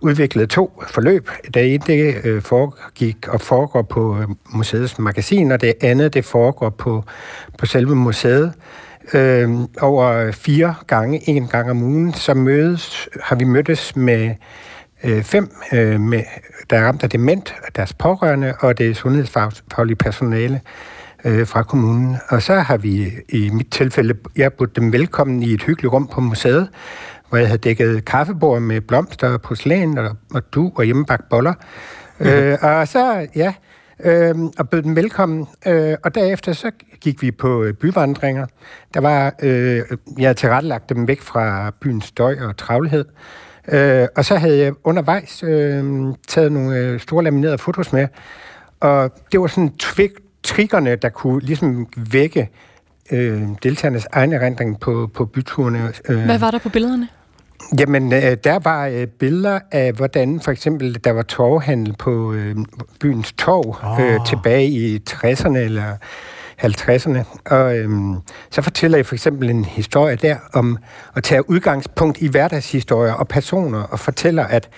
udviklet 0.01 0.51
to 0.51 0.83
forløb. 0.89 1.31
Det 1.55 1.75
ene 1.75 1.85
det 1.87 2.25
øh, 2.25 2.43
foregik 2.43 3.29
og 3.29 3.41
foregår 3.41 3.83
på 3.83 4.19
øh, 4.19 4.29
museets 4.51 4.99
magasin, 4.99 5.53
og 5.53 5.61
det 5.61 5.75
andet 5.81 6.15
det 6.15 6.25
foregår 6.25 6.71
på, 6.71 7.05
på 7.59 7.67
selve 7.67 7.97
museet. 7.97 8.53
Øh, 9.15 9.51
over 9.81 10.07
øh, 10.07 10.33
fire 10.33 10.75
gange, 10.87 11.29
en 11.29 11.49
gang 11.49 11.71
om 11.71 11.83
ugen, 11.83 12.13
så 12.13 12.35
mødes, 12.35 13.09
har 13.23 13.37
vi 13.37 13.45
mødtes 13.45 13.97
med 13.97 14.35
øh, 15.05 15.23
fem, 15.23 15.51
øh, 15.73 16.01
med, 16.01 16.23
der 16.71 16.79
er 16.79 16.87
ramt 16.87 17.03
af 17.03 17.11
dement, 17.11 17.55
deres 17.77 17.93
pårørende 17.93 18.55
og 18.61 18.79
det 18.79 18.97
sundhedsfaglige 18.97 19.97
personale 19.97 20.61
øh, 21.25 21.47
fra 21.47 21.63
kommunen. 21.63 22.17
Og 22.29 22.43
så 22.43 22.55
har 22.55 22.77
vi 22.77 23.13
i 23.29 23.51
mit 23.53 23.71
tilfælde, 23.71 24.15
jeg 24.37 24.53
budt 24.53 24.77
dem 24.77 24.93
velkommen 24.93 25.43
i 25.43 25.53
et 25.53 25.63
hyggeligt 25.63 25.93
rum 25.93 26.07
på 26.07 26.21
museet, 26.21 26.69
hvor 27.35 27.39
jeg 27.39 27.49
havde 27.49 27.59
dækket 27.59 28.05
kaffebord 28.05 28.61
med 28.61 28.81
blomster 28.81 29.29
og 29.29 29.43
porcelæn 29.43 29.99
og, 29.99 30.17
og 30.35 30.43
du 30.55 30.73
og 30.77 30.85
hjemmebagt 30.85 31.29
boller. 31.29 31.53
Mm-hmm. 32.19 32.35
Øh, 32.35 32.59
og 32.63 32.89
så, 32.89 33.27
ja, 33.37 33.55
øh, 34.05 34.35
og 34.59 34.69
bød 34.69 34.83
dem 34.83 34.97
velkommen. 34.97 35.47
Øh, 35.67 35.97
og 36.05 36.15
derefter 36.15 36.53
så 36.53 36.71
gik 37.01 37.23
vi 37.23 37.31
på 37.31 37.63
øh, 37.63 37.75
byvandringer. 37.75 38.47
Der 38.95 39.01
var, 39.01 39.35
øh, 39.43 39.77
jeg 40.19 40.27
havde 40.27 40.35
tilrettelagt 40.35 40.89
dem 40.89 41.09
væk 41.09 41.21
fra 41.21 41.73
byens 41.81 42.05
støj 42.05 42.37
og 42.41 42.57
travlhed. 42.57 43.05
Øh, 43.69 44.07
og 44.17 44.25
så 44.25 44.37
havde 44.37 44.59
jeg 44.59 44.73
undervejs 44.85 45.43
øh, 45.43 46.05
taget 46.29 46.53
nogle 46.53 46.77
øh, 46.77 47.01
store 47.01 47.25
laminerede 47.25 47.59
fotos 47.59 47.93
med, 47.93 48.09
og 48.81 49.11
det 49.33 49.41
var 49.41 49.47
sådan 49.47 49.73
tvik, 49.79 50.11
triggerne, 50.43 50.97
der 50.97 51.09
kunne 51.09 51.41
ligesom 51.41 51.89
vække 51.97 52.51
øh, 53.13 53.43
deltagernes 53.63 54.07
egen 54.13 54.33
erindring 54.33 54.81
på, 54.81 55.11
på 55.15 55.25
byturene. 55.25 55.93
Øh. 56.09 56.25
Hvad 56.25 56.39
var 56.39 56.51
der 56.51 56.59
på 56.59 56.69
billederne? 56.69 57.09
Jamen, 57.79 58.13
øh, 58.13 58.37
der 58.45 58.59
var 58.59 58.87
øh, 58.87 59.07
billeder 59.07 59.61
af, 59.73 59.93
hvordan 59.93 60.41
for 60.41 60.51
eksempel 60.51 61.05
der 61.05 61.11
var 61.11 61.23
torvhandel 61.23 61.95
på 61.99 62.33
øh, 62.33 62.57
byens 63.01 63.33
torv 63.33 63.77
oh. 63.83 64.01
øh, 64.01 64.27
tilbage 64.27 64.67
i 64.67 65.01
60'erne 65.11 65.57
eller 65.57 65.97
50'erne. 66.63 67.51
Og 67.51 67.79
øhm, 67.79 68.17
så 68.51 68.63
fortæller 68.63 68.99
jeg 68.99 69.07
for 69.07 69.15
eksempel 69.15 69.51
en 69.51 69.65
historie 69.65 70.17
der 70.17 70.37
om 70.53 70.79
at 71.17 71.23
tage 71.23 71.51
udgangspunkt 71.51 72.19
i 72.21 72.29
hverdagshistorier 72.29 73.13
og 73.13 73.29
personer, 73.29 73.83
og 73.83 74.01
fortæller, 74.01 74.45
at 74.45 74.69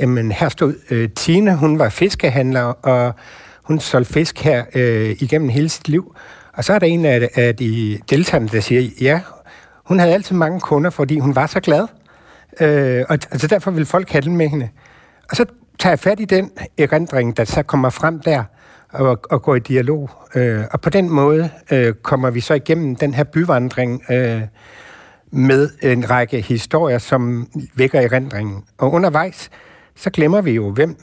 jamen, 0.00 0.32
her 0.32 0.48
stod 0.48 0.74
øh, 0.90 1.08
Tine, 1.08 1.56
hun 1.56 1.78
var 1.78 1.88
fiskehandler, 1.88 2.62
og 2.62 3.14
hun 3.62 3.80
solgte 3.80 4.12
fisk 4.12 4.38
her 4.38 4.64
øh, 4.74 5.10
igennem 5.10 5.48
hele 5.48 5.68
sit 5.68 5.88
liv. 5.88 6.16
Og 6.52 6.64
så 6.64 6.72
er 6.72 6.78
der 6.78 6.86
en 6.86 7.04
af, 7.04 7.28
af 7.34 7.56
de 7.56 7.98
deltagerne, 8.10 8.48
der 8.48 8.60
siger, 8.60 8.90
ja, 9.00 9.20
hun 9.84 9.98
havde 9.98 10.14
altid 10.14 10.36
mange 10.36 10.60
kunder, 10.60 10.90
fordi 10.90 11.18
hun 11.18 11.34
var 11.34 11.46
så 11.46 11.60
glad. 11.60 11.86
Øh, 12.60 13.04
og 13.08 13.18
altså 13.30 13.46
derfor 13.46 13.70
vil 13.70 13.86
folk 13.86 14.10
handle 14.10 14.32
med 14.32 14.48
hende. 14.48 14.68
Og 15.30 15.36
så 15.36 15.44
tager 15.78 15.90
jeg 15.90 15.98
fat 15.98 16.20
i 16.20 16.24
den 16.24 16.50
erindring, 16.78 17.36
der 17.36 17.44
så 17.44 17.62
kommer 17.62 17.90
frem 17.90 18.20
der, 18.20 18.44
og, 18.92 19.20
og 19.30 19.42
går 19.42 19.54
i 19.54 19.58
dialog. 19.58 20.10
Øh, 20.34 20.64
og 20.70 20.80
på 20.80 20.90
den 20.90 21.10
måde 21.10 21.50
øh, 21.70 21.94
kommer 21.94 22.30
vi 22.30 22.40
så 22.40 22.54
igennem 22.54 22.96
den 22.96 23.14
her 23.14 23.24
byvandring 23.24 24.02
øh, 24.10 24.42
med 25.30 25.70
en 25.82 26.10
række 26.10 26.40
historier, 26.40 26.98
som 26.98 27.48
vækker 27.74 28.00
erindringen. 28.00 28.64
Og 28.78 28.92
undervejs, 28.92 29.50
så 29.96 30.10
glemmer 30.10 30.40
vi 30.40 30.50
jo, 30.50 30.70
hvem 30.70 30.96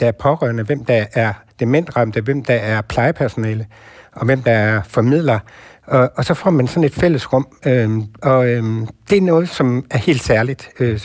der 0.00 0.08
er 0.08 0.12
pårørende, 0.12 0.62
hvem 0.62 0.84
der 0.84 1.04
er 1.14 1.32
dementramte, 1.60 2.20
hvem 2.20 2.44
der 2.44 2.54
er 2.54 2.80
plejepersonale, 2.80 3.66
og 4.12 4.26
hvem 4.26 4.42
der 4.42 4.52
er 4.52 4.82
formidler. 4.82 5.38
Og, 5.86 6.10
og 6.16 6.24
så 6.24 6.34
får 6.34 6.50
man 6.50 6.68
sådan 6.68 6.84
et 6.84 6.94
fælles 6.94 7.32
rum. 7.32 7.46
Øh, 7.66 7.90
og 8.22 8.48
øh, 8.48 8.62
det 9.10 9.18
er 9.18 9.22
noget, 9.22 9.48
som 9.48 9.84
er 9.90 9.98
helt 9.98 10.22
særligt. 10.22 10.70
Øh, 10.80 11.00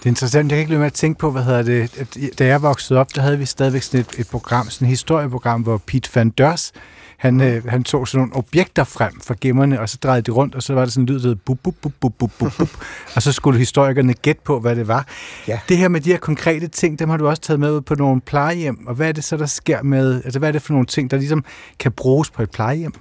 det 0.00 0.06
er 0.06 0.10
interessant. 0.10 0.50
Jeg 0.50 0.56
kan 0.56 0.58
ikke 0.58 0.70
lade 0.70 0.78
med 0.78 0.86
at 0.86 0.92
tænke 0.92 1.18
på, 1.18 1.30
hvad 1.30 1.42
hedder 1.42 1.62
det. 1.62 2.34
Da 2.38 2.46
jeg 2.46 2.62
voksede 2.62 3.00
op, 3.00 3.14
der 3.14 3.22
havde 3.22 3.38
vi 3.38 3.44
stadigvæk 3.44 3.82
sådan 3.82 4.00
et, 4.00 4.18
et 4.18 4.28
program, 4.30 4.70
sådan 4.70 4.86
et 4.86 4.90
historieprogram, 4.90 5.62
hvor 5.62 5.82
Pete 5.86 6.10
Van 6.14 6.30
Dørs, 6.30 6.72
han, 7.20 7.40
øh, 7.40 7.66
han 7.66 7.84
tog 7.84 8.08
sådan 8.08 8.18
nogle 8.20 8.36
objekter 8.36 8.84
frem 8.84 9.20
fra 9.20 9.34
gemmerne, 9.40 9.80
og 9.80 9.88
så 9.88 9.98
drejede 10.02 10.22
de 10.22 10.30
rundt, 10.30 10.54
og 10.54 10.62
så 10.62 10.74
var 10.74 10.84
det 10.84 10.92
sådan 10.92 11.02
en 11.02 11.06
lyd, 11.06 11.20
der 11.20 11.28
hed 11.28 11.34
bup, 11.34 11.58
bup, 11.62 11.74
bup, 11.82 11.92
bup, 12.00 12.12
bup, 12.18 12.32
bup, 12.38 12.52
bup, 12.58 12.68
og 13.16 13.22
så 13.22 13.32
skulle 13.32 13.58
historikerne 13.58 14.14
gætte 14.14 14.42
på, 14.44 14.60
hvad 14.60 14.76
det 14.76 14.88
var. 14.88 15.06
Ja. 15.48 15.60
Det 15.68 15.76
her 15.76 15.88
med 15.88 16.00
de 16.00 16.10
her 16.10 16.18
konkrete 16.18 16.68
ting, 16.68 16.98
dem 16.98 17.08
har 17.08 17.16
du 17.16 17.28
også 17.28 17.42
taget 17.42 17.60
med 17.60 17.72
ud 17.72 17.80
på 17.80 17.94
nogle 17.94 18.20
plejehjem, 18.20 18.86
og 18.86 18.94
hvad 18.94 19.08
er 19.08 19.12
det 19.12 19.24
så, 19.24 19.36
der 19.36 19.46
sker 19.46 19.82
med, 19.82 20.22
altså 20.24 20.38
hvad 20.38 20.48
er 20.48 20.52
det 20.52 20.62
for 20.62 20.72
nogle 20.72 20.86
ting, 20.86 21.10
der 21.10 21.16
ligesom 21.16 21.44
kan 21.78 21.92
bruges 21.92 22.30
på 22.30 22.42
et 22.42 22.50
plejehjem? 22.50 22.92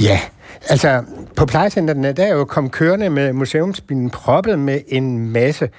Ja, 0.00 0.20
altså 0.68 1.04
på 1.36 1.46
plejecentrene, 1.46 2.12
der 2.12 2.24
er 2.24 2.32
jo 2.34 2.44
kommet 2.44 2.72
kørende 2.72 3.10
med 3.10 3.32
museumsbilen 3.32 4.10
proppet 4.10 4.58
med 4.58 4.80
en 4.88 5.32
masse 5.32 5.70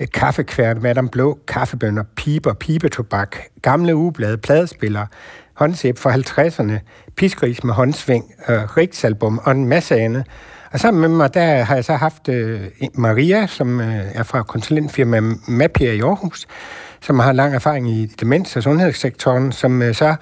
øh, 0.00 0.06
kaffekværn, 0.14 0.82
madam 0.82 1.08
Blå, 1.08 1.38
kaffebønder, 1.48 2.04
piber, 2.16 2.52
pibetobak, 2.52 3.36
gamle 3.62 3.96
ugeblade, 3.96 4.38
pladespillere, 4.38 5.06
håndsæb 5.54 5.98
fra 5.98 6.12
50'erne, 6.12 6.78
piskris 7.16 7.64
med 7.64 7.74
håndsving, 7.74 8.34
øh, 8.48 8.76
rigsalbum 8.76 9.40
og 9.44 9.52
en 9.52 9.66
masse 9.66 9.96
andet. 9.96 10.24
Og 10.72 10.80
sammen 10.80 11.00
med 11.00 11.08
mig, 11.08 11.34
der 11.34 11.62
har 11.62 11.74
jeg 11.74 11.84
så 11.84 11.94
haft 11.94 12.28
øh, 12.28 12.60
Maria, 12.94 13.46
som 13.46 13.80
øh, 13.80 14.04
er 14.14 14.22
fra 14.22 14.42
konsulentfirma 14.42 15.20
Mapia 15.48 15.92
i 15.92 16.00
Aarhus, 16.00 16.46
som 17.00 17.18
har 17.18 17.32
lang 17.32 17.54
erfaring 17.54 17.90
i 17.90 18.06
demens- 18.06 18.56
og 18.56 18.62
sundhedssektoren, 18.62 19.52
som 19.52 19.82
øh, 19.82 19.94
så 19.94 20.14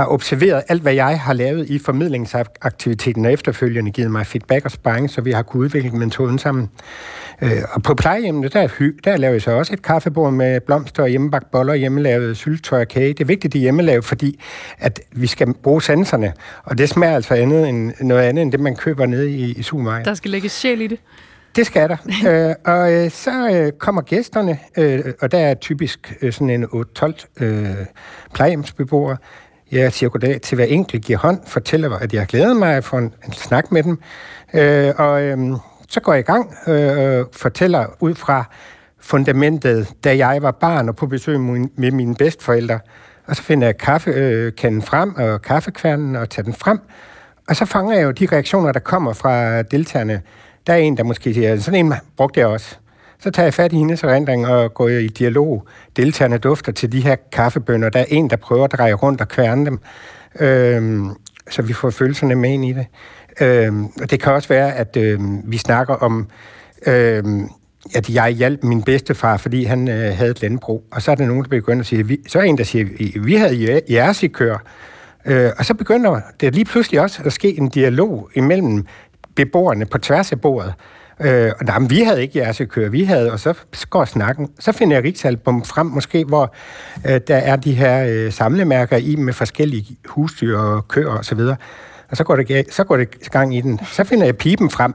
har 0.00 0.12
observeret 0.12 0.62
alt, 0.68 0.82
hvad 0.82 0.92
jeg 0.92 1.20
har 1.20 1.32
lavet 1.32 1.70
i 1.70 1.78
formidlingsaktiviteten, 1.78 3.26
og 3.26 3.32
efterfølgende 3.32 3.90
givet 3.90 4.10
mig 4.10 4.26
feedback 4.26 4.64
og 4.64 4.70
sparring, 4.70 5.10
så 5.10 5.20
vi 5.20 5.32
har 5.32 5.42
kunnet 5.42 5.64
udvikle 5.64 5.90
metoden 5.90 6.38
sammen. 6.38 6.70
Øh, 7.42 7.50
og 7.72 7.82
på 7.82 7.94
plejehjemmene, 7.94 8.48
der, 8.48 8.68
der 9.04 9.16
laver 9.16 9.32
jeg 9.32 9.42
så 9.42 9.50
også 9.50 9.72
et 9.72 9.82
kaffebord 9.82 10.32
med 10.32 10.60
blomster 10.60 11.02
og 11.02 11.08
hjemmebagt 11.08 11.50
boller, 11.50 11.74
hjemmelavet 11.74 12.36
syltetøj 12.36 12.80
og 12.80 12.88
kage. 12.88 13.08
Det 13.08 13.20
er 13.20 13.24
vigtigt, 13.24 13.52
det 13.52 13.58
er 13.58 13.62
hjemmelavet, 13.62 14.04
fordi 14.04 14.40
at 14.78 15.00
vi 15.12 15.26
skal 15.26 15.54
bruge 15.54 15.82
sanserne, 15.82 16.32
og 16.64 16.78
det 16.78 16.88
smager 16.88 17.14
altså 17.14 17.34
andet 17.34 17.68
end, 17.68 17.92
noget 18.00 18.22
andet, 18.22 18.42
end 18.42 18.52
det, 18.52 18.60
man 18.60 18.76
køber 18.76 19.06
nede 19.06 19.30
i, 19.30 19.50
i 19.52 19.62
supermarkedet. 19.62 20.06
Der 20.06 20.14
skal 20.14 20.30
lægges 20.30 20.52
sjæl 20.52 20.80
i 20.80 20.86
det. 20.86 20.98
Det 21.56 21.66
skal 21.66 21.88
der. 21.88 21.96
øh, 22.28 22.54
og 22.64 22.92
øh, 22.92 23.10
så 23.10 23.50
øh, 23.50 23.72
kommer 23.72 24.02
gæsterne, 24.02 24.58
øh, 24.78 25.04
og 25.20 25.32
der 25.32 25.38
er 25.38 25.54
typisk 25.54 26.14
øh, 26.22 26.32
sådan 26.32 26.50
en 26.50 26.64
8-12 26.64 27.44
øh, 27.44 27.66
plejehjemsbeboere. 28.34 29.16
Jeg 29.72 29.92
siger 29.92 30.10
goddag 30.10 30.40
til 30.40 30.56
hver 30.56 30.64
enkelt, 30.64 31.04
giver 31.04 31.18
hånd, 31.18 31.40
fortæller, 31.46 31.98
at 31.98 32.14
jeg 32.14 32.26
glæder 32.26 32.54
mig 32.54 32.84
for 32.84 32.98
en, 32.98 33.14
en 33.26 33.32
snak 33.32 33.72
med 33.72 33.82
dem. 33.82 33.98
Øh, 34.54 34.92
og 34.96 35.22
øh, 35.22 35.38
så 35.88 36.00
går 36.00 36.12
jeg 36.12 36.20
i 36.20 36.22
gang 36.22 36.54
øh, 36.66 37.18
øh, 37.18 37.24
fortæller 37.32 37.86
ud 38.00 38.14
fra 38.14 38.44
fundamentet, 39.00 39.88
da 40.04 40.16
jeg 40.16 40.42
var 40.42 40.50
barn 40.50 40.88
og 40.88 40.96
på 40.96 41.06
besøg 41.06 41.40
med 41.40 41.90
mine 41.90 42.14
bedsteforældre. 42.14 42.80
Og 43.26 43.36
så 43.36 43.42
finder 43.42 43.66
jeg 43.66 43.78
kaffekanden 43.78 44.80
øh, 44.80 44.86
frem 44.86 45.14
og 45.16 45.42
kaffekværnen 45.42 46.16
og 46.16 46.30
tager 46.30 46.44
den 46.44 46.54
frem. 46.54 46.78
Og 47.48 47.56
så 47.56 47.64
fanger 47.64 47.94
jeg 47.94 48.04
jo 48.04 48.10
de 48.10 48.26
reaktioner, 48.32 48.72
der 48.72 48.80
kommer 48.80 49.12
fra 49.12 49.62
deltagerne. 49.62 50.22
Der 50.66 50.72
er 50.72 50.76
en, 50.76 50.96
der 50.96 51.04
måske 51.04 51.34
siger, 51.34 51.58
sådan 51.58 51.86
en 51.86 51.94
brugte 52.16 52.40
jeg 52.40 52.46
også. 52.46 52.76
Så 53.22 53.30
tager 53.30 53.46
jeg 53.46 53.54
fat 53.54 53.72
i 53.72 53.76
hendes 53.76 54.02
erindring 54.02 54.46
og 54.46 54.74
går 54.74 54.88
i 54.88 55.06
dialog. 55.06 55.66
Deltagerne 55.96 56.38
dufter 56.38 56.72
til 56.72 56.92
de 56.92 57.00
her 57.00 57.16
kaffebønder. 57.32 57.88
Der 57.88 58.00
er 58.00 58.04
en, 58.08 58.30
der 58.30 58.36
prøver 58.36 58.64
at 58.64 58.72
dreje 58.72 58.92
rundt 58.92 59.20
og 59.20 59.28
kværne 59.28 59.66
dem. 59.66 59.78
Øhm, 60.40 61.10
så 61.50 61.62
vi 61.62 61.72
får 61.72 61.90
følelserne 61.90 62.34
med 62.34 62.50
ind 62.50 62.64
i 62.64 62.72
det. 62.72 62.86
Øhm, 63.40 63.86
og 64.02 64.10
det 64.10 64.20
kan 64.22 64.32
også 64.32 64.48
være, 64.48 64.74
at 64.74 64.96
øhm, 64.96 65.42
vi 65.44 65.58
snakker 65.58 65.94
om, 65.94 66.28
øhm, 66.86 67.48
at 67.94 68.10
jeg 68.10 68.30
hjalp 68.30 68.64
min 68.64 68.82
bedstefar, 68.82 69.36
fordi 69.36 69.64
han 69.64 69.88
øh, 69.88 70.16
havde 70.16 70.30
et 70.30 70.42
landbrug. 70.42 70.84
Og 70.92 71.02
så 71.02 71.10
er 71.10 71.14
der 71.14 71.26
nogen, 71.26 71.42
der 71.42 71.48
begynder 71.48 71.80
at 71.80 71.86
sige, 71.86 72.06
vi, 72.06 72.20
så 72.28 72.38
er 72.38 72.42
en, 72.42 72.58
der 72.58 72.64
siger, 72.64 73.20
vi 73.20 73.34
havde 73.34 73.80
jeres 73.90 74.22
i 74.22 74.28
kør. 74.28 74.62
Øh, 75.26 75.50
og 75.58 75.64
så 75.64 75.74
begynder 75.74 76.20
det 76.40 76.54
lige 76.54 76.64
pludselig 76.64 77.00
også 77.00 77.22
at 77.24 77.32
ske 77.32 77.58
en 77.58 77.68
dialog 77.68 78.30
imellem 78.34 78.86
beboerne 79.34 79.86
på 79.86 79.98
tværs 79.98 80.32
af 80.32 80.40
bordet. 80.40 80.74
Øh, 81.20 81.52
og 81.58 81.64
nej, 81.64 81.78
men 81.78 81.90
vi 81.90 82.00
havde 82.00 82.22
ikke 82.22 82.38
jeres 82.38 82.62
køre 82.68 82.90
vi 82.90 83.04
havde, 83.04 83.32
og 83.32 83.40
så 83.40 83.54
går 83.90 84.04
snakken. 84.04 84.48
Så 84.58 84.72
finder 84.72 84.96
jeg 84.96 85.04
Rigsalbum 85.04 85.64
frem, 85.64 85.86
måske, 85.86 86.24
hvor 86.24 86.54
øh, 87.06 87.20
der 87.28 87.36
er 87.36 87.56
de 87.56 87.72
her 87.72 88.06
øh, 88.08 88.32
samlemærker 88.32 88.96
i 88.96 89.16
med 89.16 89.32
forskellige 89.32 89.96
husdyr 90.08 90.58
og 90.58 90.88
køer 90.88 91.10
og 91.10 91.24
så 91.24 91.34
videre. 91.34 91.56
Og 92.10 92.16
så 92.16 92.24
går 92.24 92.36
det, 92.36 92.66
så 92.70 92.84
går 92.84 92.96
det 92.96 93.30
gang 93.30 93.56
i 93.56 93.60
den. 93.60 93.80
Så 93.92 94.04
finder 94.04 94.24
jeg 94.24 94.36
pipen 94.36 94.70
frem. 94.70 94.94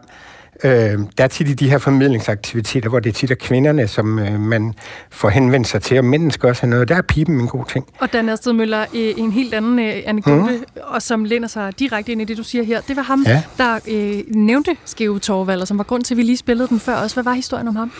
Øh, 0.63 0.71
der 1.17 1.23
er 1.23 1.27
tit 1.27 1.49
i 1.49 1.53
de 1.53 1.69
her 1.69 1.77
formidlingsaktiviteter, 1.77 2.89
hvor 2.89 2.99
det 2.99 3.09
er 3.09 3.13
tit 3.13 3.31
af 3.31 3.37
kvinderne, 3.37 3.87
som 3.87 4.19
øh, 4.19 4.39
man 4.39 4.73
får 5.09 5.29
henvendt 5.29 5.67
sig 5.67 5.81
til, 5.81 5.97
og 5.97 6.05
mændene 6.05 6.31
skal 6.31 6.49
også 6.49 6.61
have 6.61 6.69
noget. 6.69 6.89
Der 6.89 6.95
er 6.95 7.01
pipen 7.01 7.39
en 7.39 7.47
god 7.47 7.65
ting. 7.65 7.87
Og 7.99 8.13
Dan 8.13 8.29
Ersted 8.29 8.53
Møller, 8.53 8.81
øh, 8.81 9.13
en 9.17 9.31
helt 9.31 9.53
anden 9.53 9.79
øh, 9.79 9.93
anekdote, 10.05 10.37
mm. 10.37 10.81
og 10.83 11.01
som 11.01 11.23
lænder 11.23 11.47
sig 11.47 11.79
direkte 11.79 12.11
ind 12.11 12.21
i 12.21 12.25
det, 12.25 12.37
du 12.37 12.43
siger 12.43 12.63
her. 12.63 12.81
Det 12.81 12.95
var 12.95 13.01
ham, 13.01 13.23
ja. 13.27 13.43
der 13.57 13.79
øh, 13.87 14.35
nævnte 14.35 14.75
Skæve 14.85 15.19
Torvald, 15.19 15.61
og 15.61 15.67
som 15.67 15.77
var 15.77 15.83
grund 15.83 16.03
til, 16.03 16.13
at 16.13 16.17
vi 16.17 16.23
lige 16.23 16.37
spillede 16.37 16.67
den 16.67 16.79
før 16.79 16.95
også. 16.95 17.15
Hvad 17.15 17.23
var 17.23 17.33
historien 17.33 17.67
om 17.67 17.75
ham? 17.75 17.91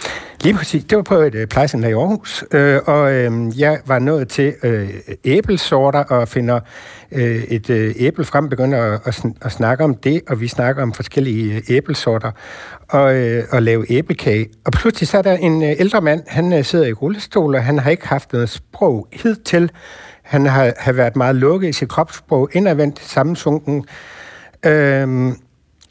Lige 0.41 0.53
præcis. 0.53 0.83
Det 0.83 0.95
var 0.95 1.03
på 1.03 1.15
et 1.15 1.35
øh, 1.35 1.47
plejecenter 1.47 1.89
i 1.89 1.93
Aarhus, 1.93 2.43
øh, 2.51 2.79
og 2.85 3.13
øh, 3.13 3.59
jeg 3.59 3.79
var 3.85 3.99
nået 3.99 4.27
til 4.27 4.53
øh, 4.63 4.89
æblesorter 5.25 6.03
og 6.03 6.27
finder 6.27 6.59
øh, 7.15 7.43
et 7.43 7.69
øh, 7.69 7.95
æble 7.97 8.25
frem, 8.25 8.49
begynder 8.49 8.93
at, 8.93 8.99
at, 9.05 9.25
at 9.41 9.51
snakke 9.51 9.83
om 9.83 9.95
det, 9.95 10.21
og 10.27 10.41
vi 10.41 10.47
snakker 10.47 10.83
om 10.83 10.93
forskellige 10.93 11.55
øh, 11.55 11.61
æblesorter, 11.69 12.31
og, 12.89 13.15
øh, 13.15 13.43
og 13.51 13.61
lave 13.61 13.91
æblekage. 13.91 14.47
Og 14.65 14.71
pludselig 14.71 15.07
så 15.07 15.17
er 15.17 15.21
der 15.21 15.33
en 15.33 15.63
øh, 15.63 15.75
ældre 15.79 16.01
mand, 16.01 16.23
han 16.27 16.53
øh, 16.53 16.63
sidder 16.63 16.85
i 16.85 16.93
rullestol, 16.93 17.55
og 17.55 17.63
han 17.63 17.79
har 17.79 17.91
ikke 17.91 18.07
haft 18.07 18.33
noget 18.33 18.49
sprog 18.49 19.07
hidtil. 19.13 19.71
Han 20.21 20.45
har, 20.45 20.73
har 20.77 20.91
været 20.91 21.15
meget 21.15 21.35
lukket 21.35 21.69
i 21.69 21.71
sit 21.71 21.89
kropssprog, 21.89 22.49
indadvendt, 22.53 22.99
sammensunken. 22.99 23.85
Øh, 24.65 25.31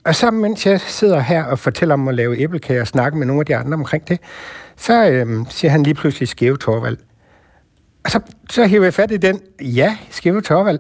og 0.04 0.14
så 0.14 0.30
mens 0.30 0.66
jeg 0.66 0.80
sidder 0.80 1.20
her 1.20 1.44
og 1.44 1.58
fortæller 1.58 1.94
om 1.94 2.08
at 2.08 2.14
lave 2.14 2.38
æblekage 2.38 2.80
og 2.80 2.86
snakke 2.86 3.18
med 3.18 3.26
nogle 3.26 3.40
af 3.40 3.46
de 3.46 3.56
andre 3.56 3.74
omkring 3.74 4.08
det, 4.08 4.20
så 4.76 5.08
øh, 5.10 5.46
siger 5.48 5.70
han 5.70 5.82
lige 5.82 5.94
pludselig 5.94 6.28
skæve 6.28 6.56
Torvald. 6.56 6.96
Og 8.04 8.10
så, 8.10 8.20
så 8.50 8.66
hiver 8.66 8.84
jeg 8.84 8.94
fat 8.94 9.10
i 9.10 9.16
den, 9.16 9.40
ja, 9.60 9.96
skæve 10.10 10.40
Torvald. 10.40 10.78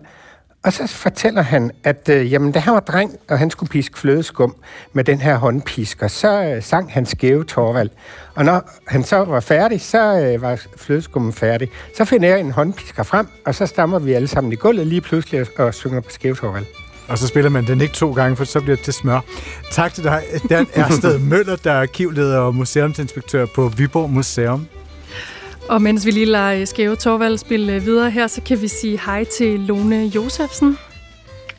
Og 0.64 0.72
så 0.72 0.86
fortæller 0.86 1.42
han, 1.42 1.70
at 1.84 2.08
øh, 2.08 2.32
jamen, 2.32 2.52
da 2.52 2.58
han 2.58 2.74
var 2.74 2.80
dreng, 2.80 3.16
og 3.28 3.38
han 3.38 3.50
skulle 3.50 3.70
piske 3.70 3.98
flødeskum 3.98 4.56
med 4.92 5.04
den 5.04 5.20
her 5.20 5.36
håndpisker, 5.36 6.08
så 6.08 6.44
øh, 6.44 6.62
sang 6.62 6.92
han 6.92 7.06
skæve 7.06 7.44
Torvald. 7.44 7.90
Og 8.34 8.44
når 8.44 8.70
han 8.88 9.04
så 9.04 9.24
var 9.24 9.40
færdig, 9.40 9.80
så 9.80 10.20
øh, 10.20 10.42
var 10.42 10.60
flødeskummen 10.76 11.32
færdig. 11.32 11.68
Så 11.96 12.04
finder 12.04 12.28
jeg 12.28 12.40
en 12.40 12.50
håndpisker 12.50 13.02
frem, 13.02 13.26
og 13.46 13.54
så 13.54 13.66
stammer 13.66 13.98
vi 13.98 14.12
alle 14.12 14.28
sammen 14.28 14.52
i 14.52 14.56
gulvet 14.56 14.86
lige 14.86 15.00
pludselig 15.00 15.40
og, 15.40 15.66
og 15.66 15.74
synger 15.74 16.00
på 16.00 16.10
skæve 16.10 16.34
Torvald. 16.34 16.66
Og 17.08 17.18
så 17.18 17.26
spiller 17.26 17.50
man 17.50 17.66
den 17.66 17.80
ikke 17.80 17.94
to 17.94 18.12
gange, 18.12 18.36
for 18.36 18.44
så 18.44 18.60
bliver 18.60 18.76
det 18.76 18.84
til 18.84 18.92
smør. 18.92 19.20
Tak 19.70 19.94
til 19.94 20.04
dig, 20.04 20.22
Dan 20.50 20.66
Ersted 20.74 21.18
Møller, 21.18 21.56
der 21.56 21.72
er 21.72 21.80
arkivleder 21.80 22.38
og 22.38 22.54
museumsinspektør 22.54 23.46
på 23.54 23.68
Viborg 23.68 24.10
Museum. 24.10 24.66
Og 25.68 25.82
mens 25.82 26.06
vi 26.06 26.10
lige 26.10 26.26
lader 26.26 26.64
Skæve 26.64 26.96
Torvald 26.96 27.38
spille 27.38 27.82
videre 27.82 28.10
her, 28.10 28.26
så 28.26 28.42
kan 28.42 28.62
vi 28.62 28.68
sige 28.68 29.00
hej 29.06 29.24
til 29.24 29.60
Lone 29.60 29.96
Josefsen. 29.96 30.78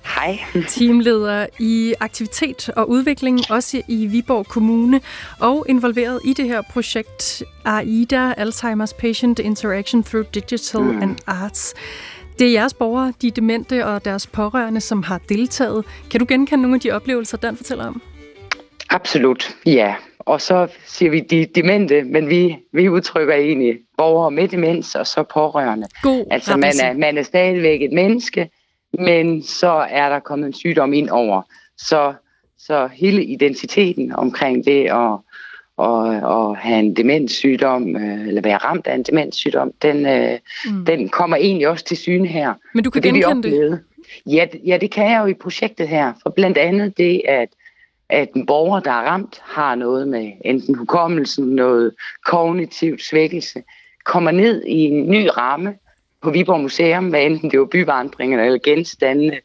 Hej. 0.05 0.39
Teamleder 0.69 1.47
i 1.59 1.93
aktivitet 1.99 2.69
og 2.69 2.89
udvikling, 2.89 3.39
også 3.49 3.81
i 3.87 4.05
Viborg 4.05 4.47
Kommune, 4.47 5.01
og 5.39 5.65
involveret 5.69 6.19
i 6.23 6.33
det 6.33 6.45
her 6.45 6.61
projekt 6.61 7.43
AIDA, 7.65 8.33
Alzheimer's 8.33 8.97
Patient 8.99 9.39
Interaction 9.39 10.03
Through 10.03 10.27
Digital 10.33 10.81
mm. 10.81 11.01
and 11.01 11.17
Arts. 11.27 11.73
Det 12.39 12.47
er 12.47 12.51
jeres 12.51 12.73
borgere, 12.73 13.13
de 13.21 13.31
demente 13.31 13.85
og 13.85 14.05
deres 14.05 14.27
pårørende, 14.27 14.81
som 14.81 15.03
har 15.03 15.17
deltaget. 15.29 15.85
Kan 16.11 16.19
du 16.19 16.25
genkende 16.29 16.61
nogle 16.61 16.75
af 16.75 16.81
de 16.81 16.91
oplevelser, 16.91 17.37
Dan 17.37 17.57
fortæller 17.57 17.87
om? 17.87 18.01
Absolut, 18.89 19.55
ja. 19.65 19.95
Og 20.25 20.41
så 20.41 20.67
siger 20.85 21.11
vi 21.11 21.19
de 21.19 21.45
demente, 21.45 22.03
men 22.03 22.29
vi, 22.29 22.57
vi 22.73 22.89
udtrykker 22.89 23.33
egentlig 23.33 23.79
borgere 23.97 24.31
med 24.31 24.47
demens 24.47 24.95
og 24.95 25.07
så 25.07 25.23
pårørende. 25.23 25.87
God 26.03 26.25
altså 26.31 26.57
man 26.57 26.73
er, 26.83 26.93
man 26.93 27.17
er 27.17 27.23
stadigvæk 27.23 27.81
et 27.81 27.91
menneske, 27.91 28.49
men 28.99 29.43
så 29.43 29.85
er 29.89 30.09
der 30.09 30.19
kommet 30.19 30.47
en 30.47 30.53
sygdom 30.53 30.93
ind 30.93 31.09
over. 31.09 31.41
Så, 31.77 32.13
så 32.57 32.89
hele 32.93 33.23
identiteten 33.23 34.11
omkring 34.11 34.65
det 34.65 34.85
at, 34.85 35.19
at, 35.79 36.15
at 36.15 36.57
have 36.57 36.79
en 36.79 36.95
demenssygdom, 36.95 37.95
øh, 37.95 38.27
eller 38.27 38.41
være 38.41 38.57
ramt 38.57 38.87
af 38.87 38.95
en 38.95 39.03
demenssygdom, 39.03 39.71
den, 39.81 40.05
øh, 40.05 40.39
mm. 40.65 40.85
den 40.85 41.09
kommer 41.09 41.37
egentlig 41.37 41.67
også 41.67 41.85
til 41.85 41.97
syne 41.97 42.27
her. 42.27 42.53
Men 42.73 42.83
du 42.83 42.89
kan 42.89 43.03
det, 43.03 43.13
genkende 43.13 43.51
det? 43.51 43.79
Ja, 44.25 44.47
ja, 44.65 44.77
det 44.77 44.91
kan 44.91 45.11
jeg 45.11 45.21
jo 45.21 45.25
i 45.25 45.33
projektet 45.33 45.87
her. 45.87 46.13
For 46.23 46.29
blandt 46.29 46.57
andet 46.57 46.97
det, 46.97 47.21
at 47.27 47.49
at 48.09 48.33
en 48.33 48.45
borger, 48.45 48.79
der 48.79 48.91
er 48.91 49.05
ramt, 49.05 49.41
har 49.43 49.75
noget 49.75 50.07
med 50.07 50.31
enten 50.45 50.75
hukommelsen, 50.75 51.45
noget 51.45 51.95
kognitiv 52.25 52.99
svækkelse, 52.99 53.63
kommer 54.03 54.31
ned 54.31 54.63
i 54.63 54.77
en 54.77 55.09
ny 55.09 55.27
ramme 55.37 55.75
på 56.21 56.31
Viborg 56.31 56.61
Museum, 56.61 57.09
hvad 57.09 57.23
enten 57.23 57.51
det 57.51 57.59
var 57.59 57.65
byvandringerne 57.65 58.45
eller 58.45 58.59
genstandene, 58.63 59.39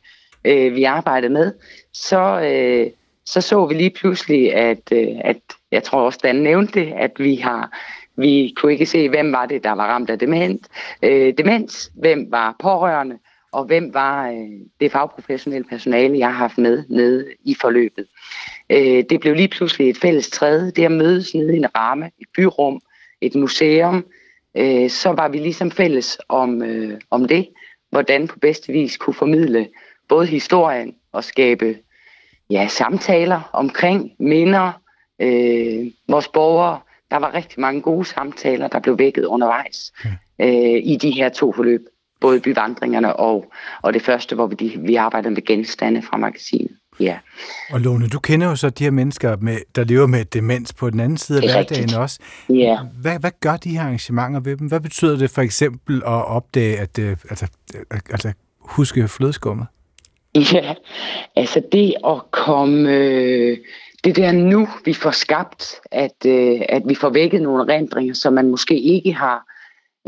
øh, 0.45 0.75
vi 0.75 0.85
arbejdede 0.85 1.33
med, 1.33 1.53
så, 1.93 2.41
øh, 2.41 2.91
så 3.25 3.41
så 3.41 3.67
vi 3.67 3.75
lige 3.75 3.91
pludselig, 3.91 4.55
at, 4.55 4.93
øh, 4.93 5.09
at 5.25 5.41
jeg 5.73 5.83
tror 5.83 6.01
også, 6.01 6.19
Dan 6.23 6.37
nævnte 6.37 6.81
det, 6.81 6.93
at 6.97 7.13
vi 7.19 7.37
har 7.37 7.71
vi 8.17 8.55
kunne 8.57 8.73
ikke 8.73 8.87
se, 8.87 9.09
hvem 9.09 9.33
var 9.33 9.47
det, 9.47 9.65
der 9.65 9.73
var 9.73 9.87
ramt 9.87 10.11
af 10.11 10.19
dement, 10.19 10.69
øh, 11.03 11.35
demens, 11.39 11.91
hvem 11.95 12.27
var 12.31 12.57
pårørende, 12.59 13.19
og 13.53 13.65
hvem 13.65 13.95
var 13.95 14.29
øh, 14.29 14.61
det 14.81 14.93
fagprofessionelle 14.93 15.69
personale, 15.69 16.19
jeg 16.19 16.29
har 16.29 16.35
haft 16.35 16.59
med 16.59 16.85
nede 16.89 17.27
i 17.45 17.57
forløbet. 17.61 18.07
Øh, 18.71 19.05
det 19.11 19.21
blev 19.21 19.35
lige 19.35 19.49
pludselig 19.49 19.91
et 19.91 19.97
fælles 19.97 20.31
træde, 20.31 20.71
det 20.71 20.85
at 20.85 20.93
mødes 20.93 21.35
nede 21.35 21.55
i 21.55 21.57
en 21.57 21.77
ramme, 21.77 22.11
et 22.19 22.27
byrum, 22.37 22.81
et 23.21 23.35
museum, 23.35 24.05
øh, 24.57 24.91
så 24.91 25.13
var 25.13 25.29
vi 25.29 25.39
ligesom 25.39 25.71
fælles 25.71 26.19
om, 26.29 26.63
øh, 26.63 27.01
om 27.11 27.29
det, 27.29 27.49
hvordan 27.91 28.29
på 28.29 28.39
bedste 28.39 28.73
vis 28.73 28.97
kunne 28.97 29.15
formidle 29.15 29.69
både 30.09 30.27
historien 30.27 30.95
og 31.13 31.25
skabe 31.25 31.77
ja, 32.51 32.69
samtaler 32.69 33.51
omkring 33.53 34.13
minder, 34.19 34.73
øh, 35.21 35.87
vores 36.09 36.29
borgere. 36.29 36.81
Der 37.11 37.17
var 37.17 37.35
rigtig 37.35 37.61
mange 37.61 37.81
gode 37.83 38.05
samtaler, 38.05 38.69
der 38.69 38.81
blev 38.81 38.99
vækket 38.99 39.25
undervejs 39.25 39.93
øh, 40.41 40.81
i 40.83 40.99
de 41.03 41.11
her 41.11 41.29
to 41.29 41.53
forløb 41.53 41.81
både 42.21 42.41
byvandringerne 42.41 43.16
og, 43.16 43.53
og 43.83 43.95
det 43.95 44.03
første, 44.03 44.35
hvor 44.35 44.47
vi, 44.47 44.77
vi 44.79 44.95
arbejdede 44.95 45.35
med 45.35 45.45
genstande 45.45 46.03
fra 46.03 46.16
magasinet. 46.16 46.71
Ja. 47.01 47.18
Og 47.71 47.81
Lone, 47.81 48.09
du 48.09 48.18
kender 48.18 48.47
jo 48.47 48.57
så 48.57 48.71
de 48.71 48.85
her 48.85 48.91
mennesker, 48.91 49.37
med, 49.37 49.57
der 49.75 49.85
lever 49.85 50.07
med 50.07 50.25
demens 50.25 50.73
på 50.73 50.91
den 50.91 51.01
anden 51.01 51.18
side 51.18 51.39
af 51.39 51.45
hverdagen 51.45 51.83
rigtigt. 51.83 51.99
også. 51.99 52.21
Ja. 52.49 52.79
Hvad, 53.01 53.18
hvad 53.18 53.31
gør 53.41 53.57
de 53.57 53.71
her 53.71 53.81
arrangementer 53.81 54.41
ved 54.41 54.57
dem? 54.57 54.66
Hvad 54.66 54.81
betyder 54.81 55.16
det 55.16 55.31
for 55.31 55.43
eksempel 55.43 55.97
at 55.97 56.27
opdage, 56.27 56.79
at 56.79 56.99
øh, 56.99 57.16
altså, 57.31 57.47
altså, 58.11 58.33
huske 58.59 59.09
flødeskummet? 59.09 59.66
Ja, 60.35 60.75
altså 61.37 61.62
det 61.73 61.95
at 62.07 62.31
komme... 62.31 62.91
Øh, 62.91 63.59
det 64.05 64.16
der 64.16 64.33
nu, 64.33 64.68
vi 64.85 64.95
får 64.95 65.11
skabt, 65.11 65.75
at, 65.93 66.27
øh, 66.27 66.61
at 66.68 66.83
vi 66.87 66.95
får 66.95 67.11
vækket 67.11 67.43
nogle 67.43 67.75
rendringer, 67.75 68.14
som 68.14 68.33
man 68.33 68.51
måske 68.51 68.81
ikke 68.81 69.12
har 69.12 69.50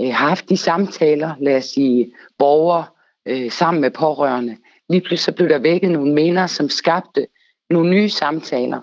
øh, 0.01 0.14
haft 0.14 0.49
de 0.49 0.57
samtaler, 0.57 1.34
lad 1.40 1.57
os 1.57 1.64
sige, 1.64 2.12
borgere 2.38 2.84
øh, 3.26 3.51
sammen 3.51 3.80
med 3.80 3.90
pårørende. 3.90 4.57
Lige 4.88 5.01
pludselig 5.01 5.18
så 5.18 5.32
blev 5.32 5.49
der 5.49 5.59
vækket 5.59 5.90
nogle 5.90 6.14
minder, 6.14 6.47
som 6.47 6.68
skabte 6.68 7.26
nogle 7.70 7.90
nye 7.90 8.09
samtaler. 8.09 8.80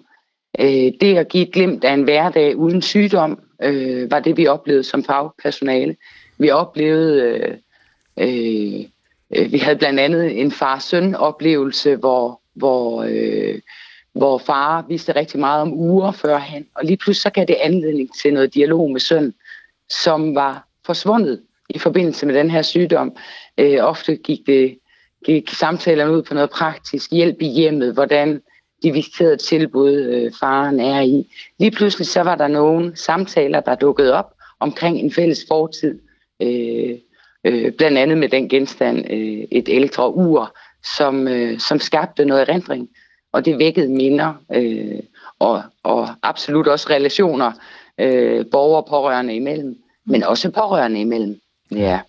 Øh, 0.59 0.91
det 1.01 1.17
at 1.17 1.27
give 1.27 1.47
et 1.47 1.53
glimt 1.53 1.83
af 1.83 1.93
en 1.93 2.03
hverdag 2.03 2.55
uden 2.57 2.81
sygdom, 2.81 3.39
øh, 3.61 4.11
var 4.11 4.19
det, 4.19 4.37
vi 4.37 4.47
oplevede 4.47 4.83
som 4.83 5.03
fagpersonale. 5.03 5.95
Vi 6.37 6.49
oplevede, 6.49 7.21
øh, 7.23 7.57
øh, 8.17 8.85
øh 9.35 9.51
vi 9.51 9.57
havde 9.57 9.77
blandt 9.77 9.99
andet 9.99 10.41
en 10.41 10.51
far-søn 10.51 11.15
oplevelse, 11.15 11.95
hvor, 11.95 12.41
hvor, 12.53 13.03
øh, 13.09 13.59
hvor 14.13 14.37
far 14.37 14.85
vidste 14.87 15.15
rigtig 15.15 15.39
meget 15.39 15.61
om 15.61 15.73
uger 15.73 16.11
førhen, 16.11 16.67
og 16.75 16.85
lige 16.85 16.97
pludselig 16.97 17.21
så 17.21 17.29
gav 17.29 17.45
det 17.45 17.57
anledning 17.61 18.09
til 18.21 18.33
noget 18.33 18.53
dialog 18.53 18.91
med 18.91 18.99
søn, 18.99 19.33
som 19.89 20.35
var 20.35 20.68
forsvundet 20.89 21.41
i 21.69 21.79
forbindelse 21.79 22.25
med 22.25 22.35
den 22.35 22.51
her 22.51 22.61
sygdom. 22.61 23.15
Øh, 23.57 23.77
ofte 23.81 24.15
gik, 24.15 24.39
det, 24.47 24.77
gik 25.25 25.49
samtalerne 25.49 26.11
ud 26.11 26.23
på 26.23 26.33
noget 26.33 26.49
praktisk, 26.49 27.11
hjælp 27.11 27.41
i 27.41 27.47
hjemmet, 27.47 27.93
hvordan 27.93 28.41
de 28.83 28.91
visiterede 28.91 29.37
tilbud, 29.37 29.93
øh, 29.93 30.31
faren 30.39 30.79
er 30.79 31.01
i. 31.01 31.27
Lige 31.59 31.71
pludselig 31.71 32.07
så 32.07 32.21
var 32.21 32.35
der 32.35 32.47
nogle 32.47 32.95
samtaler, 32.95 33.59
der 33.59 33.75
dukkede 33.75 34.13
op 34.13 34.33
omkring 34.59 34.99
en 34.99 35.11
fælles 35.11 35.45
fortid. 35.47 35.99
Øh, 36.41 36.97
øh, 37.43 37.71
blandt 37.77 37.97
andet 37.97 38.17
med 38.17 38.29
den 38.29 38.49
genstand, 38.49 39.11
øh, 39.11 39.47
et 39.51 39.69
ældre 39.69 40.15
ur, 40.15 40.57
som, 40.97 41.27
øh, 41.27 41.59
som 41.59 41.79
skabte 41.79 42.25
noget 42.25 42.49
erindring. 42.49 42.89
Og 43.31 43.45
det 43.45 43.59
vækkede 43.59 43.89
minder 43.89 44.33
øh, 44.55 44.99
og, 45.39 45.63
og 45.83 46.07
absolut 46.23 46.67
også 46.67 46.89
relationer 46.89 47.51
øh, 47.99 48.45
borgere 48.51 48.81
og 48.83 48.87
pårørende 48.89 49.35
imellem 49.35 49.75
men 50.09 50.23
også 50.23 50.49
pårørende 50.49 51.01
imellem. 51.01 51.39
Ja. 51.71 51.99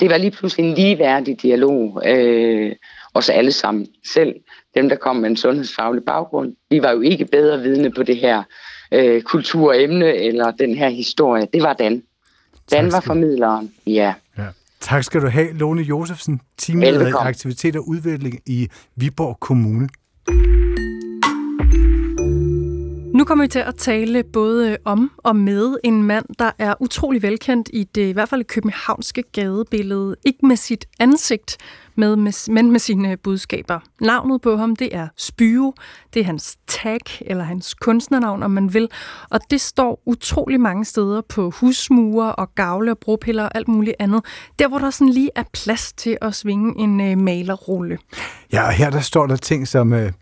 Det 0.00 0.10
var 0.10 0.16
lige 0.16 0.30
pludselig 0.30 0.68
en 0.68 0.74
ligeværdig 0.74 1.42
dialog, 1.42 2.02
øh, 2.06 2.72
os 3.14 3.28
alle 3.28 3.52
sammen. 3.52 3.86
Selv 4.12 4.34
dem, 4.74 4.88
der 4.88 4.96
kom 4.96 5.16
med 5.16 5.30
en 5.30 5.36
sundhedsfaglig 5.36 6.04
baggrund, 6.04 6.56
vi 6.70 6.82
var 6.82 6.90
jo 6.90 7.00
ikke 7.00 7.24
bedre 7.24 7.60
vidne 7.60 7.90
på 7.90 8.02
det 8.02 8.16
her 8.16 8.42
øh, 8.92 9.22
kulturemne 9.22 10.14
eller 10.14 10.50
den 10.50 10.74
her 10.74 10.88
historie. 10.88 11.46
Det 11.52 11.62
var 11.62 11.72
Dan. 11.72 12.02
Dan 12.70 12.92
var 12.92 13.00
formidleren, 13.00 13.72
ja. 13.86 14.14
ja. 14.38 14.44
Tak 14.80 15.04
skal 15.04 15.20
du 15.20 15.28
have, 15.28 15.52
Lone 15.52 15.82
Josefsen, 15.82 16.40
teamleder 16.58 17.06
i 17.06 17.10
aktivitet 17.10 17.76
og 17.76 17.88
udvikling 17.88 18.40
i 18.46 18.68
Viborg 18.96 19.40
Kommune. 19.40 19.88
Nu 23.22 23.26
kommer 23.26 23.44
vi 23.44 23.48
til 23.48 23.58
at 23.58 23.74
tale 23.74 24.22
både 24.22 24.70
øh, 24.70 24.76
om 24.84 25.10
og 25.18 25.36
med 25.36 25.76
en 25.84 26.02
mand, 26.02 26.24
der 26.38 26.50
er 26.58 26.74
utrolig 26.80 27.22
velkendt 27.22 27.70
i 27.72 27.84
det 27.84 28.08
i 28.08 28.10
hvert 28.12 28.28
fald 28.28 28.44
københavnske 28.44 29.22
gadebillede. 29.32 30.16
Ikke 30.24 30.46
med 30.46 30.56
sit 30.56 30.86
ansigt, 31.00 31.56
med, 31.94 32.16
med, 32.16 32.52
men 32.52 32.72
med 32.72 32.80
sine 32.80 33.10
øh, 33.10 33.18
budskaber. 33.22 33.80
Navnet 34.00 34.40
på 34.40 34.56
ham, 34.56 34.76
det 34.76 34.96
er 34.96 35.08
Spyro. 35.16 35.74
Det 36.14 36.20
er 36.20 36.24
hans 36.24 36.58
tag, 36.66 37.00
eller 37.20 37.44
hans 37.44 37.74
kunstnernavn, 37.74 38.42
om 38.42 38.50
man 38.50 38.74
vil. 38.74 38.88
Og 39.30 39.40
det 39.50 39.60
står 39.60 40.02
utrolig 40.06 40.60
mange 40.60 40.84
steder 40.84 41.20
på 41.20 41.50
husmure 41.50 42.34
og 42.34 42.54
gavle 42.54 42.90
og 42.90 42.98
bropiller 42.98 43.44
og 43.44 43.50
alt 43.54 43.68
muligt 43.68 43.96
andet. 43.98 44.24
Der, 44.58 44.68
hvor 44.68 44.78
der 44.78 44.90
sådan 44.90 45.12
lige 45.12 45.30
er 45.34 45.44
plads 45.52 45.92
til 45.92 46.18
at 46.20 46.34
svinge 46.34 46.78
en 46.78 47.00
øh, 47.00 47.18
malerrulle. 47.18 47.98
Ja, 48.52 48.66
og 48.66 48.72
her 48.72 48.90
der 48.90 49.00
står 49.00 49.26
der 49.26 49.36
ting 49.36 49.68
som, 49.68 49.92
øh, 49.92 50.12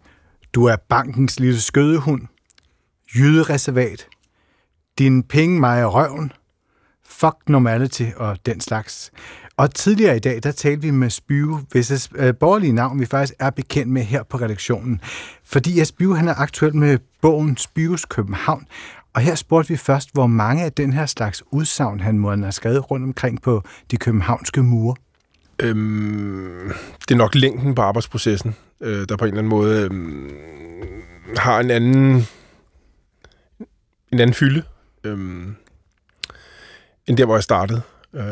du 0.55 0.65
er 0.65 0.77
bankens 0.89 1.41
lille 1.41 1.61
skødehund 1.61 2.23
jydereservat, 3.17 4.07
din 4.99 5.23
penge 5.23 5.61
mig 5.61 5.95
røven, 5.95 6.33
fuck 7.05 7.37
normality 7.49 8.05
og 8.17 8.39
den 8.47 8.61
slags. 8.61 9.11
Og 9.57 9.75
tidligere 9.75 10.17
i 10.17 10.19
dag, 10.19 10.41
der 10.43 10.53
talte 10.53 10.83
vi 10.83 10.91
med 10.91 11.11
Spyve, 11.11 11.61
hvis 11.71 11.91
et 11.91 12.09
øh, 12.17 12.35
borgerlige 12.35 12.73
navn, 12.73 13.01
vi 13.01 13.07
faktisk 13.07 13.35
er 13.39 13.51
bekendt 13.51 13.93
med 13.93 14.03
her 14.03 14.23
på 14.23 14.37
redaktionen. 14.37 15.01
Fordi 15.45 15.85
Spyve, 15.85 16.17
han 16.17 16.29
er 16.29 16.35
aktuel 16.35 16.77
med 16.77 16.99
bogen 17.23 17.57
Spyves 17.57 18.05
København, 18.05 18.67
og 19.15 19.21
her 19.21 19.35
spurgte 19.35 19.69
vi 19.69 19.77
først, 19.77 20.13
hvor 20.13 20.27
mange 20.27 20.65
af 20.65 20.73
den 20.73 20.93
her 20.93 21.07
slags 21.07 21.43
udsagn, 21.51 22.01
han 22.01 22.19
må 22.19 22.37
have 22.37 22.53
skrevet 22.53 22.91
rundt 22.91 23.05
omkring 23.05 23.43
på 23.43 23.63
de 23.91 23.97
københavnske 23.97 24.63
mure. 24.63 24.97
Øhm, 25.63 26.73
det 27.01 27.15
er 27.15 27.19
nok 27.19 27.35
længden 27.35 27.75
på 27.75 27.83
arbejdsprocessen, 27.83 28.55
øh, 28.81 29.09
der 29.09 29.17
på 29.17 29.25
en 29.25 29.29
eller 29.29 29.39
anden 29.39 29.51
måde 29.51 29.81
øh, 29.83 29.91
har 31.37 31.61
en 31.61 31.71
anden 31.71 32.27
en 34.13 34.21
anden 34.21 34.35
fylde, 34.35 34.63
øh, 35.05 35.19
end 37.07 37.17
der, 37.17 37.25
hvor 37.25 37.37
jeg 37.37 37.43
startede. 37.43 37.83
Øh, 38.15 38.23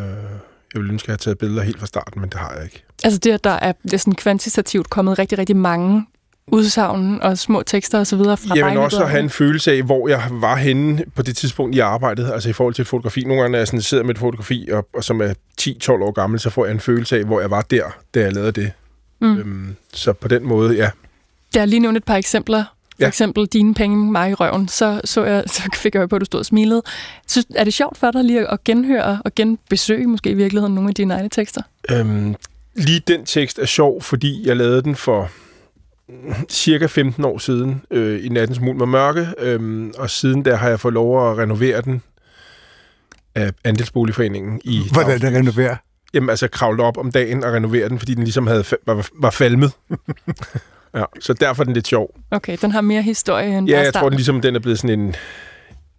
jeg 0.74 0.80
ville 0.80 0.92
ønske, 0.92 1.04
at 1.04 1.08
jeg 1.08 1.12
havde 1.12 1.22
taget 1.22 1.38
billeder 1.38 1.62
helt 1.62 1.78
fra 1.78 1.86
starten, 1.86 2.20
men 2.20 2.30
det 2.30 2.40
har 2.40 2.54
jeg 2.54 2.64
ikke. 2.64 2.84
Altså 3.04 3.18
det, 3.18 3.32
at 3.32 3.44
der 3.44 3.50
er, 3.50 3.72
det 3.82 3.92
er 3.92 3.98
sådan 3.98 4.14
kvantitativt 4.14 4.90
kommet 4.90 5.18
rigtig, 5.18 5.38
rigtig 5.38 5.56
mange 5.56 6.06
udsagn 6.46 7.22
og 7.22 7.38
små 7.38 7.62
tekster 7.62 8.00
osv. 8.00 8.18
fra 8.18 8.56
Jeg 8.56 8.66
vil 8.66 8.78
også 8.78 9.04
have 9.04 9.22
en 9.22 9.30
følelse 9.30 9.72
af, 9.72 9.82
hvor 9.82 10.08
jeg 10.08 10.22
var 10.30 10.56
henne 10.56 11.04
på 11.14 11.22
det 11.22 11.36
tidspunkt 11.36 11.76
i 11.76 11.78
arbejdet, 11.78 12.30
altså 12.32 12.48
i 12.48 12.52
forhold 12.52 12.74
til 12.74 12.82
et 12.82 12.88
fotografi. 12.88 13.24
Nogle 13.24 13.42
gange, 13.42 13.52
når 13.52 13.58
jeg 13.58 13.66
sådan 13.66 13.82
sidder 13.82 14.04
med 14.04 14.14
et 14.14 14.18
fotografi, 14.18 14.68
og, 14.72 14.88
og 14.94 15.04
som 15.04 15.20
er 15.20 15.34
10-12 15.60 15.90
år 15.90 16.12
gammel, 16.12 16.40
så 16.40 16.50
får 16.50 16.64
jeg 16.64 16.72
en 16.72 16.80
følelse 16.80 17.16
af, 17.16 17.24
hvor 17.24 17.40
jeg 17.40 17.50
var 17.50 17.62
der, 17.62 17.84
da 18.14 18.20
jeg 18.20 18.32
lavede 18.32 18.52
det. 18.52 18.72
Mm. 19.20 19.38
Øhm, 19.38 19.76
så 19.92 20.12
på 20.12 20.28
den 20.28 20.44
måde, 20.44 20.74
ja. 20.74 20.90
Jeg 21.54 21.62
har 21.62 21.66
lige 21.66 21.80
nævnt 21.80 21.96
et 21.96 22.04
par 22.04 22.16
eksempler. 22.16 22.64
For 22.98 23.04
ja. 23.04 23.08
eksempel 23.08 23.46
dine 23.46 23.74
penge, 23.74 24.12
mig 24.12 24.30
i 24.30 24.34
røven. 24.34 24.68
Så, 24.68 25.00
så, 25.04 25.24
jeg, 25.24 25.44
så 25.46 25.62
fik 25.82 25.94
jeg 25.94 26.00
jo 26.00 26.06
på, 26.06 26.16
at 26.16 26.20
du 26.20 26.24
stod 26.24 26.40
og 26.40 26.46
smilede. 26.46 26.82
Så 27.26 27.44
er 27.54 27.64
det 27.64 27.74
sjovt 27.74 27.98
for 27.98 28.10
dig 28.10 28.24
lige 28.24 28.46
at 28.46 28.64
genhøre 28.64 29.22
og 29.24 29.34
genbesøge 29.34 30.06
måske 30.06 30.30
i 30.30 30.34
virkeligheden 30.34 30.74
nogle 30.74 30.88
af 30.88 30.94
dine 30.94 31.14
egne 31.14 31.28
tekster? 31.28 31.62
Øhm, 31.90 32.34
lige 32.74 33.00
den 33.00 33.24
tekst 33.24 33.58
er 33.58 33.66
sjov, 33.66 34.02
fordi 34.02 34.48
jeg 34.48 34.56
lavede 34.56 34.82
den 34.82 34.96
for 34.96 35.30
cirka 36.48 36.86
15 36.86 37.24
år 37.24 37.38
siden 37.38 37.82
øh, 37.90 38.24
i 38.24 38.28
Nattens 38.28 38.60
Muld 38.60 38.76
med 38.76 38.86
Mørke, 38.86 39.26
øh, 39.38 39.90
og 39.98 40.10
siden 40.10 40.44
der 40.44 40.56
har 40.56 40.68
jeg 40.68 40.80
fået 40.80 40.94
lov 40.94 41.30
at 41.30 41.38
renovere 41.38 41.80
den 41.80 42.02
af 43.34 43.52
Andelsboligforeningen. 43.64 44.60
I 44.64 44.82
Hvordan 44.92 45.20
den 45.20 45.34
renoverer? 45.34 45.76
Jamen 46.14 46.30
altså 46.30 46.48
kravle 46.48 46.82
op 46.82 46.98
om 46.98 47.12
dagen 47.12 47.44
og 47.44 47.52
renovere 47.52 47.88
den, 47.88 47.98
fordi 47.98 48.14
den 48.14 48.24
ligesom 48.24 48.46
havde, 48.46 48.64
var, 48.86 49.08
var 49.20 49.30
falmet. 49.30 49.72
ja, 50.94 51.04
så 51.20 51.32
derfor 51.32 51.62
er 51.62 51.64
den 51.64 51.74
lidt 51.74 51.86
sjov. 51.86 52.14
Okay, 52.30 52.56
den 52.62 52.70
har 52.70 52.80
mere 52.80 53.02
historie 53.02 53.58
end 53.58 53.68
Ja, 53.68 53.80
jeg 53.80 53.94
tror, 53.94 54.08
den 54.08 54.16
ligesom 54.16 54.40
den 54.40 54.54
er 54.56 54.60
blevet 54.60 54.78
sådan 54.78 55.00
en, 55.00 55.14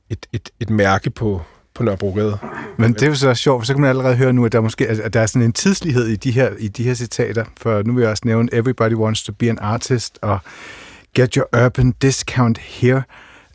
et, 0.10 0.26
et, 0.34 0.50
et 0.60 0.70
mærke 0.70 1.10
på, 1.10 1.42
på 1.74 1.84
Nørrebrogade. 1.84 2.38
Men 2.78 2.94
det 2.94 3.04
er 3.04 3.08
jo 3.08 3.16
så 3.16 3.34
sjovt, 3.34 3.62
for 3.62 3.66
så 3.66 3.74
kan 3.74 3.82
man 3.82 3.90
allerede 3.90 4.16
høre 4.16 4.34
nu, 4.34 4.46
at 4.46 4.52
der, 4.52 4.62
måske, 4.62 4.88
at 4.88 5.14
der 5.14 5.20
er 5.22 5.26
sådan 5.26 5.42
en 5.42 5.54
tidslighed 5.54 6.08
i 6.08 6.16
de, 6.16 6.32
her, 6.32 6.50
i 6.60 6.68
de 6.68 6.84
her 6.84 6.94
citater. 6.94 7.46
For 7.58 7.84
nu 7.84 7.94
vil 7.94 8.02
jeg 8.02 8.12
også 8.12 8.24
nævne 8.26 8.50
Everybody 8.54 8.94
Wants 8.94 9.24
to 9.24 9.32
be 9.32 9.50
an 9.50 9.58
Artist 9.62 10.20
og 10.22 10.40
Get 11.16 11.34
Your 11.34 11.66
Urban 11.66 11.92
Discount 11.92 12.58
Here. 12.58 13.04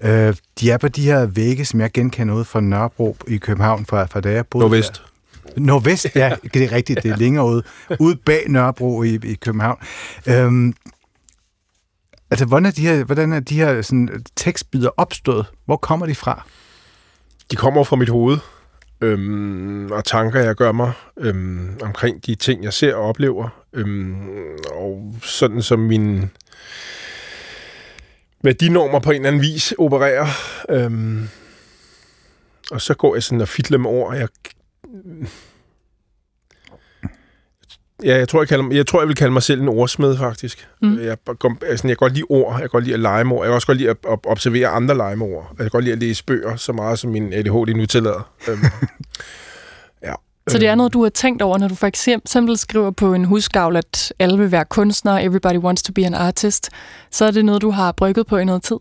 Uh, 0.04 0.34
de 0.60 0.70
er 0.70 0.78
på 0.80 0.88
de 0.88 1.02
her 1.02 1.26
vægge, 1.26 1.64
som 1.64 1.80
jeg 1.80 1.92
genkender 1.92 2.34
ud 2.34 2.44
fra 2.44 2.60
Nørrebro 2.60 3.16
i 3.28 3.36
København, 3.36 3.86
fra, 3.86 4.04
fra 4.04 4.20
da 4.20 4.30
jeg 4.30 4.46
boede 4.46 4.62
Nordvest. 4.62 4.94
Der. 4.94 5.60
Nordvest, 5.60 6.06
ja, 6.14 6.34
det 6.54 6.62
er 6.62 6.72
rigtigt, 6.72 7.02
det 7.02 7.10
er 7.10 7.16
længere 7.24 7.46
ude, 7.46 7.62
ude 7.98 8.16
bag 8.16 8.44
Nørrebro 8.48 9.02
i, 9.02 9.14
i 9.24 9.34
København. 9.34 9.78
Um, 10.30 10.74
altså, 12.34 12.44
hvordan 12.46 12.66
er 12.66 12.70
de 12.70 12.80
her, 12.80 13.04
hvordan 13.04 13.32
er 13.32 13.40
de 13.40 13.54
her 13.54 13.82
sådan, 13.82 14.08
øh, 14.12 14.20
tekstbider 14.36 14.90
opstået? 14.96 15.46
Hvor 15.64 15.76
kommer 15.76 16.06
de 16.06 16.14
fra? 16.14 16.46
De 17.50 17.56
kommer 17.56 17.84
fra 17.84 17.96
mit 17.96 18.08
hoved, 18.08 18.38
øhm, 19.00 19.90
og 19.92 20.04
tanker, 20.04 20.40
jeg 20.40 20.54
gør 20.54 20.72
mig 20.72 20.92
øhm, 21.18 21.78
omkring 21.82 22.26
de 22.26 22.34
ting, 22.34 22.64
jeg 22.64 22.72
ser 22.72 22.94
og 22.94 23.02
oplever. 23.02 23.48
Øhm, 23.72 24.16
og 24.70 25.14
sådan 25.22 25.62
som 25.62 25.78
min 25.78 26.30
værdinormer 28.42 28.98
på 28.98 29.10
en 29.10 29.16
eller 29.16 29.28
anden 29.28 29.42
vis 29.42 29.74
opererer. 29.78 30.26
Øhm, 30.70 31.28
og 32.70 32.80
så 32.80 32.94
går 32.94 33.14
jeg 33.14 33.22
sådan 33.22 33.40
og 33.40 33.48
fidler 33.48 33.78
med 33.78 33.90
ord. 33.90 34.16
Jeg, 34.16 34.28
Ja, 38.02 38.16
jeg 38.16 38.28
tror, 38.28 38.40
jeg, 38.40 38.48
kalder, 38.48 38.64
jeg 38.70 38.86
tror, 38.86 39.00
jeg 39.00 39.08
vil 39.08 39.16
kalde 39.16 39.32
mig 39.32 39.42
selv 39.42 39.60
en 39.60 39.68
ordsmed, 39.68 40.18
faktisk. 40.18 40.68
Mm. 40.82 40.98
Jeg, 40.98 41.04
jeg, 41.04 41.16
jeg, 41.26 41.58
jeg 41.70 41.78
kan 41.80 41.96
godt 41.96 42.12
lide 42.12 42.24
ord, 42.28 42.52
jeg 42.52 42.60
kan 42.60 42.68
godt 42.68 42.84
lide 42.84 42.94
at 42.94 43.00
lege 43.00 43.24
med 43.24 43.36
ord, 43.36 43.44
jeg 43.44 43.48
kan 43.48 43.54
også 43.54 43.66
godt 43.66 43.78
lide 43.78 43.90
at, 43.90 43.96
at 44.08 44.18
observere 44.24 44.68
andre 44.68 44.96
lege 44.96 45.16
med 45.16 45.26
ord. 45.26 45.46
Jeg 45.50 45.58
kan 45.58 45.70
godt 45.70 45.84
lide 45.84 45.92
at 45.92 45.98
læse 45.98 46.24
bøger 46.24 46.56
så 46.56 46.72
meget, 46.72 46.98
som 46.98 47.10
min 47.10 47.32
ADHD 47.32 47.74
nu 47.76 47.86
tillader. 47.86 48.30
Øhm, 48.48 48.58
ja. 50.06 50.12
Så 50.48 50.58
det 50.58 50.68
er 50.68 50.74
noget, 50.74 50.92
du 50.92 51.02
har 51.02 51.10
tænkt 51.10 51.42
over, 51.42 51.58
når 51.58 51.68
du 51.68 51.74
for 51.74 51.86
eksempel 51.86 52.58
skriver 52.58 52.90
på 52.90 53.14
en 53.14 53.24
husgavl, 53.24 53.76
at 53.76 54.12
alle 54.18 54.38
vil 54.38 54.52
være 54.52 54.64
kunstner, 54.64 55.18
everybody 55.18 55.58
wants 55.58 55.82
to 55.82 55.92
be 55.92 56.06
an 56.06 56.14
artist, 56.14 56.70
så 57.10 57.24
er 57.24 57.30
det 57.30 57.44
noget, 57.44 57.62
du 57.62 57.70
har 57.70 57.92
brygget 57.92 58.26
på 58.26 58.36
i 58.36 58.44
noget 58.44 58.62
tid? 58.62 58.76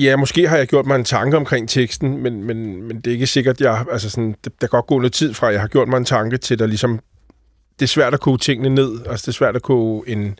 Ja, 0.00 0.16
måske 0.16 0.48
har 0.48 0.56
jeg 0.56 0.66
gjort 0.66 0.86
mig 0.86 0.96
en 0.96 1.04
tanke 1.04 1.36
omkring 1.36 1.68
teksten, 1.68 2.22
men, 2.22 2.44
men, 2.44 2.82
men 2.82 2.96
det 2.96 3.06
er 3.06 3.12
ikke 3.12 3.26
sikkert, 3.26 3.60
jeg, 3.60 3.84
altså 3.92 4.10
sådan, 4.10 4.34
det, 4.44 4.52
der 4.60 4.66
kan 4.66 4.68
godt 4.68 4.86
gå 4.86 4.98
noget 4.98 5.12
tid 5.12 5.34
fra, 5.34 5.46
jeg 5.46 5.60
har 5.60 5.68
gjort 5.68 5.88
mig 5.88 5.96
en 5.96 6.04
tanke 6.04 6.36
til, 6.36 6.58
der 6.58 6.66
ligesom 6.66 7.00
det 7.78 7.82
er 7.82 7.88
svært 7.88 8.14
at 8.14 8.20
koge 8.20 8.38
tingene 8.38 8.74
ned. 8.74 9.00
Altså, 9.06 9.22
det 9.22 9.28
er 9.28 9.36
svært 9.36 9.56
at 9.56 9.62
koge 9.62 10.08
en 10.08 10.38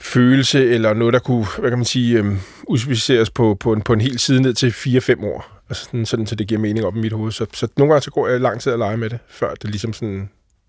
følelse, 0.00 0.70
eller 0.70 0.94
noget, 0.94 1.12
der 1.12 1.18
kunne, 1.18 1.46
hvad 1.58 1.70
kan 1.70 1.78
man 1.78 1.84
sige, 1.84 2.18
øhm, 2.18 2.38
udspecificeres 2.64 3.30
på, 3.30 3.56
på, 3.60 3.72
en, 3.72 3.82
på 3.82 3.92
en 3.92 4.00
hel 4.00 4.18
side 4.18 4.42
ned 4.42 4.54
til 4.54 4.70
4-5 4.70 5.24
år. 5.24 5.58
Altså 5.68 5.84
sådan, 5.84 6.06
sådan, 6.06 6.26
så 6.26 6.34
det 6.34 6.48
giver 6.48 6.60
mening 6.60 6.86
op 6.86 6.96
i 6.96 7.00
mit 7.00 7.12
hoved. 7.12 7.32
Så, 7.32 7.46
så 7.52 7.68
nogle 7.76 7.92
gange 7.92 8.04
så 8.04 8.10
går 8.10 8.28
jeg 8.28 8.40
lang 8.40 8.60
tid 8.60 8.72
at 8.72 8.78
lege 8.78 8.96
med 8.96 9.10
det, 9.10 9.18
før 9.28 9.54
det 9.54 9.70
ligesom 9.70 9.92
sådan, 9.92 10.28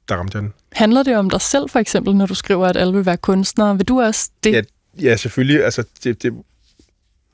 der 0.09 0.15
ramte 0.15 0.35
jeg 0.35 0.43
den. 0.43 0.53
Handler 0.71 1.03
det 1.03 1.17
om 1.17 1.29
dig 1.29 1.41
selv, 1.41 1.69
for 1.69 1.79
eksempel, 1.79 2.15
når 2.15 2.25
du 2.25 2.35
skriver, 2.35 2.67
at 2.67 2.77
alle 2.77 2.93
vil 2.93 3.05
være 3.05 3.17
kunstnere? 3.17 3.77
Vil 3.77 3.87
du 3.87 4.01
også 4.01 4.29
det? 4.43 4.53
Ja, 4.53 4.61
ja 5.01 5.15
selvfølgelig. 5.15 5.63
Altså, 5.63 5.83
det, 6.03 6.23
det, 6.23 6.33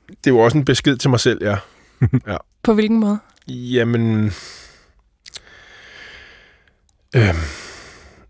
det 0.08 0.26
er 0.26 0.30
jo 0.30 0.38
også 0.38 0.58
en 0.58 0.64
besked 0.64 0.96
til 0.96 1.10
mig 1.10 1.20
selv, 1.20 1.44
ja. 1.44 1.56
ja. 2.32 2.36
På 2.62 2.74
hvilken 2.74 3.00
måde? 3.00 3.18
Jamen... 3.48 4.32
Øhm, 7.16 7.36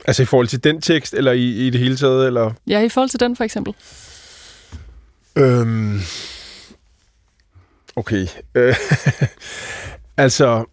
Altså 0.07 0.23
i 0.23 0.27
forhold 0.27 0.47
til 0.47 0.65
den 0.65 0.81
tekst, 0.81 1.15
eller 1.15 1.33
i, 1.33 1.67
i 1.67 1.71
det 1.71 1.81
hele 1.81 1.97
taget? 1.97 2.27
Eller? 2.27 2.53
Ja, 2.67 2.81
i 2.81 2.89
forhold 2.89 3.11
til 3.11 3.21
den 3.21 3.37
for 3.37 3.45
eksempel. 3.45 3.75
Øhm, 5.37 6.01
okay. 7.97 8.27
Øh, 8.55 8.75
altså, 10.17 10.65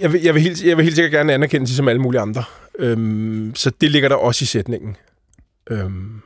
jeg 0.00 0.12
vil, 0.12 0.22
jeg, 0.22 0.34
vil 0.34 0.42
helt, 0.42 0.64
jeg 0.64 0.76
vil 0.76 0.84
helt 0.84 0.96
sikkert 0.96 1.12
gerne 1.12 1.32
anerkende 1.32 1.74
som 1.74 1.88
alle 1.88 2.02
mulige 2.02 2.20
andre. 2.20 2.44
Øhm, 2.78 3.52
så 3.54 3.70
det 3.80 3.90
ligger 3.90 4.08
der 4.08 4.16
også 4.16 4.42
i 4.42 4.46
sætningen. 4.46 4.96
Øhm, 5.70 6.22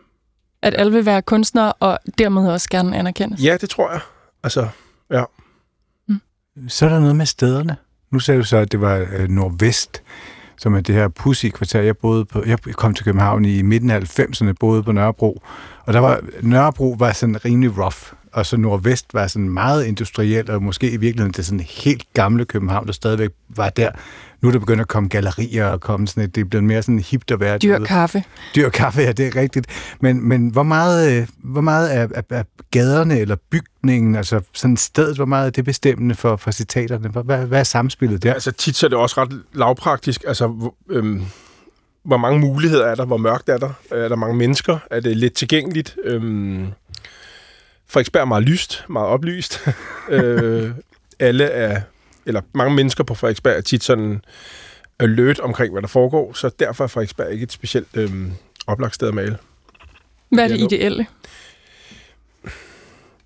At 0.63 0.75
alle 0.79 0.93
vil 0.93 1.07
være 1.07 1.23
kunstnere, 1.23 1.73
og 1.73 1.99
dermed 2.19 2.49
også 2.49 2.69
gerne 2.71 2.97
anerkendes? 2.97 3.41
Ja, 3.41 3.57
det 3.61 3.71
tror 3.71 3.91
jeg. 3.91 4.01
Altså, 4.43 4.69
ja. 5.11 5.25
Mm. 6.09 6.21
Så 6.69 6.87
er 6.87 6.89
der 6.89 7.01
noget 7.01 7.17
med 7.17 7.27
stederne. 7.27 7.77
Nu 8.11 8.19
sagde 8.19 8.41
du 8.41 8.45
så, 8.45 8.57
at 8.57 8.73
det 8.73 8.81
var 8.81 9.07
øh, 9.13 9.29
nordvest 9.29 10.03
som 10.59 10.75
er 10.75 10.81
det 10.81 10.95
her 10.95 11.09
pussy-kvarter. 11.09 11.81
Jeg, 11.81 11.97
boede 11.97 12.25
på, 12.25 12.43
jeg 12.47 12.59
kom 12.59 12.95
til 12.95 13.05
København 13.05 13.45
i 13.45 13.63
midten 13.63 13.91
af 13.91 14.21
90'erne, 14.21 14.53
boede 14.61 14.83
på 14.83 14.93
Nørrebro. 14.93 15.43
Og 15.85 15.93
der 15.93 16.01
var, 16.01 16.21
Nørrebro 16.43 16.97
var 16.99 17.13
sådan 17.13 17.45
rimelig 17.45 17.79
rough, 17.79 18.13
og 18.37 18.47
så 18.47 18.57
Nordvest 18.57 19.15
var 19.15 19.27
sådan 19.27 19.49
meget 19.49 19.85
industriel, 19.85 20.51
og 20.51 20.63
måske 20.63 20.91
i 20.91 20.97
virkeligheden 20.97 21.33
det 21.33 21.47
sådan 21.47 21.61
helt 21.61 22.05
gamle 22.15 22.45
København, 22.45 22.87
der 22.87 22.93
stadigvæk 22.93 23.31
var 23.49 23.69
der. 23.69 23.91
Nu 24.41 24.49
er 24.49 24.53
der 24.53 24.59
begyndt 24.59 24.81
at 24.81 24.89
komme 24.89 25.09
gallerier 25.09 25.67
og 25.67 25.81
komme 25.81 26.09
sådan 26.09 26.23
et, 26.23 26.35
det 26.35 26.41
er 26.41 26.45
blevet 26.45 26.65
mere 26.65 26.83
sådan 26.83 26.99
hipt 26.99 27.31
at 27.31 27.41
være 27.41 27.59
Dyr 27.59 27.79
kaffe. 27.79 28.25
Dyr 28.55 28.69
kaffe, 28.69 29.01
ja, 29.01 29.13
det 29.13 29.27
er 29.27 29.41
rigtigt. 29.41 29.67
Men, 30.01 30.29
men 30.29 30.49
hvor 30.49 30.63
meget, 30.63 31.13
øh, 31.13 31.29
hvor 31.39 31.61
meget 31.61 31.97
er, 31.97 32.09
er, 32.15 32.23
er 32.31 32.43
gaderne 32.71 33.19
eller 33.19 33.37
bygningen, 33.51 34.17
altså 34.17 34.41
sådan 34.53 34.77
stedet, 34.77 35.17
hvor 35.17 35.25
meget 35.25 35.47
er 35.47 35.51
det 35.51 35.65
bestemmende 35.65 36.15
for, 36.15 36.37
for 36.37 36.51
citaterne? 36.51 37.09
Hvad, 37.09 37.47
hvad 37.47 37.61
er 37.61 37.65
samspillet 37.65 38.23
der? 38.23 38.35
Altså 38.35 38.53
tit 38.53 38.77
så 38.77 38.87
er 38.87 38.89
det 38.89 38.99
også 38.99 39.21
ret 39.23 39.43
lavpraktisk. 39.53 40.25
Altså, 40.27 40.71
øhm, 40.91 41.23
hvor 42.05 42.17
mange 42.17 42.41
muligheder 42.41 42.87
er 42.87 42.95
der? 42.95 43.05
Hvor 43.05 43.17
mørkt 43.17 43.49
er 43.49 43.57
der? 43.57 43.71
Er 43.91 44.09
der 44.09 44.17
mange 44.17 44.37
mennesker? 44.37 44.79
Er 44.91 45.01
det 45.01 45.17
lidt 45.17 45.35
tilgængeligt? 45.35 45.97
Øhm, 46.05 46.67
Frederiksberg 47.89 48.21
er 48.21 48.25
meget 48.25 48.45
lyst, 48.45 48.85
meget 48.89 49.09
oplyst. 49.09 49.69
øh, 50.09 50.71
alle 51.19 51.45
er 51.45 51.81
eller 52.27 52.41
mange 52.55 52.75
mennesker 52.75 53.05
på 53.05 53.15
Frederiksberg 53.15 53.57
er 53.57 53.61
tit 53.61 53.85
sådan 53.85 54.23
alert 54.99 55.41
omkring, 55.41 55.73
hvad 55.73 55.83
der 55.83 55.89
foregår, 55.89 56.33
så 56.33 56.51
derfor 56.59 56.85
er 56.85 56.89
Frederiksberg 56.89 57.33
ikke 57.33 57.43
et 57.43 57.53
specielt 57.53 57.89
øhm, 57.95 58.33
oplagt 58.67 58.95
sted 58.95 59.09
at 59.09 59.15
male. 59.15 59.39
Hvad 60.29 60.45
er 60.45 60.49
det 60.49 60.61
ideelle? 60.61 61.07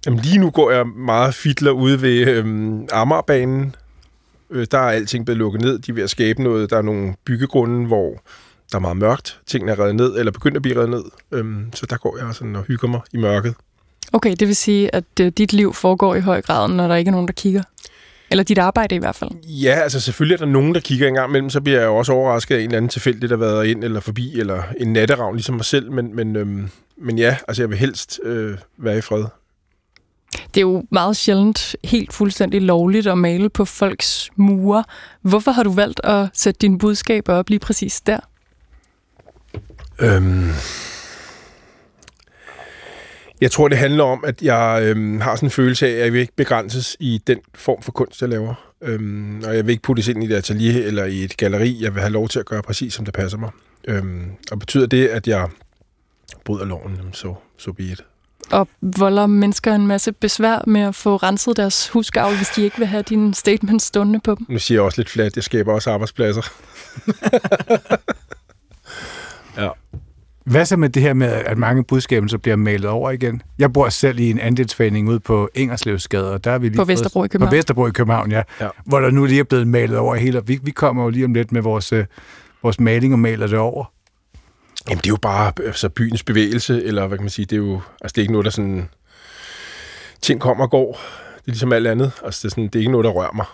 Jamen 0.07 0.21
lige 0.21 0.39
nu 0.39 0.51
går 0.51 0.71
jeg 0.71 0.87
meget 0.87 1.35
fitler 1.35 1.71
ude 1.71 2.03
ved 2.03 2.27
øhm, 2.27 2.89
Amagerbanen. 2.93 3.75
Øh, 4.51 4.67
der 4.71 4.79
er 4.79 4.91
alting 4.91 5.25
blevet 5.25 5.39
lukket 5.39 5.61
ned. 5.63 5.79
De 5.79 5.91
er 5.91 5.95
ved 5.95 6.03
at 6.03 6.11
skabe 6.11 6.43
noget. 6.43 6.71
Der 6.71 6.77
er 6.77 6.83
nogle 6.83 7.15
byggegrunde, 7.25 7.87
hvor 7.87 8.23
der 8.73 8.77
er 8.77 8.81
meget 8.81 8.97
mørkt. 8.97 9.41
Tingene 9.47 9.73
er 9.73 9.79
reddet 9.79 9.97
ned, 9.97 10.19
eller 10.19 10.33
begyndt 10.33 10.57
at 10.57 10.63
blive 10.63 10.77
reddet 10.77 10.91
ned. 10.91 11.05
Øhm, 11.33 11.73
så 11.75 11.87
der 11.87 11.97
går 11.97 12.19
jeg 12.19 12.35
sådan 12.35 12.57
og 12.57 12.63
hygger 12.63 12.89
mig 12.89 13.01
i 13.13 13.17
mørket. 13.17 13.55
Okay, 14.13 14.35
det 14.41 14.49
vil 14.49 14.57
sige, 14.57 14.95
at 14.95 15.05
øh, 15.21 15.33
dit 15.39 15.53
liv 15.53 15.75
foregår 15.75 16.15
i 16.15 16.21
høj 16.21 16.43
grad, 16.43 16.69
når 16.69 16.89
der 16.89 16.97
ikke 16.97 17.09
er 17.09 17.13
nogen, 17.13 17.27
der 17.27 17.33
kigger? 17.33 17.63
Eller 18.31 18.45
dit 18.45 18.59
arbejde 18.59 18.95
i 18.95 18.99
hvert 18.99 19.15
fald. 19.15 19.31
Ja, 19.45 19.81
altså 19.83 20.01
selvfølgelig 20.01 20.35
er 20.35 20.39
der 20.39 20.53
nogen, 20.53 20.75
der 20.75 20.81
kigger 20.81 21.09
en 21.09 21.15
gang 21.15 21.31
imellem, 21.31 21.51
så 21.51 21.61
bliver 21.61 21.79
jeg 21.79 21.87
jo 21.87 21.97
også 21.97 22.13
overrasket 22.13 22.55
af 22.55 22.59
en 22.59 22.65
eller 22.65 22.77
anden 22.77 22.89
tilfældig, 22.89 23.31
der 23.31 23.37
har 23.37 23.45
været 23.45 23.67
ind 23.67 23.85
eller 23.85 24.01
forbi, 24.01 24.41
eller 24.41 24.63
en 24.81 24.93
natteravn 24.93 25.35
ligesom 25.35 25.55
mig 25.55 25.65
selv, 25.65 25.93
men, 25.93 26.17
men, 26.17 26.37
øhm, 26.37 26.71
men 26.97 27.19
ja, 27.19 27.37
altså 27.49 27.63
jeg 27.63 27.71
vil 27.71 27.79
helst 27.79 28.21
øh, 28.25 28.59
være 28.79 28.99
i 28.99 29.01
fred. 29.01 29.25
Det 30.33 30.57
er 30.57 30.61
jo 30.61 30.85
meget 30.91 31.17
sjældent 31.17 31.77
helt 31.85 32.13
fuldstændig 32.13 32.63
lovligt 32.63 33.07
at 33.07 33.19
male 33.19 33.49
på 33.49 33.65
folks 33.65 34.31
mure. 34.37 34.85
Hvorfor 35.23 35.51
har 35.51 35.63
du 35.63 35.73
valgt 35.73 36.01
at 36.05 36.29
sætte 36.35 36.59
dine 36.59 36.79
budskaber 36.79 37.35
op 37.35 37.49
lige 37.49 37.59
præcis 37.59 38.01
der? 38.01 38.19
Øhm 39.99 40.51
jeg 43.41 43.51
tror, 43.51 43.69
det 43.69 43.79
handler 43.79 44.05
om, 44.05 44.25
at 44.27 44.43
jeg 44.43 44.81
øhm, 44.83 45.21
har 45.21 45.37
sådan 45.37 45.47
en 45.47 45.51
følelse 45.51 45.87
af, 45.87 45.91
at 45.91 46.05
jeg 46.05 46.13
vil 46.13 46.21
ikke 46.21 46.37
begrænses 46.37 46.97
i 47.01 47.23
den 47.27 47.39
form 47.55 47.83
for 47.83 47.93
kunst, 47.93 48.21
jeg 48.21 48.29
laver. 48.29 48.55
Øhm, 48.83 49.43
og 49.47 49.57
jeg 49.57 49.67
vil 49.67 49.73
ikke 49.73 49.83
puttes 49.83 50.09
ind 50.09 50.25
i 50.25 50.27
et 50.27 50.33
atelier 50.33 50.87
eller 50.87 51.05
i 51.05 51.25
et 51.25 51.37
galeri. 51.37 51.83
Jeg 51.83 51.95
vil 51.95 52.01
have 52.01 52.13
lov 52.13 52.29
til 52.29 52.39
at 52.39 52.47
gøre 52.47 52.63
præcis, 52.63 52.95
som 52.95 53.05
det 53.05 53.15
passer 53.15 53.39
mig. 53.39 53.51
Øhm, 53.89 54.31
og 54.51 54.59
betyder 54.59 54.87
det, 54.87 55.09
at 55.09 55.27
jeg 55.27 55.49
bryder 56.45 56.65
loven, 56.65 57.01
så, 57.13 57.35
så 57.59 57.73
be 57.73 57.83
it. 57.83 58.05
Og 58.51 58.69
volder 58.83 59.27
mennesker 59.27 59.75
en 59.75 59.87
masse 59.87 60.13
besvær 60.13 60.65
med 60.67 60.81
at 60.81 60.95
få 60.95 61.17
renset 61.17 61.57
deres 61.57 61.89
husgavl, 61.89 62.37
hvis 62.37 62.49
de 62.49 62.63
ikke 62.63 62.79
vil 62.79 62.87
have 62.87 63.03
dine 63.03 63.35
statements 63.35 63.85
stående 63.85 64.21
på 64.21 64.35
dem? 64.35 64.47
Nu 64.49 64.59
siger 64.59 64.77
jeg 64.77 64.83
også 64.83 65.01
lidt 65.01 65.11
flat, 65.11 65.37
jeg 65.37 65.45
skaber 65.45 65.75
også 65.75 65.91
arbejdspladser. 65.91 66.43
ja. 69.63 69.69
Hvad 70.45 70.65
så 70.65 70.77
med 70.77 70.89
det 70.89 71.03
her 71.03 71.15
med, 71.15 71.29
at 71.29 71.59
mange 71.59 71.85
budskaber 71.85 72.29
så 72.29 72.39
bliver 72.39 72.57
malet 72.57 72.91
over 72.91 73.11
igen? 73.11 73.43
Jeg 73.59 73.73
bor 73.73 73.89
selv 73.89 74.19
i 74.19 74.31
en 74.31 74.39
andelsforening 74.39 75.09
ude 75.09 75.21
på 75.21 75.51
Ingerslevsgade, 75.55 76.33
og 76.33 76.45
der 76.45 76.51
er 76.51 76.59
vi 76.59 76.69
lige 76.69 76.77
på 76.77 76.85
Vesterbro 76.85 77.25
i 77.25 77.29
København. 77.29 77.51
På 77.51 77.57
Vesterbro 77.57 77.87
i 77.87 77.91
København, 77.91 78.31
ja. 78.31 78.43
ja. 78.61 78.69
Hvor 78.85 79.01
der 79.01 79.11
nu 79.11 79.25
lige 79.25 79.41
er 79.41 79.45
blevet 79.45 79.67
malet 79.67 79.99
over 79.99 80.15
hele. 80.15 80.47
Vi, 80.47 80.61
vi 80.63 80.71
kommer 80.71 81.03
jo 81.03 81.09
lige 81.09 81.25
om 81.25 81.35
lidt 81.35 81.53
med 81.53 81.63
vores, 81.63 81.93
øh, 81.93 82.05
vores 82.63 82.81
maling 82.81 83.13
og 83.13 83.19
maler 83.19 83.47
det 83.47 83.59
over. 83.59 83.85
Jamen, 84.89 84.99
det 84.99 85.07
er 85.07 85.11
jo 85.11 85.19
bare 85.23 85.53
altså, 85.67 85.89
byens 85.89 86.23
bevægelse, 86.23 86.85
eller 86.85 87.07
hvad 87.07 87.19
kan 87.19 87.25
man 87.25 87.31
sige, 87.31 87.47
det 87.47 87.53
er 87.53 87.57
jo, 87.57 87.81
altså 88.01 88.13
det 88.15 88.19
er 88.19 88.23
ikke 88.23 88.33
noget, 88.33 88.45
der 88.45 88.51
sådan, 88.51 88.89
ting 90.23 90.41
kommer 90.41 90.65
og 90.65 90.71
går. 90.71 90.93
Det 91.35 91.47
er 91.47 91.53
ligesom 91.53 91.73
alt 91.73 91.87
andet. 91.87 92.13
Altså, 92.25 92.41
det 92.43 92.45
er, 92.45 92.51
sådan, 92.51 92.65
det 92.65 92.75
er 92.75 92.79
ikke 92.81 92.93
noget, 92.93 93.05
der 93.05 93.11
rører 93.11 93.33
mig. 93.35 93.47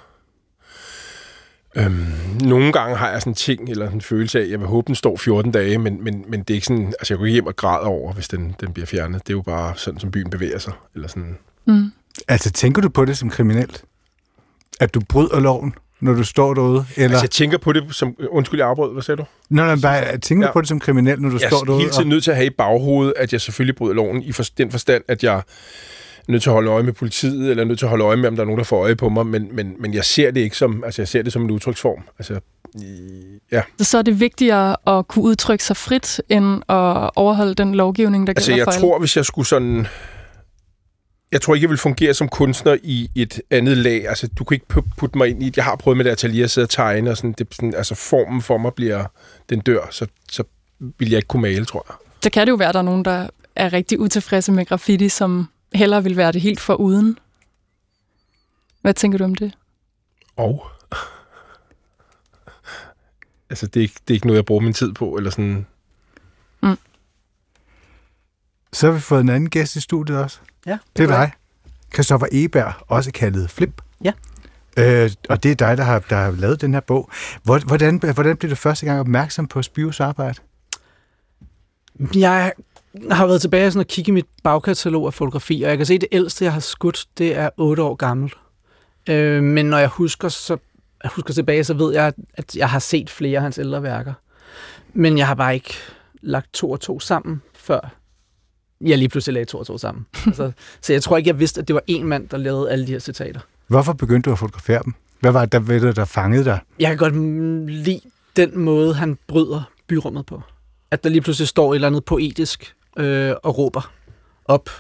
Øhm, 1.77 2.07
nogle 2.41 2.73
gange 2.73 2.97
har 2.97 3.11
jeg 3.11 3.21
sådan 3.21 3.31
en 3.31 3.35
ting, 3.35 3.71
eller 3.71 3.91
en 3.91 4.01
følelse 4.01 4.39
af, 4.39 4.43
at 4.43 4.51
jeg 4.51 4.61
vil 4.61 4.69
håbe, 4.69 4.87
den 4.87 4.95
står 4.95 5.17
14 5.17 5.53
dage, 5.53 5.79
men, 5.79 6.05
men, 6.05 6.25
men 6.29 6.41
det 6.41 6.51
er 6.51 6.55
ikke 6.55 6.67
sådan, 6.67 6.87
altså 6.87 7.15
jeg 7.15 7.19
går 7.19 7.25
ikke 7.25 7.33
hjem 7.33 7.47
og 7.47 7.57
græder 7.57 7.87
over, 7.87 8.13
hvis 8.13 8.29
den, 8.29 8.55
den 8.61 8.73
bliver 8.73 8.87
fjernet. 8.87 9.27
Det 9.27 9.33
er 9.33 9.37
jo 9.37 9.43
bare 9.43 9.73
sådan, 9.77 10.01
som 10.01 10.11
byen 10.11 10.31
bevæger 10.31 10.59
sig. 10.59 10.73
Eller 10.95 11.09
sådan. 11.09 11.39
Mm. 11.67 11.93
Altså, 12.29 12.51
tænker 12.51 12.83
du 12.83 12.89
på 12.89 13.05
det 13.05 13.19
som 13.19 13.31
kriminelt? 13.31 13.85
At 14.81 14.95
du 14.95 15.01
bryder 15.09 15.41
loven, 15.41 15.75
når 16.01 16.13
du 16.13 16.25
står 16.25 16.55
derude? 16.55 16.87
Eller? 16.97 17.09
Altså, 17.09 17.23
jeg 17.23 17.31
tænker 17.31 17.59
på 17.59 17.73
det 17.73 17.95
som... 17.95 18.17
Undskyld, 18.31 18.61
jeg 18.61 18.69
afbrød. 18.69 18.93
Hvad 18.93 19.03
sagde 19.03 19.17
du? 19.17 19.25
Nå, 19.51 19.65
nej, 19.65 19.77
bare, 19.83 19.93
jeg 19.93 20.23
tænker 20.23 20.47
ja. 20.47 20.53
på 20.53 20.61
det 20.61 20.69
som 20.69 20.81
kriminelt, 20.81 21.23
når 21.23 21.29
du 21.29 21.39
jeg 21.41 21.51
står 21.51 21.65
derude? 21.65 21.71
Jeg 21.71 21.77
er 21.77 21.81
hele 21.81 21.93
tiden 21.93 22.09
nødt 22.09 22.25
til 22.25 22.31
at 22.31 22.37
have 22.37 22.47
i 22.47 22.51
baghovedet, 22.51 23.15
at 23.17 23.33
jeg 23.33 23.41
selvfølgelig 23.41 23.77
bryder 23.77 23.95
loven 23.95 24.23
i 24.23 24.33
for, 24.33 24.45
den 24.59 24.71
forstand, 24.71 25.03
at 25.09 25.25
jeg 25.25 25.43
nødt 26.29 26.43
til 26.43 26.51
at 26.51 26.55
holde 26.55 26.71
øje 26.71 26.83
med 26.83 26.93
politiet, 26.93 27.51
eller 27.51 27.65
nødt 27.65 27.79
til 27.79 27.87
at 27.87 27.91
holde 27.91 28.05
øje 28.05 28.17
med, 28.17 28.29
om 28.29 28.37
der 28.37 28.43
er 28.43 28.47
nogen, 28.47 28.59
der 28.59 28.65
får 28.65 28.83
øje 28.83 28.97
på 28.97 29.09
mig, 29.09 29.27
men, 29.27 29.49
men, 29.53 29.75
men 29.79 29.95
jeg 29.95 30.05
ser 30.05 30.31
det 30.31 30.41
ikke 30.41 30.57
som, 30.57 30.85
altså 30.85 31.03
jeg 31.03 31.09
ser 31.09 31.23
det 31.23 31.33
som 31.33 31.43
en 31.43 31.51
udtryksform. 31.51 32.03
Altså, 32.19 32.41
ja. 33.53 33.63
Så 33.79 33.99
er 33.99 34.03
det 34.03 34.21
vigtigere 34.21 34.77
at 34.99 35.09
kunne 35.09 35.25
udtrykke 35.25 35.65
sig 35.65 35.77
frit, 35.77 36.21
end 36.29 36.63
at 36.69 37.11
overholde 37.17 37.55
den 37.55 37.75
lovgivning, 37.75 38.27
der 38.27 38.33
altså, 38.33 38.51
gælder 38.51 38.65
for 38.65 38.73
jeg 38.73 38.81
tror, 38.81 38.99
hvis 38.99 39.17
jeg 39.17 39.25
skulle 39.25 39.47
sådan... 39.47 39.87
Jeg 41.33 41.41
tror 41.41 41.55
ikke, 41.55 41.65
jeg 41.65 41.71
vil 41.71 41.79
fungere 41.79 42.15
som 42.15 42.29
kunstner 42.29 42.77
i 42.83 43.11
et 43.15 43.41
andet 43.51 43.77
lag. 43.77 44.09
Altså, 44.09 44.29
du 44.39 44.45
kan 44.45 44.55
ikke 44.55 44.67
putte 44.99 45.19
mig 45.19 45.29
ind 45.29 45.43
i... 45.43 45.53
Jeg 45.57 45.65
har 45.65 45.77
prøvet 45.77 45.97
med 45.97 46.05
det 46.05 46.11
atelier 46.11 46.45
at 46.45 46.51
sidde 46.51 46.65
og 46.65 46.71
tegne, 46.71 47.11
og 47.11 47.17
sådan, 47.17 47.35
det, 47.39 47.55
sådan, 47.55 47.75
altså 47.75 47.95
formen 47.95 48.43
for 48.43 48.59
mig 48.59 48.75
bliver... 48.75 49.05
Den 49.51 49.61
dør, 49.61 49.89
så, 49.91 50.07
så 50.31 50.45
vil 50.99 51.09
jeg 51.09 51.17
ikke 51.17 51.29
kunne 51.29 51.43
male, 51.43 51.65
tror 51.65 51.87
jeg. 51.89 51.97
Så 52.23 52.31
kan 52.31 52.47
det 52.47 52.51
jo 52.51 52.57
være, 52.57 52.69
at 52.69 52.75
der 52.75 52.81
er 52.81 52.85
nogen, 52.85 53.05
der 53.05 53.27
er 53.57 53.73
rigtig 53.73 54.01
utilfredse 54.01 54.53
med 54.53 54.67
graffiti, 54.67 55.09
som 55.09 55.49
hellere 55.77 56.03
vil 56.03 56.17
være 56.17 56.33
det 56.33 56.41
helt 56.41 56.61
for 56.61 56.75
uden. 56.75 57.19
Hvad 58.81 58.95
tænker 58.95 59.19
du 59.19 59.25
om 59.25 59.35
det? 59.35 59.53
Og? 60.37 60.67
altså, 63.51 63.67
det 63.67 63.81
er, 63.81 63.83
ikke, 63.83 64.01
det 64.09 64.11
er 64.11 64.15
ikke 64.15 64.27
noget, 64.27 64.37
jeg 64.37 64.45
bruger 64.45 64.63
min 64.63 64.73
tid 64.73 64.93
på, 64.93 65.17
eller 65.17 65.31
sådan... 65.31 65.67
Mm. 66.63 66.79
Så 68.73 68.87
har 68.87 68.95
vi 68.95 69.01
fået 69.01 69.21
en 69.21 69.29
anden 69.29 69.51
gæst 69.51 69.77
i 69.77 69.81
studiet 69.81 70.19
også. 70.19 70.39
Ja. 70.67 70.73
Det, 70.73 70.81
det 70.97 71.05
er 71.05 71.09
dig. 71.09 71.33
Christoffer 71.95 72.27
Eberg, 72.33 72.73
også 72.89 73.13
kaldet 73.13 73.51
Flip. 73.51 73.83
Ja. 74.05 74.13
Øh, 74.77 75.11
og 75.29 75.43
det 75.43 75.51
er 75.51 75.55
dig, 75.55 75.77
der 75.77 75.85
har, 75.85 75.99
der 75.99 76.17
har 76.17 76.31
lavet 76.31 76.61
den 76.61 76.75
her 76.75 76.81
bog. 76.81 77.11
Hvordan, 77.43 77.99
hvordan 78.15 78.37
blev 78.37 78.51
du 78.51 78.57
første 78.57 78.87
gang 78.87 79.01
opmærksom 79.01 79.47
på 79.47 79.63
Spios 79.63 80.01
arbejde? 80.01 80.39
Jeg 82.15 82.53
har 83.11 83.27
været 83.27 83.41
tilbage 83.41 83.71
sådan 83.71 83.81
og 83.81 83.87
kigge 83.87 84.09
i 84.09 84.13
mit 84.13 84.27
bagkatalog 84.43 85.07
af 85.07 85.15
fotografier, 85.15 85.67
og 85.67 85.71
jeg 85.71 85.77
kan 85.77 85.87
se, 85.87 85.95
at 85.95 86.01
det 86.01 86.09
ældste, 86.13 86.45
jeg 86.45 86.53
har 86.53 86.61
skudt, 86.61 87.07
det 87.19 87.37
er 87.37 87.51
8 87.57 87.83
år 87.83 87.95
gammelt. 87.95 88.35
Øh, 89.09 89.43
men 89.43 89.67
når 89.67 89.79
jeg 89.79 89.89
husker, 89.89 90.29
så, 90.29 90.57
jeg 91.03 91.11
husker 91.15 91.35
tilbage, 91.35 91.65
så 91.65 91.75
ved 91.75 91.95
jeg, 91.95 92.13
at 92.35 92.57
jeg 92.57 92.71
har 92.71 92.79
set 92.79 93.11
flere 93.11 93.37
af 93.37 93.43
hans 93.43 93.59
ældre 93.59 93.83
værker. 93.83 94.13
Men 94.95 95.19
jeg 95.19 95.27
har 95.27 95.35
bare 95.35 95.55
ikke 95.55 95.75
lagt 96.23 96.53
to 96.53 96.71
og 96.71 96.81
to 96.81 97.01
sammen, 97.01 97.43
før 97.55 97.97
jeg 98.81 98.99
lige 98.99 99.09
pludselig 99.09 99.35
lagde 99.35 99.45
to 99.45 99.59
og 99.59 99.67
to 99.67 99.79
sammen. 99.79 100.07
altså, 100.27 100.53
så 100.81 100.93
jeg 100.93 101.03
tror 101.03 101.17
ikke, 101.17 101.29
jeg 101.29 101.39
vidste, 101.39 101.61
at 101.61 101.69
det 101.69 101.75
var 101.75 101.83
en 101.87 102.05
mand, 102.05 102.29
der 102.29 102.37
lavede 102.37 102.71
alle 102.71 102.87
de 102.87 102.93
her 102.93 102.99
citater. 102.99 103.41
Hvorfor 103.67 103.93
begyndte 103.93 104.31
du 104.31 104.33
at 104.33 104.39
fotografere 104.39 104.83
dem? 104.85 104.95
Hvad 105.21 105.33
var 105.33 105.41
det, 105.41 105.53
der, 105.53 105.59
ved 105.59 105.81
det, 105.81 105.97
der 105.97 106.05
fangede 106.05 106.45
dig? 106.45 106.61
Jeg 106.79 106.89
kan 106.89 106.97
godt 106.97 107.17
lide 107.71 108.01
den 108.37 108.59
måde, 108.59 108.95
han 108.95 109.19
bryder 109.27 109.63
byrummet 109.87 110.27
på. 110.27 110.43
At 110.91 111.05
der 111.05 111.11
lige 111.11 111.21
pludselig 111.21 111.49
står 111.49 111.73
et 111.73 111.77
eller 111.77 111.89
andet 111.89 112.05
poetisk 112.05 112.76
øh, 112.97 113.35
og 113.43 113.59
råber 113.59 113.93
op 114.45 114.71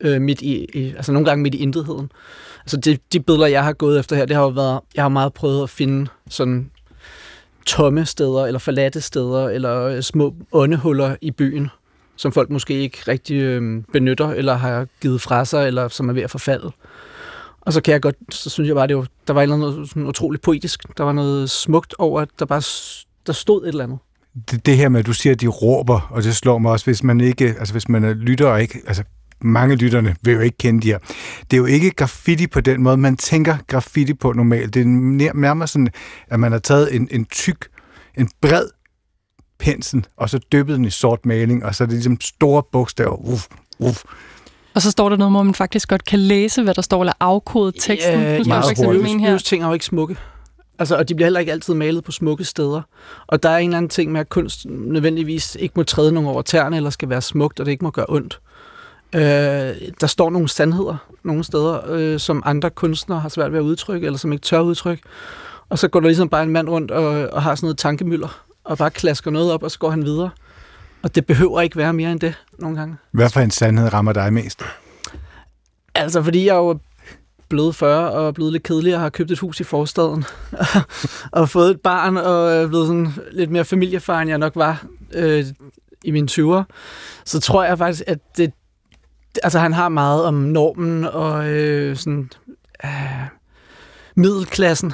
øh, 0.00 0.20
midt 0.20 0.42
i, 0.42 0.66
i, 0.74 0.94
altså 0.96 1.12
nogle 1.12 1.26
gange 1.26 1.42
midt 1.42 1.54
i 1.54 1.58
intetheden. 1.58 2.12
Altså 2.60 2.76
de, 2.76 2.98
de 3.12 3.20
billeder, 3.20 3.46
jeg 3.46 3.64
har 3.64 3.72
gået 3.72 3.98
efter 3.98 4.16
her, 4.16 4.24
det 4.24 4.36
har 4.36 4.42
jo 4.42 4.48
været, 4.48 4.80
jeg 4.94 5.04
har 5.04 5.08
meget 5.08 5.32
prøvet 5.32 5.62
at 5.62 5.70
finde 5.70 6.10
sådan 6.28 6.70
tomme 7.66 8.06
steder, 8.06 8.46
eller 8.46 8.58
forladte 8.58 9.00
steder, 9.00 9.48
eller 9.48 9.82
øh, 9.82 10.02
små 10.02 10.34
åndehuller 10.52 11.16
i 11.20 11.30
byen, 11.30 11.70
som 12.16 12.32
folk 12.32 12.50
måske 12.50 12.74
ikke 12.74 12.98
rigtig 13.08 13.36
øh, 13.36 13.82
benytter, 13.92 14.28
eller 14.28 14.54
har 14.54 14.86
givet 15.00 15.20
fra 15.20 15.44
sig, 15.44 15.66
eller 15.66 15.88
som 15.88 16.08
er 16.08 16.12
ved 16.12 16.22
at 16.22 16.30
forfalde. 16.30 16.70
Og 17.60 17.72
så 17.72 17.80
kan 17.80 17.92
jeg 17.92 18.02
godt, 18.02 18.16
så 18.30 18.50
synes 18.50 18.68
jeg 18.68 18.76
bare, 18.76 18.86
det 18.86 18.96
var, 18.96 19.06
der 19.26 19.32
var 19.32 19.46
noget 19.46 19.88
sådan 19.88 20.06
utroligt 20.06 20.42
poetisk. 20.42 20.98
Der 20.98 21.04
var 21.04 21.12
noget 21.12 21.50
smukt 21.50 21.94
over, 21.98 22.20
at 22.20 22.28
der 22.38 22.44
bare 22.44 22.62
der 23.26 23.32
stod 23.32 23.62
et 23.62 23.68
eller 23.68 23.84
andet 23.84 23.98
det, 24.50 24.66
det 24.66 24.76
her 24.76 24.88
med, 24.88 25.00
at 25.00 25.06
du 25.06 25.12
siger, 25.12 25.32
at 25.32 25.40
de 25.40 25.46
råber, 25.46 26.00
og 26.10 26.22
det 26.22 26.36
slår 26.36 26.58
mig 26.58 26.72
også, 26.72 26.84
hvis 26.84 27.02
man 27.02 27.20
ikke, 27.20 27.54
altså 27.58 27.74
hvis 27.74 27.88
man 27.88 28.04
er 28.04 28.14
lytter 28.14 28.46
og 28.46 28.62
ikke, 28.62 28.80
altså 28.86 29.02
mange 29.40 29.76
lytterne 29.76 30.16
vil 30.22 30.34
jo 30.34 30.40
ikke 30.40 30.58
kende 30.58 30.82
de 30.82 30.86
her. 30.86 30.98
Det 31.50 31.52
er 31.52 31.56
jo 31.56 31.64
ikke 31.64 31.90
graffiti 31.90 32.46
på 32.46 32.60
den 32.60 32.82
måde, 32.82 32.96
man 32.96 33.16
tænker 33.16 33.56
graffiti 33.66 34.14
på 34.14 34.32
normalt. 34.32 34.74
Det 34.74 34.82
er 34.82 34.86
nærmere 35.34 35.68
sådan, 35.68 35.88
at 36.28 36.40
man 36.40 36.52
har 36.52 36.58
taget 36.58 36.94
en, 36.94 37.08
en 37.10 37.24
tyk, 37.24 37.68
en 38.18 38.30
bred 38.40 38.66
pensel, 39.58 40.06
og 40.16 40.30
så 40.30 40.38
dyppet 40.52 40.76
den 40.76 40.84
i 40.84 40.90
sort 40.90 41.26
maling, 41.26 41.64
og 41.64 41.74
så 41.74 41.84
er 41.84 41.86
det 41.86 41.94
ligesom 41.94 42.20
store 42.20 42.62
bogstaver. 42.72 43.16
Uf, 43.16 43.46
uf. 43.78 44.04
Og 44.74 44.82
så 44.82 44.90
står 44.90 45.08
der 45.08 45.16
noget, 45.16 45.32
hvor 45.32 45.42
man 45.42 45.54
faktisk 45.54 45.88
godt 45.88 46.04
kan 46.04 46.18
læse, 46.18 46.62
hvad 46.62 46.74
der 46.74 46.82
står, 46.82 47.02
eller 47.02 47.12
afkode 47.20 47.72
teksten. 47.80 48.20
Ja, 48.20 48.42
meget 48.46 48.78
hurtigt. 48.84 49.20
Her. 49.20 49.38
ting 49.38 49.62
er 49.62 49.66
jo 49.66 49.72
ikke 49.72 49.84
smukke. 49.84 50.16
Altså, 50.78 50.96
og 50.96 51.08
de 51.08 51.14
bliver 51.14 51.26
heller 51.26 51.40
ikke 51.40 51.52
altid 51.52 51.74
malet 51.74 52.04
på 52.04 52.12
smukke 52.12 52.44
steder. 52.44 52.82
Og 53.26 53.42
der 53.42 53.48
er 53.48 53.58
en 53.58 53.70
eller 53.70 53.78
anden 53.78 53.88
ting 53.88 54.12
med, 54.12 54.20
at 54.20 54.28
kunst 54.28 54.66
nødvendigvis 54.66 55.56
ikke 55.60 55.72
må 55.76 55.82
træde 55.82 56.12
nogen 56.12 56.28
over 56.28 56.42
tæerne, 56.42 56.76
eller 56.76 56.90
skal 56.90 57.08
være 57.08 57.22
smukt, 57.22 57.60
og 57.60 57.66
det 57.66 57.72
ikke 57.72 57.84
må 57.84 57.90
gøre 57.90 58.06
ondt. 58.08 58.40
Øh, 59.14 59.20
der 60.00 60.06
står 60.06 60.30
nogle 60.30 60.48
sandheder 60.48 60.96
nogle 61.26 61.44
steder, 61.44 61.90
øh, 61.90 62.20
som 62.20 62.42
andre 62.46 62.70
kunstnere 62.70 63.20
har 63.20 63.28
svært 63.28 63.52
ved 63.52 63.58
at 63.58 63.62
udtrykke, 63.62 64.06
eller 64.06 64.18
som 64.18 64.32
ikke 64.32 64.42
tør 64.42 64.60
udtrykke. 64.60 65.02
Og 65.68 65.78
så 65.78 65.88
går 65.88 66.00
der 66.00 66.06
ligesom 66.06 66.28
bare 66.28 66.42
en 66.42 66.50
mand 66.50 66.68
rundt 66.68 66.90
og, 66.90 67.28
og 67.28 67.42
har 67.42 67.54
sådan 67.54 67.66
noget 67.66 67.78
tankemøller, 67.78 68.44
og 68.64 68.78
bare 68.78 68.90
klasker 68.90 69.30
noget 69.30 69.52
op, 69.52 69.62
og 69.62 69.70
så 69.70 69.78
går 69.78 69.90
han 69.90 70.04
videre. 70.04 70.30
Og 71.02 71.14
det 71.14 71.26
behøver 71.26 71.60
ikke 71.60 71.76
være 71.76 71.92
mere 71.92 72.12
end 72.12 72.20
det 72.20 72.34
nogle 72.58 72.78
gange. 72.78 72.96
Hvad 73.10 73.30
for 73.30 73.40
en 73.40 73.50
sandhed 73.50 73.92
rammer 73.92 74.12
dig 74.12 74.32
mest? 74.32 74.62
Altså, 75.94 76.22
fordi 76.22 76.46
jeg 76.46 76.54
jo 76.54 76.78
blevet 77.48 77.74
40 77.74 78.10
og 78.10 78.34
blevet 78.34 78.52
lidt 78.52 78.62
kedelig 78.62 78.94
og 78.94 79.00
har 79.00 79.08
købt 79.08 79.30
et 79.30 79.38
hus 79.38 79.60
i 79.60 79.64
forstaden 79.64 80.24
og 81.32 81.48
fået 81.48 81.70
et 81.70 81.80
barn 81.80 82.16
og 82.16 82.52
er 82.52 82.68
blevet 82.68 82.86
sådan 82.86 83.12
lidt 83.32 83.50
mere 83.50 83.64
familiefar, 83.64 84.20
end 84.20 84.30
jeg 84.30 84.38
nok 84.38 84.56
var 84.56 84.86
øh, 85.12 85.44
i 86.04 86.10
mine 86.10 86.28
20'er, 86.30 86.62
så 87.24 87.40
tror 87.40 87.64
jeg 87.64 87.78
faktisk, 87.78 88.02
at 88.06 88.18
det, 88.36 88.52
altså 89.42 89.58
han 89.58 89.72
har 89.72 89.88
meget 89.88 90.24
om 90.24 90.34
normen 90.34 91.04
og 91.04 91.48
øh, 91.48 91.96
sådan 91.96 92.30
øh, 92.84 92.90
middelklassen. 94.14 94.92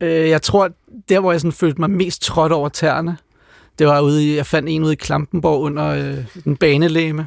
Øh, 0.00 0.28
jeg 0.28 0.42
tror, 0.42 0.70
der 1.08 1.20
hvor 1.20 1.32
jeg 1.32 1.40
sådan 1.40 1.52
følte 1.52 1.80
mig 1.80 1.90
mest 1.90 2.22
trådt 2.22 2.52
over 2.52 2.68
tæerne, 2.68 3.16
det 3.78 3.86
var 3.86 4.00
ude 4.00 4.24
i, 4.24 4.36
jeg 4.36 4.46
fandt 4.46 4.68
en 4.68 4.84
ude 4.84 4.92
i 4.92 4.96
Klampenborg 4.96 5.60
under 5.60 5.86
øh, 5.86 6.24
en 6.46 6.56
banelæme 6.56 7.26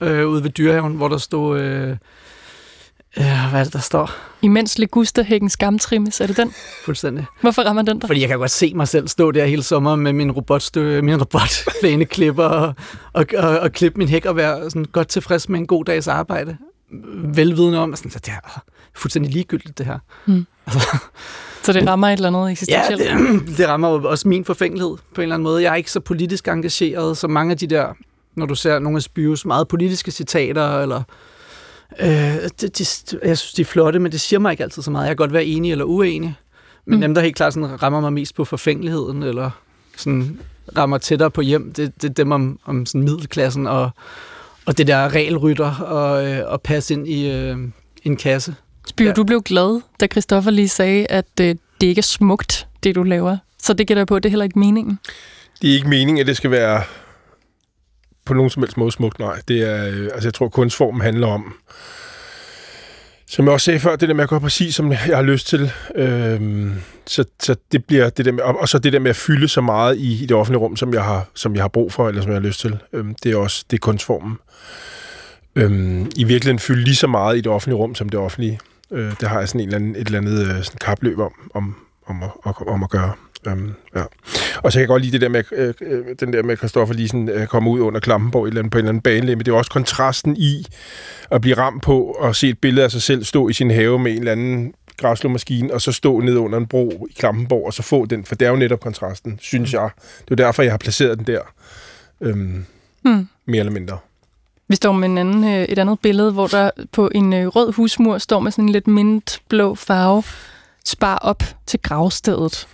øh, 0.00 0.28
ude 0.28 0.42
ved 0.42 0.50
Dyrehaven, 0.50 0.94
hvor 0.94 1.08
der 1.08 1.18
stod 1.18 1.60
øh, 1.60 1.96
Ja, 3.16 3.48
hvad 3.50 3.60
er 3.60 3.64
det, 3.64 3.72
der 3.72 3.78
står? 3.78 4.10
Imens 4.42 4.78
Legusta-hækken 4.78 5.50
skamtrimmes, 5.50 6.20
er 6.20 6.26
det 6.26 6.36
den? 6.36 6.52
Fuldstændig. 6.84 7.26
Hvorfor 7.40 7.62
rammer 7.62 7.82
den 7.82 8.00
der? 8.00 8.06
Fordi 8.06 8.20
jeg 8.20 8.28
kan 8.28 8.38
godt 8.38 8.50
se 8.50 8.72
mig 8.74 8.88
selv 8.88 9.08
stå 9.08 9.30
der 9.30 9.44
hele 9.46 9.62
sommeren 9.62 10.00
med 10.00 10.12
min 10.12 10.32
robotstø, 10.32 11.00
min 11.02 11.20
robotplæne 11.20 12.04
klipper 12.14 12.44
og, 12.44 12.74
og, 13.12 13.26
og, 13.38 13.58
og 13.58 13.72
klippe 13.72 13.98
min 13.98 14.08
hæk 14.08 14.24
og 14.24 14.36
være 14.36 14.70
sådan 14.70 14.84
godt 14.84 15.08
tilfreds 15.08 15.48
med 15.48 15.58
en 15.58 15.66
god 15.66 15.84
dags 15.84 16.08
arbejde. 16.08 16.56
velvidende 17.24 17.78
om, 17.78 17.92
at 17.92 17.98
sådan, 17.98 18.12
at 18.14 18.26
det 18.26 18.32
er 18.32 18.62
fuldstændig 18.94 19.32
ligegyldigt, 19.32 19.78
det 19.78 19.86
her. 19.86 19.98
Mm. 20.26 20.46
Altså, 20.66 20.98
så 21.62 21.72
det 21.72 21.88
rammer 21.88 22.08
et 22.08 22.12
eller 22.12 22.28
andet 22.28 22.50
eksistentielt? 22.50 23.00
Ja, 23.00 23.18
det, 23.18 23.42
det 23.58 23.68
rammer 23.68 23.88
jo 23.88 24.10
også 24.10 24.28
min 24.28 24.44
forfængelighed 24.44 24.96
på 25.14 25.20
en 25.20 25.22
eller 25.22 25.34
anden 25.34 25.44
måde. 25.44 25.62
Jeg 25.62 25.72
er 25.72 25.76
ikke 25.76 25.90
så 25.90 26.00
politisk 26.00 26.48
engageret, 26.48 27.16
som 27.16 27.30
mange 27.30 27.50
af 27.50 27.58
de 27.58 27.66
der, 27.66 27.86
når 28.36 28.46
du 28.46 28.54
ser 28.54 28.78
nogle 28.78 28.96
af 28.96 29.02
Spyros 29.02 29.44
meget 29.44 29.68
politiske 29.68 30.10
citater, 30.10 30.78
eller 30.80 31.02
øh, 32.00 32.08
det, 32.60 32.78
de, 32.78 32.84
jeg 33.28 33.38
synes, 33.38 33.52
de 33.52 33.62
er 33.62 33.66
flotte, 33.66 33.98
men 33.98 34.12
det 34.12 34.20
siger 34.20 34.40
mig 34.40 34.50
ikke 34.50 34.62
altid 34.62 34.82
så 34.82 34.90
meget. 34.90 35.06
Jeg 35.06 35.10
kan 35.10 35.16
godt 35.16 35.32
være 35.32 35.44
enig 35.44 35.72
eller 35.72 35.84
uenig, 35.84 36.34
men 36.86 36.94
mm. 36.94 37.00
dem, 37.00 37.14
der 37.14 37.22
helt 37.22 37.36
klart 37.36 37.54
sådan 37.54 37.82
rammer 37.82 38.00
mig 38.00 38.12
mest 38.12 38.34
på 38.34 38.44
forfængeligheden, 38.44 39.22
eller 39.22 39.50
sådan 39.96 40.40
rammer 40.76 40.98
tættere 40.98 41.30
på 41.30 41.40
hjem, 41.40 41.72
det, 41.72 42.02
det 42.02 42.10
er 42.10 42.14
dem 42.14 42.32
om, 42.32 42.58
om 42.64 42.86
sådan 42.86 43.02
middelklassen, 43.02 43.66
og, 43.66 43.90
og 44.66 44.78
det 44.78 44.86
der 44.86 45.14
regelrytter, 45.14 45.74
og, 45.74 46.26
øh, 46.26 46.52
og 46.52 46.62
passe 46.62 46.94
ind 46.94 47.08
i 47.08 47.30
øh, 47.30 47.58
en 48.02 48.16
kasse. 48.16 48.54
Spyr, 48.86 49.06
ja. 49.06 49.12
du 49.12 49.24
blev 49.24 49.42
glad, 49.42 49.80
da 50.00 50.06
Christoffer 50.06 50.50
lige 50.50 50.68
sagde, 50.68 51.06
at 51.06 51.40
øh, 51.40 51.54
det 51.80 51.86
ikke 51.86 51.98
er 51.98 52.02
smukt, 52.02 52.68
det 52.82 52.94
du 52.94 53.02
laver. 53.02 53.36
Så 53.62 53.72
det 53.72 53.86
gætter 53.86 54.00
jeg 54.00 54.06
på, 54.06 54.16
at 54.16 54.22
det 54.22 54.28
er 54.28 54.30
heller 54.30 54.44
ikke 54.44 54.58
meningen. 54.58 54.98
Det 55.62 55.70
er 55.70 55.74
ikke 55.74 55.88
meningen, 55.88 56.18
at 56.18 56.26
det 56.26 56.36
skal 56.36 56.50
være 56.50 56.82
på 58.26 58.34
nogen 58.34 58.50
som 58.50 58.62
helst 58.62 58.76
måde 58.76 58.92
smukt, 58.92 59.18
nej. 59.18 59.40
Det 59.48 59.62
er, 59.62 59.86
øh, 59.86 60.04
altså 60.14 60.28
jeg 60.28 60.34
tror, 60.34 60.48
kunstformen 60.48 61.00
handler 61.00 61.26
om, 61.26 61.54
som 63.26 63.44
jeg 63.44 63.52
også 63.52 63.64
sagde 63.64 63.80
før, 63.80 63.96
det 63.96 64.08
der 64.08 64.14
med 64.14 64.24
at 64.24 64.28
gå 64.28 64.38
præcis, 64.38 64.74
som 64.74 64.90
jeg 64.90 64.98
har 64.98 65.22
lyst 65.22 65.46
til. 65.46 65.72
Øhm, 65.94 66.72
så, 67.06 67.24
så 67.40 67.56
det 67.72 67.84
bliver 67.84 68.10
det 68.10 68.24
der 68.24 68.32
med, 68.32 68.42
og, 68.42 68.60
og 68.60 68.68
så 68.68 68.78
det 68.78 68.92
der 68.92 68.98
med 68.98 69.10
at 69.10 69.16
fylde 69.16 69.48
så 69.48 69.60
meget 69.60 69.96
i, 69.96 70.22
i 70.22 70.26
det 70.26 70.36
offentlige 70.36 70.60
rum, 70.60 70.76
som 70.76 70.94
jeg 70.94 71.04
har, 71.04 71.26
som 71.34 71.54
jeg 71.54 71.62
har 71.62 71.68
brug 71.68 71.92
for, 71.92 72.08
eller 72.08 72.22
som 72.22 72.30
jeg 72.30 72.40
har 72.40 72.46
lyst 72.46 72.60
til. 72.60 72.78
Øhm, 72.92 73.14
det 73.22 73.32
er 73.32 73.36
også 73.36 73.64
det 73.70 73.76
er 73.76 73.80
kunstformen. 73.80 74.38
Øhm, 75.56 76.10
I 76.16 76.24
virkeligheden 76.24 76.58
fylde 76.58 76.84
lige 76.84 76.96
så 76.96 77.06
meget 77.06 77.36
i 77.36 77.40
det 77.40 77.52
offentlige 77.52 77.76
rum, 77.76 77.94
som 77.94 78.08
det 78.08 78.20
offentlige. 78.20 78.60
Øh, 78.90 79.12
det 79.20 79.28
har 79.28 79.38
jeg 79.38 79.48
sådan 79.48 79.60
en 79.60 79.66
eller 79.66 79.76
anden, 79.76 79.96
et 79.96 80.06
eller 80.06 80.18
andet 80.18 80.40
øh, 80.40 80.62
sådan 80.62 80.78
kapløb 80.80 81.18
om, 81.18 81.32
om, 81.54 81.74
om, 82.06 82.22
at, 82.22 82.54
om 82.66 82.82
at 82.82 82.90
gøre. 82.90 83.12
Um, 83.52 83.74
ja. 83.94 84.02
Og 84.62 84.72
så 84.72 84.76
kan 84.76 84.80
jeg 84.80 84.88
godt 84.88 85.02
lide 85.02 85.12
det 85.12 85.20
der 85.20 85.28
med, 85.28 85.44
øh, 85.52 85.74
øh, 85.80 86.04
den 86.20 86.32
der 86.32 86.42
med, 86.42 86.56
Christoffer 86.56 86.94
lige 86.94 87.08
sådan, 87.08 87.28
øh, 87.28 87.46
komme 87.46 87.70
ud 87.70 87.80
under 87.80 88.00
Klampenborg 88.00 88.44
et 88.44 88.48
eller 88.48 88.60
andet, 88.60 88.72
på 88.72 88.78
en 88.78 88.84
eller 88.84 88.88
anden 88.88 89.02
bane, 89.02 89.26
men 89.26 89.38
det 89.38 89.48
er 89.48 89.52
også 89.56 89.70
kontrasten 89.70 90.36
i 90.36 90.66
at 91.30 91.40
blive 91.40 91.56
ramt 91.56 91.82
på 91.82 92.02
og 92.02 92.36
se 92.36 92.48
et 92.48 92.58
billede 92.58 92.84
af 92.84 92.90
sig 92.90 93.02
selv 93.02 93.24
stå 93.24 93.48
i 93.48 93.52
sin 93.52 93.70
have 93.70 93.98
med 93.98 94.12
en 94.12 94.18
eller 94.18 94.32
anden 94.32 94.74
græslåmaskine, 94.96 95.74
og 95.74 95.82
så 95.82 95.92
stå 95.92 96.20
ned 96.20 96.36
under 96.36 96.58
en 96.58 96.66
bro 96.66 97.06
i 97.10 97.12
Klampenborg, 97.18 97.66
og 97.66 97.72
så 97.72 97.82
få 97.82 98.06
den, 98.06 98.24
for 98.24 98.34
det 98.34 98.46
er 98.46 98.50
jo 98.50 98.56
netop 98.56 98.80
kontrasten, 98.80 99.38
synes 99.40 99.72
jeg. 99.72 99.90
Det 100.24 100.30
er 100.30 100.44
derfor, 100.44 100.62
jeg 100.62 100.72
har 100.72 100.78
placeret 100.78 101.18
den 101.18 101.26
der. 101.26 101.40
Øhm, 102.20 102.64
hmm. 103.02 103.28
Mere 103.46 103.60
eller 103.60 103.72
mindre. 103.72 103.98
Vi 104.68 104.76
står 104.76 104.92
med 104.92 105.08
en 105.08 105.18
anden, 105.18 105.44
øh, 105.44 105.64
et 105.64 105.78
andet 105.78 106.00
billede, 106.00 106.32
hvor 106.32 106.46
der 106.46 106.70
på 106.92 107.10
en 107.14 107.32
øh, 107.32 107.46
rød 107.46 107.72
husmur 107.72 108.18
står 108.18 108.40
med 108.40 108.50
sådan 108.50 108.64
en 108.64 108.72
lidt 108.72 108.86
mintblå 108.86 109.74
farve, 109.74 110.22
spar 110.84 111.18
op 111.18 111.42
til 111.66 111.80
gravstedet. 111.82 112.68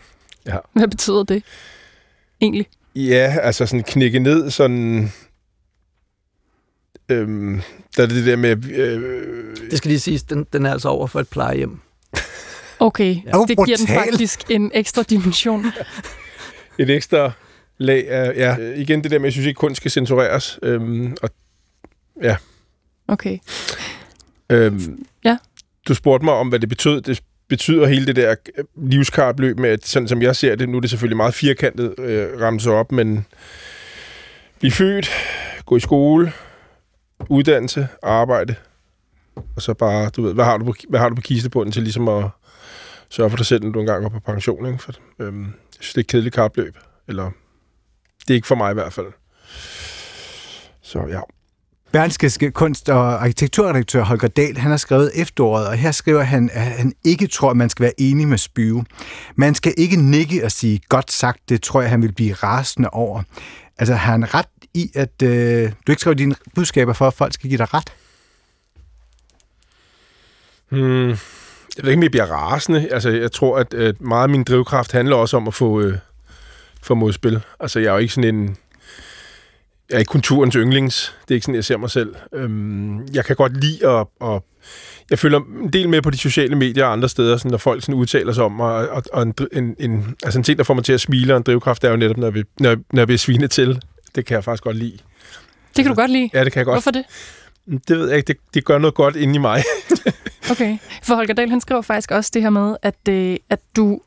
Ja. 0.47 0.57
Hvad 0.73 0.89
betyder 0.89 1.23
det 1.23 1.43
egentlig? 2.41 2.67
Ja, 2.95 3.37
altså 3.43 3.67
sådan 3.67 3.83
knække 3.83 4.19
ned, 4.19 4.51
sådan... 4.51 5.13
Øhm, 7.09 7.61
der 7.97 8.03
er 8.03 8.07
det 8.07 8.27
der 8.27 8.37
med... 8.37 8.65
Øh, 8.71 9.57
det 9.71 9.79
skal 9.79 9.89
lige 9.89 10.01
siges, 10.01 10.23
den, 10.23 10.47
den 10.53 10.67
er 10.67 10.73
altså 10.73 10.89
over 10.89 11.07
for 11.07 11.21
et 11.21 11.29
plejehjem. 11.29 11.81
Okay, 12.79 13.17
ja. 13.27 13.31
det 13.49 13.59
giver 13.67 13.77
den 13.77 13.87
faktisk 13.87 14.51
en 14.51 14.71
ekstra 14.75 15.03
dimension. 15.03 15.67
et 16.79 16.91
ekstra 16.91 17.33
lag 17.79 18.11
af... 18.11 18.33
Ja, 18.37 18.57
igen 18.57 19.03
det 19.03 19.11
der 19.11 19.19
med, 19.19 19.25
at 19.25 19.29
jeg 19.29 19.33
synes 19.33 19.47
ikke, 19.47 19.59
kun 19.59 19.75
skal 19.75 19.91
censureres. 19.91 20.59
Øhm, 20.63 21.17
og 21.23 21.31
Ja. 22.23 22.37
Okay. 23.09 23.39
Øhm, 24.51 25.07
ja. 25.25 25.37
Du 25.89 25.95
spurgte 25.95 26.25
mig 26.25 26.35
om, 26.35 26.49
hvad 26.49 26.61
det 26.61 26.69
betød. 26.69 27.01
Det 27.01 27.23
betyder 27.53 27.87
hele 27.87 28.07
det 28.07 28.17
der 28.17 28.35
øh, 28.59 28.65
livskartløb 28.77 29.59
med, 29.59 29.71
at 29.71 29.87
sådan 29.87 30.09
som 30.09 30.23
jeg 30.23 30.37
ser 30.37 30.55
det, 30.55 30.69
nu 30.69 30.77
er 30.77 30.81
det 30.81 30.91
selvfølgelig 30.91 31.17
meget 31.17 31.35
firkantet 31.35 31.95
øh, 31.99 32.41
ramt 32.41 32.63
sig 32.63 32.73
op, 32.73 32.93
men 32.93 33.27
blive 34.59 34.73
født, 34.73 35.11
gå 35.67 35.77
i 35.77 35.81
skole, 35.81 36.33
uddannelse, 37.29 37.89
arbejde, 38.03 38.55
og 39.57 39.63
så 39.63 39.75
bare, 39.75 40.11
du 40.11 40.23
ved, 40.23 40.35
hvad 40.35 40.45
har 40.45 40.59
du 40.59 40.65
på, 40.65 40.75
hvad 40.89 41.01
har 41.01 41.09
du 41.09 41.15
på 41.15 41.21
kistebunden 41.21 41.73
til 41.73 41.83
ligesom 41.83 42.09
at 42.09 42.25
sørge 43.09 43.31
for 43.31 43.37
dig 43.37 43.47
selv, 43.47 43.65
når 43.65 43.71
du 43.71 43.81
engang 43.81 44.03
går 44.03 44.09
på 44.09 44.21
pension, 44.21 44.67
ikke? 44.67 44.79
For, 44.79 44.93
øhm, 45.19 45.45
jeg 45.45 45.53
synes, 45.81 45.93
det 45.93 46.01
er 46.01 46.05
et 46.05 46.07
kedeligt 46.07 46.35
kapløb, 46.35 46.77
eller 47.09 47.31
det 48.21 48.31
er 48.31 48.35
ikke 48.35 48.47
for 48.47 48.55
mig 48.55 48.71
i 48.71 48.75
hvert 48.75 48.93
fald. 48.93 49.13
Så 50.83 51.07
ja. 51.09 51.21
Berlingske 51.93 52.51
kunst- 52.51 52.89
og 52.89 53.23
arkitekturredaktør 53.23 54.03
Holger 54.03 54.29
Dahl, 54.29 54.59
han 54.59 54.71
har 54.71 54.79
skrevet 54.79 55.11
efteråret, 55.15 55.67
og 55.67 55.75
her 55.75 55.93
skriver 55.93 56.23
han, 56.23 56.51
at 56.53 56.63
han 56.63 56.93
ikke 57.05 57.27
tror, 57.27 57.51
at 57.51 57.57
man 57.57 57.71
skal 57.71 57.83
være 57.83 58.01
enig 58.01 58.29
med 58.29 58.39
Spyve. 58.39 58.85
Man 59.37 59.55
skal 59.55 59.75
ikke 59.77 59.97
nikke 59.97 60.45
og 60.45 60.53
sige, 60.53 60.81
godt 60.89 61.13
sagt, 61.13 61.49
det 61.49 61.63
tror 61.63 61.81
jeg, 61.81 61.91
han 61.91 62.03
vil 62.03 62.13
blive 62.13 62.35
rasende 62.35 62.91
over. 62.91 63.23
Altså, 63.79 63.95
har 63.95 64.13
han 64.13 64.35
ret 64.35 64.47
i, 64.75 64.91
at 64.95 65.23
øh, 65.23 65.73
du 65.87 65.93
ikke 65.93 66.01
skriver 66.01 66.15
dine 66.15 66.35
budskaber 66.55 66.93
for, 66.93 67.07
at 67.07 67.15
folk 67.15 67.35
skal 67.35 67.51
give 67.51 67.59
dig 67.59 67.75
ret? 67.75 67.93
Hmm. 70.69 71.09
Jeg 71.77 71.85
ved 71.85 71.91
ikke, 71.91 71.99
om 71.99 72.03
jeg 72.03 72.11
bliver 72.11 72.27
rasende. 72.27 72.89
Altså, 72.91 73.11
jeg 73.11 73.33
tror, 73.33 73.59
at, 73.59 73.75
at 73.75 74.01
meget 74.01 74.23
af 74.23 74.29
min 74.29 74.45
drivkraft 74.45 74.93
handler 74.93 75.17
også 75.17 75.37
om 75.37 75.49
at 75.49 75.55
få, 75.55 75.81
øh, 75.81 75.99
få 76.83 76.95
modspil. 76.95 77.43
Altså, 77.61 77.81
jeg 77.81 77.89
er 77.89 77.93
jo 77.93 77.99
ikke 77.99 78.15
sådan 78.15 78.35
en 78.35 78.57
jeg 79.93 79.97
er 79.97 80.01
ikke 80.01 80.11
kulturens 80.11 80.55
yndlings. 80.55 81.15
Det 81.23 81.31
er 81.31 81.35
ikke 81.35 81.45
sådan, 81.45 81.55
jeg 81.55 81.65
ser 81.65 81.77
mig 81.77 81.91
selv. 81.91 82.15
Øhm, 82.35 83.07
jeg 83.15 83.25
kan 83.25 83.37
godt 83.37 83.61
lide 83.61 83.89
at, 83.89 84.07
at... 84.23 84.43
Jeg 85.11 85.19
føler 85.19 85.41
en 85.63 85.73
del 85.73 85.89
med 85.89 86.03
på 86.03 86.11
de 86.11 86.19
sociale 86.19 86.57
medier 86.57 86.85
og 86.85 86.93
andre 86.93 87.09
steder, 87.09 87.37
sådan, 87.37 87.51
når 87.51 87.59
folk 87.59 87.83
sådan 87.83 87.95
udtaler 87.95 88.33
sig 88.33 88.45
om 88.45 88.53
mig, 88.53 88.91
og, 88.91 89.03
og 89.13 89.23
en, 89.23 89.35
en, 89.53 89.77
en, 89.79 90.17
altså 90.23 90.39
en 90.39 90.43
ting, 90.43 90.59
der 90.59 90.65
får 90.65 90.75
mig 90.75 90.85
til 90.85 90.93
at 90.93 91.01
smile, 91.01 91.35
og 91.35 91.37
en 91.37 91.43
drivkraft, 91.43 91.85
er 91.85 91.91
jo 91.91 91.97
netop, 91.97 92.17
når 92.17 92.31
vi, 92.31 92.45
når, 92.61 92.77
når 92.93 93.05
vi 93.07 93.15
er 93.15 93.19
svine 93.19 93.49
til. 93.49 93.83
Det 94.15 94.27
kan 94.27 94.35
jeg 94.35 94.45
faktisk 94.45 94.63
godt 94.65 94.77
lide. 94.77 94.99
Det 95.77 95.85
kan 95.85 95.87
du 95.87 95.95
godt 95.95 96.11
lide? 96.11 96.31
Ja, 96.35 96.45
det 96.45 96.53
kan 96.53 96.61
jeg 96.61 96.67
godt. 96.67 96.75
Hvorfor 96.75 96.91
det? 96.91 97.05
Det 97.89 97.99
ved 97.99 98.09
jeg 98.09 98.17
ikke. 98.17 98.27
Det, 98.27 98.37
det 98.55 98.65
gør 98.65 98.79
noget 98.79 98.95
godt 98.95 99.17
inde 99.17 99.35
i 99.35 99.39
mig. 99.39 99.63
okay. 100.51 100.79
For 101.03 101.15
Holger 101.15 101.35
Dahl, 101.35 101.51
han 101.51 101.61
skriver 101.61 101.83
faktisk 101.83 102.11
også 102.11 102.31
det 102.35 102.43
her 102.43 102.51
med, 102.51 102.77
at, 102.83 103.09
øh, 103.09 103.37
at 103.51 103.61
du 103.77 104.01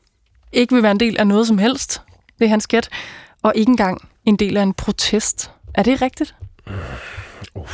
ikke 0.52 0.74
vil 0.74 0.82
være 0.82 0.92
en 0.92 1.00
del 1.00 1.16
af 1.18 1.26
noget 1.26 1.46
som 1.46 1.58
helst. 1.58 2.00
Det 2.38 2.44
er 2.44 2.48
hans 2.48 2.66
gæt. 2.66 2.88
Og 3.42 3.52
ikke 3.56 3.70
engang 3.70 4.08
en 4.24 4.36
del 4.36 4.56
af 4.56 4.62
en 4.62 4.74
protest. 4.74 5.50
Er 5.76 5.82
det 5.82 6.02
rigtigt? 6.02 6.34
Uh, 7.54 7.66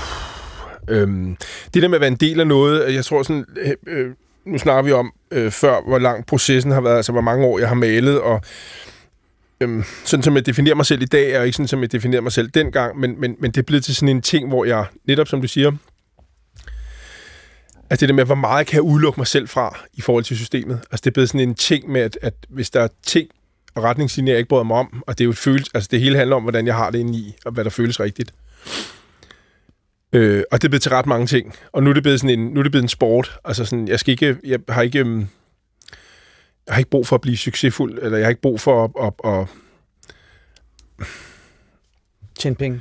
øhm, 0.89 1.37
det 1.75 1.83
der 1.83 1.89
med 1.89 1.97
at 1.97 2.01
være 2.01 2.11
en 2.11 2.17
del 2.17 2.41
af 2.41 2.47
noget, 2.47 2.95
jeg 2.95 3.05
tror 3.05 3.23
sådan, 3.23 3.45
øh, 3.57 3.73
øh, 3.87 4.11
nu 4.47 4.59
snakker 4.59 4.83
vi 4.83 4.93
om 4.93 5.13
øh, 5.31 5.51
før, 5.51 5.81
hvor 5.87 5.99
lang 5.99 6.27
processen 6.27 6.73
har 6.73 6.81
været, 6.81 6.97
altså 6.97 7.13
hvor 7.13 7.21
mange 7.21 7.47
år 7.47 7.59
jeg 7.59 7.69
har 7.69 7.75
malet, 7.75 8.21
og 8.21 8.41
øhm, 9.61 9.85
sådan 10.05 10.23
som 10.23 10.37
jeg 10.37 10.47
definerer 10.47 10.75
mig 10.75 10.87
selv 10.87 11.03
i 11.03 11.07
dag, 11.07 11.31
er 11.31 11.43
ikke 11.43 11.57
sådan, 11.57 11.69
som 11.69 11.81
jeg 11.81 11.93
definerer 11.93 12.21
mig 12.21 12.33
selv 12.33 12.49
dengang, 12.49 12.99
men, 12.99 13.21
men, 13.21 13.37
men 13.39 13.51
det 13.51 13.59
er 13.59 13.63
blevet 13.63 13.85
til 13.85 13.95
sådan 13.95 14.09
en 14.09 14.23
ting, 14.23 14.49
hvor 14.49 14.65
jeg, 14.65 14.87
netop 15.05 15.29
som 15.29 15.41
du 15.41 15.49
siger, 15.49 15.73
Altså 17.91 18.07
det 18.07 18.09
der 18.09 18.15
med, 18.15 18.25
hvor 18.25 18.35
meget 18.35 18.59
jeg 18.59 18.67
kan 18.67 18.81
udelukke 18.81 19.21
mig 19.21 19.27
selv 19.27 19.49
fra 19.49 19.79
i 19.95 20.01
forhold 20.01 20.25
til 20.25 20.37
systemet. 20.37 20.81
Altså 20.91 21.03
det 21.05 21.07
er 21.07 21.11
blevet 21.11 21.29
sådan 21.29 21.49
en 21.49 21.55
ting 21.55 21.91
med, 21.91 22.01
at, 22.01 22.19
at 22.23 22.35
hvis 22.49 22.71
der 22.71 22.81
er 22.81 22.89
ting, 23.07 23.29
og 23.75 23.83
retningslinjer, 23.83 24.33
jeg 24.33 24.39
ikke 24.39 24.49
bryder 24.49 24.65
mig 24.65 24.77
om, 24.77 25.03
og 25.07 25.19
det 25.19 25.25
er 25.25 25.27
jo 25.27 25.31
et 25.31 25.39
følelse, 25.39 25.71
altså 25.75 25.89
det 25.93 26.01
hele 26.01 26.17
handler 26.17 26.37
om, 26.37 26.43
hvordan 26.43 26.67
jeg 26.67 26.75
har 26.75 26.91
det 26.91 26.99
inde 26.99 27.19
i, 27.19 27.35
og 27.45 27.53
hvad 27.53 27.65
der 27.65 27.71
føles 27.71 28.01
rigtigt. 28.01 28.33
Øh, 30.13 30.43
og 30.53 30.63
det 30.63 30.65
er 30.65 30.69
blevet 30.69 30.83
til 30.83 30.93
ret 30.93 31.07
mange 31.07 31.27
ting. 31.27 31.55
Og 31.73 31.83
nu 31.83 31.91
er 31.91 31.95
det 31.95 32.03
blevet 32.03 32.21
sådan 32.21 32.39
en, 32.39 32.47
nu 32.47 32.61
er 32.61 32.63
det 32.63 32.73
blevet 32.73 32.83
en 32.83 32.89
sport. 32.89 33.39
Altså 33.45 33.65
sådan, 33.65 33.89
jeg 33.89 34.01
skal 34.01 34.13
ikke, 34.13 34.37
jeg 34.45 34.59
har 34.69 34.83
ikke, 34.83 35.03
um, 35.03 35.19
jeg 36.67 36.75
har 36.75 36.79
ikke 36.79 36.91
brug 36.91 37.07
for 37.07 37.17
at 37.17 37.21
blive 37.21 37.37
succesfuld, 37.37 37.99
eller 38.03 38.19
jeg 38.19 38.27
har 38.27 38.31
ikke 38.31 38.43
brug 38.43 38.61
for 38.61 38.85
at, 38.85 39.13
at, 39.25 39.33
at 39.33 39.47
Tjene 42.39 42.57
penge. 42.57 42.81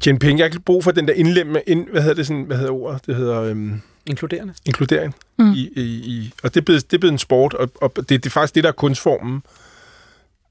Tjene 0.00 0.18
penge. 0.18 0.38
Jeg 0.38 0.44
har 0.44 0.48
ikke 0.48 0.60
brug 0.60 0.84
for 0.84 0.90
den 0.90 1.08
der 1.08 1.14
indlemme, 1.14 1.62
ind, 1.66 1.88
hvad 1.88 2.00
hedder 2.02 2.14
det 2.14 2.26
sådan, 2.26 2.42
hvad 2.42 2.56
hedder 2.56 2.72
ordet? 2.72 3.06
Det 3.06 3.16
hedder... 3.16 3.50
Um, 3.50 3.82
Inkluderende. 4.06 4.54
Inkludering. 4.66 5.14
Mm. 5.38 5.52
I, 5.52 5.70
i, 5.76 5.82
i, 5.82 6.32
og 6.42 6.54
det 6.54 6.60
er, 6.60 6.64
blevet, 6.64 6.90
det 6.90 6.96
er 6.96 7.00
blevet 7.00 7.12
en 7.12 7.18
sport, 7.18 7.54
og, 7.54 7.70
og 7.80 7.96
det, 7.96 8.08
det 8.08 8.26
er 8.26 8.30
faktisk 8.30 8.54
det, 8.54 8.64
der 8.64 8.70
er 8.70 8.74
kunstformen 8.74 9.42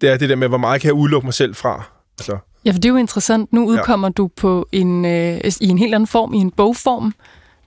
det 0.01 0.09
er 0.09 0.17
det 0.17 0.29
der 0.29 0.35
med, 0.35 0.47
hvor 0.47 0.57
meget 0.57 0.81
kan 0.81 0.87
jeg 0.87 0.93
udelukke 0.93 1.27
mig 1.27 1.33
selv 1.33 1.55
fra. 1.55 1.83
Altså. 2.19 2.37
Ja, 2.65 2.71
for 2.71 2.79
det 2.79 2.85
er 2.85 2.89
jo 2.89 2.97
interessant. 2.97 3.53
Nu 3.53 3.65
udkommer 3.65 4.07
ja. 4.07 4.11
du 4.11 4.27
på 4.27 4.67
en, 4.71 5.05
øh, 5.05 5.41
i 5.61 5.67
en 5.67 5.77
helt 5.77 5.95
anden 5.95 6.07
form, 6.07 6.33
i 6.33 6.37
en 6.37 6.51
bogform, 6.51 7.13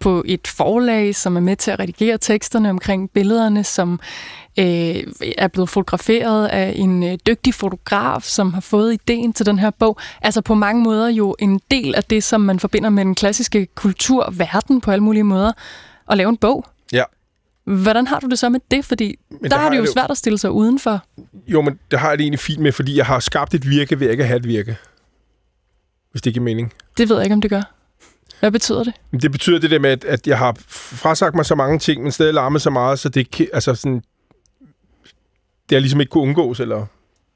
på 0.00 0.22
et 0.26 0.46
forlag, 0.46 1.14
som 1.14 1.36
er 1.36 1.40
med 1.40 1.56
til 1.56 1.70
at 1.70 1.78
redigere 1.78 2.18
teksterne 2.18 2.70
omkring 2.70 3.10
billederne, 3.10 3.64
som 3.64 4.00
øh, 4.58 4.96
er 5.38 5.48
blevet 5.48 5.68
fotograferet 5.68 6.46
af 6.46 6.72
en 6.76 7.02
øh, 7.02 7.18
dygtig 7.26 7.54
fotograf, 7.54 8.22
som 8.22 8.54
har 8.54 8.60
fået 8.60 8.92
ideen 8.92 9.32
til 9.32 9.46
den 9.46 9.58
her 9.58 9.70
bog. 9.70 9.98
Altså 10.22 10.40
på 10.40 10.54
mange 10.54 10.82
måder 10.82 11.08
jo 11.08 11.36
en 11.38 11.60
del 11.70 11.94
af 11.94 12.04
det, 12.04 12.24
som 12.24 12.40
man 12.40 12.60
forbinder 12.60 12.90
med 12.90 13.04
den 13.04 13.14
klassiske 13.14 13.66
kulturverden 13.74 14.80
på 14.80 14.90
alle 14.90 15.04
mulige 15.04 15.24
måder, 15.24 15.52
at 16.10 16.16
lave 16.16 16.28
en 16.28 16.36
bog. 16.36 16.64
Hvordan 17.64 18.06
har 18.06 18.20
du 18.20 18.26
det 18.26 18.38
så 18.38 18.48
med 18.48 18.60
det? 18.70 18.84
Fordi 18.84 19.18
men 19.30 19.42
der, 19.42 19.48
der 19.48 19.58
har 19.58 19.70
det 19.70 19.76
jo 19.76 19.82
det 19.82 19.92
svært 19.92 20.10
at 20.10 20.16
stille 20.16 20.38
sig 20.38 20.50
udenfor. 20.50 21.04
Jo, 21.46 21.62
men 21.62 21.78
det 21.90 21.98
har 21.98 22.08
jeg 22.08 22.18
det 22.18 22.24
egentlig 22.24 22.40
fint 22.40 22.60
med, 22.60 22.72
fordi 22.72 22.96
jeg 22.96 23.06
har 23.06 23.20
skabt 23.20 23.54
et 23.54 23.70
virke 23.70 24.00
ved 24.00 24.10
ikke 24.10 24.22
at 24.22 24.28
have 24.28 24.36
et 24.36 24.48
virke. 24.48 24.76
Hvis 26.10 26.22
det 26.22 26.32
giver 26.32 26.44
mening. 26.44 26.72
Det 26.98 27.08
ved 27.08 27.16
jeg 27.16 27.24
ikke, 27.24 27.34
om 27.34 27.40
det 27.40 27.50
gør. 27.50 27.62
Hvad 28.40 28.50
betyder 28.50 28.84
det? 28.84 28.94
Det 29.22 29.32
betyder 29.32 29.58
det 29.58 29.70
der 29.70 29.78
med, 29.78 29.90
at, 29.90 30.04
at 30.04 30.26
jeg 30.26 30.38
har 30.38 30.56
frasagt 30.68 31.34
mig 31.34 31.46
så 31.46 31.54
mange 31.54 31.78
ting, 31.78 32.02
men 32.02 32.12
stadig 32.12 32.34
larmet 32.34 32.62
så 32.62 32.70
meget, 32.70 32.98
så 32.98 33.08
det, 33.08 33.48
altså 33.52 33.74
sådan, 33.74 34.02
det 35.68 35.76
har 35.76 35.80
ligesom 35.80 36.00
ikke 36.00 36.10
kunne 36.10 36.22
undgås, 36.22 36.60
eller... 36.60 36.86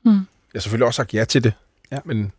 Mm. 0.03 0.11
Jeg 0.13 0.21
har 0.55 0.61
selvfølgelig 0.61 0.87
også 0.87 0.97
sagt 0.97 1.15
ja 1.15 1.25
til 1.25 1.45
det, 1.45 1.53
ja. 1.93 1.99
men... 2.05 2.33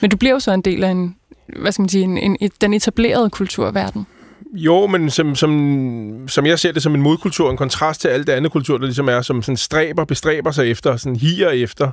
Men 0.00 0.10
du 0.10 0.16
bliver 0.16 0.32
jo 0.32 0.38
så 0.38 0.52
en 0.52 0.62
del 0.62 0.84
af 0.84 0.90
en, 0.90 1.16
hvad 1.58 1.72
skal 1.72 1.82
man 1.82 1.88
sige, 1.88 2.04
en, 2.04 2.36
en, 2.40 2.50
den 2.60 2.74
etablerede 2.74 3.30
kulturverden. 3.30 4.06
Jo, 4.52 4.86
men 4.86 5.10
som, 5.10 5.34
som, 5.34 6.28
som 6.28 6.46
jeg 6.46 6.58
ser 6.58 6.72
det 6.72 6.82
som 6.82 6.94
en 6.94 7.02
modkultur, 7.02 7.50
en 7.50 7.56
kontrast 7.56 8.00
til 8.00 8.08
alt 8.08 8.26
det 8.26 8.32
andet 8.32 8.52
kultur, 8.52 8.78
der 8.78 8.84
ligesom 8.84 9.08
er, 9.08 9.22
som 9.22 9.42
sådan 9.42 9.56
stræber, 9.56 10.04
bestræber 10.04 10.50
sig 10.50 10.70
efter, 10.70 10.96
sådan 10.96 11.16
higer 11.16 11.50
efter, 11.50 11.90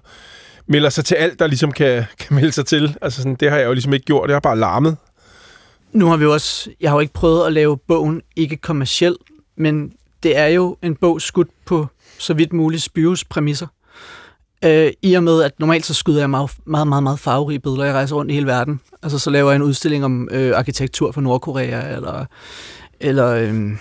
melder 0.68 0.90
sig 0.90 1.06
til 1.06 1.16
alt, 1.16 1.40
der 1.40 1.48
ligesom 1.48 1.72
kan, 1.72 2.06
kan 2.20 2.36
melde 2.36 2.52
sig 2.52 2.66
til. 2.66 2.98
Altså 3.02 3.22
sådan, 3.22 3.36
det 3.36 3.50
har 3.50 3.58
jeg 3.58 3.66
jo 3.66 3.74
ligesom 3.74 3.94
ikke 3.94 4.06
gjort, 4.06 4.30
det 4.30 4.36
har 4.36 4.40
bare 4.40 4.60
larmet. 4.60 4.98
Nu 5.94 6.08
har 6.08 6.18
vi 6.18 6.26
også, 6.26 6.70
jeg 6.82 6.90
har 6.90 6.96
jo 6.96 7.00
ikke 7.00 7.14
prøvet 7.14 7.46
at 7.46 7.54
lave 7.54 7.78
bogen 7.78 8.22
ikke 8.36 8.58
kommerciel, 8.58 9.16
men 9.58 9.94
det 10.24 10.38
er 10.38 10.48
jo 10.48 10.78
en 10.82 10.96
bog 10.96 11.22
skudt 11.22 11.50
på 11.66 11.88
så 12.18 12.34
vidt 12.34 12.54
muligt 12.54 12.84
Spyros 12.84 13.24
præmisser. 13.24 13.68
Øh, 14.66 14.92
I 15.02 15.14
og 15.14 15.24
med, 15.24 15.44
at 15.44 15.60
normalt 15.60 15.86
så 15.86 15.94
skyder 15.94 16.20
jeg 16.20 16.30
meget, 16.30 16.52
meget, 16.66 16.88
meget, 16.88 17.04
meget 17.04 17.20
farverige 17.20 17.60
billeder. 17.60 17.84
Jeg 17.84 17.94
rejser 17.94 18.16
rundt 18.16 18.32
i 18.32 18.34
hele 18.34 18.48
verden. 18.48 18.80
Altså 19.04 19.20
så 19.20 19.30
laver 19.30 19.52
jeg 19.52 19.56
en 19.56 19.62
udstilling 19.62 20.06
om 20.06 20.30
øh, 20.32 20.58
arkitektur 20.58 21.12
fra 21.12 21.22
Nordkorea, 21.22 21.96
eller, 21.96 22.26
eller 23.00 23.28
øh, 23.28 23.72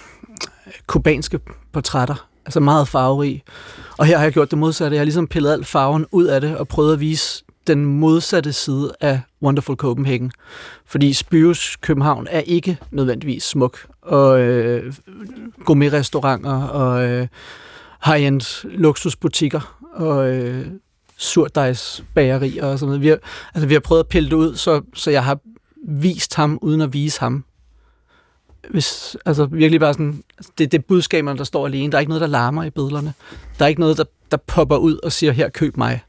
kubanske 0.87 1.41
portrætter. 1.73 2.29
Altså 2.47 2.61
meget 2.61 2.89
farverige. 2.89 3.43
Og 3.99 4.07
her 4.07 4.17
har 4.17 4.25
jeg 4.25 4.33
gjort 4.33 4.51
det 4.51 4.59
modsatte. 4.59 4.95
Jeg 4.95 5.01
har 5.01 5.05
ligesom 5.05 5.27
pillet 5.27 5.53
al 5.53 5.65
farven 5.65 6.07
ud 6.13 6.25
af 6.25 6.41
det, 6.41 6.57
og 6.57 6.69
prøvet 6.69 6.93
at 6.93 7.01
vise 7.01 7.45
den 7.67 7.85
modsatte 7.85 8.53
side 8.53 8.93
af 9.01 9.21
Wonderful 9.43 9.77
Copenhagen. 9.77 10.33
Fordi 10.87 11.13
Spyros 11.13 11.77
København 11.77 12.27
er 12.31 12.41
ikke 12.41 12.79
nødvendigvis 12.91 13.43
smuk. 13.43 13.87
Og 14.03 14.41
øh, 14.41 14.95
gourmet-restauranter 15.65 16.63
og 16.63 17.05
øh, 17.05 17.29
high-end 18.05 18.67
luksusbutikker 18.79 19.76
og 19.97 20.31
øh, 20.31 20.67
surdejsbagerier 21.17 22.65
og 22.65 22.79
sådan 22.79 22.89
noget. 22.89 23.03
Vi 23.03 23.09
har, 23.09 23.19
altså, 23.55 23.67
vi 23.67 23.75
har 23.75 23.81
prøvet 23.81 24.01
at 24.01 24.09
pille 24.09 24.31
det 24.31 24.37
ud, 24.37 24.57
så, 24.57 24.83
så 24.95 25.11
jeg 25.11 25.25
har 25.25 25.39
vist 25.89 26.35
ham, 26.35 26.59
uden 26.63 26.81
at 26.81 26.93
vise 26.93 27.21
ham. 27.21 27.45
Hvis, 28.71 29.17
altså 29.27 29.47
virkelig 29.47 29.81
bare 29.81 29.93
sådan, 29.95 30.23
altså, 30.39 30.53
det, 30.59 30.73
det 30.73 30.85
budskaberne, 30.85 31.39
der 31.39 31.45
står 31.45 31.67
alene. 31.67 31.93
Der 31.93 31.99
er 31.99 32.01
ikke 32.01 32.11
noget, 32.11 32.21
der 32.21 32.27
larmer 32.27 32.65
i 32.65 32.71
billederne. 32.71 33.15
Der 33.59 33.65
er 33.65 33.69
ikke 33.69 33.81
noget, 33.81 33.97
der, 33.97 34.05
der 34.31 34.37
popper 34.37 34.77
ud 34.77 34.99
og 35.03 35.13
siger, 35.13 35.33
her, 35.33 35.49
køb 35.49 35.77
mig. 35.77 36.01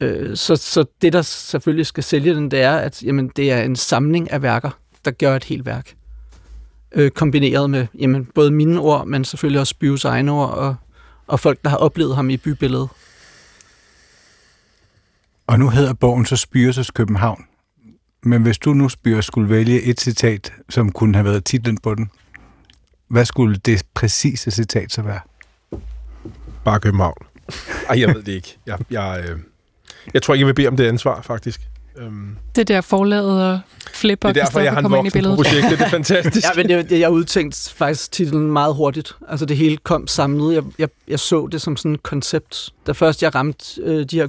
Øh, 0.00 0.36
så, 0.36 0.56
så 0.56 0.84
det, 1.02 1.12
der 1.12 1.22
selvfølgelig 1.22 1.86
skal 1.86 2.04
sælge 2.04 2.34
den, 2.34 2.50
det 2.50 2.60
er, 2.60 2.76
at 2.76 3.02
jamen, 3.02 3.28
det 3.36 3.52
er 3.52 3.62
en 3.62 3.76
samling 3.76 4.30
af 4.30 4.42
værker, 4.42 4.70
der 5.04 5.10
gør 5.10 5.36
et 5.36 5.44
helt 5.44 5.66
værk. 5.66 5.94
Øh, 6.92 7.10
kombineret 7.10 7.70
med 7.70 7.86
jamen, 7.98 8.24
både 8.34 8.50
mine 8.50 8.80
ord, 8.80 9.06
men 9.06 9.24
selvfølgelig 9.24 9.60
også 9.60 9.74
Byves 9.78 10.04
egne 10.04 10.32
ord, 10.32 10.50
og, 10.50 10.76
og 11.28 11.40
folk, 11.40 11.62
der 11.62 11.70
har 11.70 11.76
oplevet 11.76 12.16
ham 12.16 12.30
i 12.30 12.36
bybilledet. 12.36 12.88
Og 15.46 15.58
nu 15.58 15.70
hedder 15.70 15.92
bogen 15.92 16.26
så 16.26 16.36
Spyres 16.36 16.90
København. 16.90 17.44
Men 18.22 18.42
hvis 18.42 18.58
du 18.58 18.74
nu, 18.74 18.88
Spyres, 18.88 19.24
skulle 19.24 19.50
vælge 19.50 19.82
et 19.82 20.00
citat, 20.00 20.52
som 20.68 20.92
kunne 20.92 21.14
have 21.14 21.24
været 21.24 21.44
titlen 21.44 21.78
på 21.78 21.94
den, 21.94 22.10
hvad 23.08 23.24
skulle 23.24 23.56
det 23.56 23.82
præcise 23.94 24.50
citat 24.50 24.92
så 24.92 25.02
være? 25.02 25.20
Bare 26.64 26.80
København. 26.80 27.26
Ej, 27.88 28.00
jeg 28.00 28.14
ved 28.14 28.22
det 28.22 28.32
ikke. 28.32 28.58
Jeg, 28.66 28.78
jeg, 28.90 29.24
øh, 29.28 29.38
jeg 30.14 30.22
tror 30.22 30.34
ikke, 30.34 30.40
jeg 30.40 30.46
vil 30.46 30.54
bede 30.54 30.68
om 30.68 30.76
det 30.76 30.86
ansvar, 30.86 31.22
faktisk. 31.22 31.68
Øhm. 31.98 32.36
Det 32.56 32.68
der 32.68 32.80
forladet 32.80 33.52
og 33.52 33.60
flipper, 33.94 34.32
Det 34.32 34.40
er 34.40 34.44
derfor, 34.44 34.60
jeg 34.60 34.72
har 34.72 34.80
en 34.80 34.90
voksen 34.90 35.24
på 35.24 35.34
projektet. 35.34 35.78
Det 35.78 35.80
er 35.80 35.90
fantastisk. 36.00 36.46
ja, 36.46 36.62
men 36.62 36.70
jeg, 36.70 36.92
jeg 36.92 37.10
udtænkt 37.10 37.74
faktisk 37.76 38.12
titlen 38.12 38.52
meget 38.52 38.74
hurtigt. 38.74 39.16
Altså 39.28 39.46
det 39.46 39.56
hele 39.56 39.76
kom 39.76 40.06
samlet. 40.06 40.54
Jeg, 40.54 40.62
jeg, 40.78 40.88
jeg 41.08 41.18
så 41.20 41.48
det 41.52 41.60
som 41.62 41.76
sådan 41.76 41.94
et 41.94 42.02
koncept. 42.02 42.70
Da 42.86 42.92
først 42.92 43.22
jeg 43.22 43.34
ramte 43.34 43.82
øh, 43.82 44.04
de 44.04 44.16
her 44.16 44.28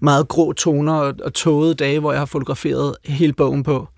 meget 0.00 0.28
grå 0.28 0.52
toner 0.52 0.92
og, 0.92 1.14
og 1.24 1.34
tågede 1.34 1.74
dage, 1.74 2.00
hvor 2.00 2.12
jeg 2.12 2.20
har 2.20 2.26
fotograferet 2.26 2.96
hele 3.04 3.32
bogen 3.32 3.62
på, 3.62 3.88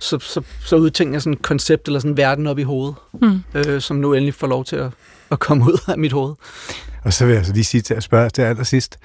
så, 0.00 0.18
så, 0.18 0.42
så 0.60 0.76
udtænkte 0.76 1.14
jeg 1.14 1.22
sådan 1.22 1.32
et 1.32 1.42
koncept 1.42 1.88
eller 1.88 2.00
sådan 2.00 2.10
en 2.10 2.16
verden 2.16 2.46
op 2.46 2.58
i 2.58 2.62
hovedet, 2.62 2.94
mm. 3.12 3.42
øh, 3.54 3.80
som 3.80 3.96
nu 3.96 4.12
endelig 4.12 4.34
får 4.34 4.46
lov 4.46 4.64
til 4.64 4.76
at, 4.76 4.90
at 5.30 5.38
komme 5.38 5.64
ud 5.64 5.78
af 5.88 5.98
mit 5.98 6.12
hoved. 6.12 6.34
Og 7.02 7.12
så 7.12 7.24
vil 7.24 7.32
jeg 7.32 7.38
altså 7.38 7.52
lige 7.52 7.64
sige 7.64 7.80
til 7.80 7.94
at 7.94 8.02
spørge 8.02 8.30
til 8.30 8.42
allersidst. 8.42 8.98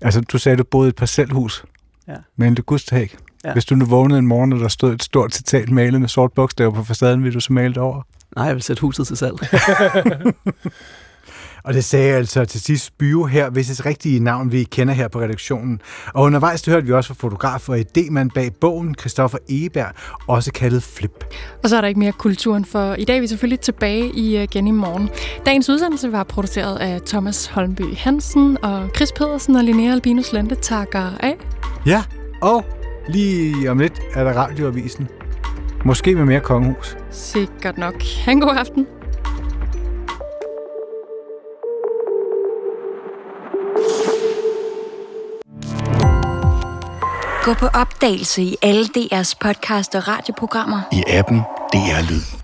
Altså, 0.00 0.20
du 0.20 0.38
sagde, 0.38 0.52
at 0.52 0.58
du 0.58 0.64
boede 0.64 0.88
i 0.88 0.90
et 0.90 0.96
parcelhus 0.96 1.64
ja. 2.08 2.14
med 2.36 2.48
en 2.48 2.54
legustahæk. 2.54 3.16
Ja. 3.44 3.52
Hvis 3.52 3.64
du 3.64 3.74
nu 3.74 3.84
vågnede 3.84 4.18
en 4.18 4.26
morgen, 4.26 4.52
og 4.52 4.60
der 4.60 4.68
stod 4.68 4.92
et 4.92 5.02
stort 5.02 5.34
citat 5.34 5.70
malet 5.70 6.00
med 6.00 6.08
sort 6.08 6.32
bogstaver 6.32 6.70
på 6.70 6.84
facaden, 6.84 7.24
vil 7.24 7.34
du 7.34 7.40
så 7.40 7.52
male 7.52 7.74
det 7.74 7.82
over? 7.82 8.02
Nej, 8.36 8.44
jeg 8.44 8.54
vil 8.54 8.62
sætte 8.62 8.80
huset 8.80 9.06
til 9.06 9.16
salg. 9.16 9.34
Og 11.66 11.74
det 11.74 11.84
sagde 11.84 12.14
altså 12.14 12.44
til 12.44 12.60
sidst 12.60 12.98
Bio 12.98 13.24
her, 13.24 13.50
hvis 13.50 13.66
det 13.66 13.86
rigtige 13.86 14.20
navn, 14.20 14.52
vi 14.52 14.64
kender 14.64 14.94
her 14.94 15.08
på 15.08 15.20
redaktionen. 15.20 15.80
Og 16.14 16.22
undervejs 16.22 16.62
det 16.62 16.72
hørte 16.72 16.86
vi 16.86 16.92
også 16.92 17.08
fra 17.08 17.14
fotograf 17.18 17.68
og 17.68 17.78
idémand 17.78 18.28
bag 18.34 18.50
bogen, 18.60 18.94
Christoffer 19.00 19.38
Egeberg, 19.48 19.92
også 20.26 20.52
kaldet 20.52 20.82
Flip. 20.82 21.24
Og 21.62 21.68
så 21.68 21.76
er 21.76 21.80
der 21.80 21.88
ikke 21.88 22.00
mere 22.00 22.12
kulturen, 22.12 22.64
for 22.64 22.94
i 22.94 23.04
dag 23.04 23.16
er 23.16 23.20
vi 23.20 23.26
selvfølgelig 23.26 23.60
tilbage 23.60 24.12
i 24.14 24.42
igen 24.42 24.66
i 24.66 24.70
morgen. 24.70 25.08
Dagens 25.46 25.68
udsendelse 25.68 26.12
var 26.12 26.24
produceret 26.24 26.78
af 26.78 27.00
Thomas 27.06 27.46
Holmby 27.46 27.96
Hansen, 27.96 28.58
og 28.64 28.88
Chris 28.96 29.12
Pedersen 29.12 29.56
og 29.56 29.64
Linnea 29.64 29.92
Albinus 29.92 30.32
Lente 30.32 30.54
takker 30.54 31.10
af. 31.20 31.55
Ja, 31.86 32.04
og 32.42 32.64
lige 33.08 33.70
om 33.70 33.78
lidt 33.78 34.00
er 34.14 34.24
der 34.24 34.32
radioavisen. 34.32 35.08
Måske 35.84 36.14
med 36.14 36.24
mere 36.24 36.40
kongehus. 36.40 36.96
Sikkert 37.10 37.78
nok. 37.78 38.02
Ha' 38.24 38.32
en 38.32 38.40
god 38.40 38.56
aften. 38.56 38.86
Gå 47.42 47.54
på 47.54 47.66
opdagelse 47.66 48.42
i 48.42 48.56
alle 48.62 48.84
DR's 48.84 49.34
podcast 49.40 49.94
og 49.94 50.08
radioprogrammer. 50.08 50.80
I 50.92 51.02
appen 51.08 51.38
DR 51.72 52.10
Lyd. 52.10 52.35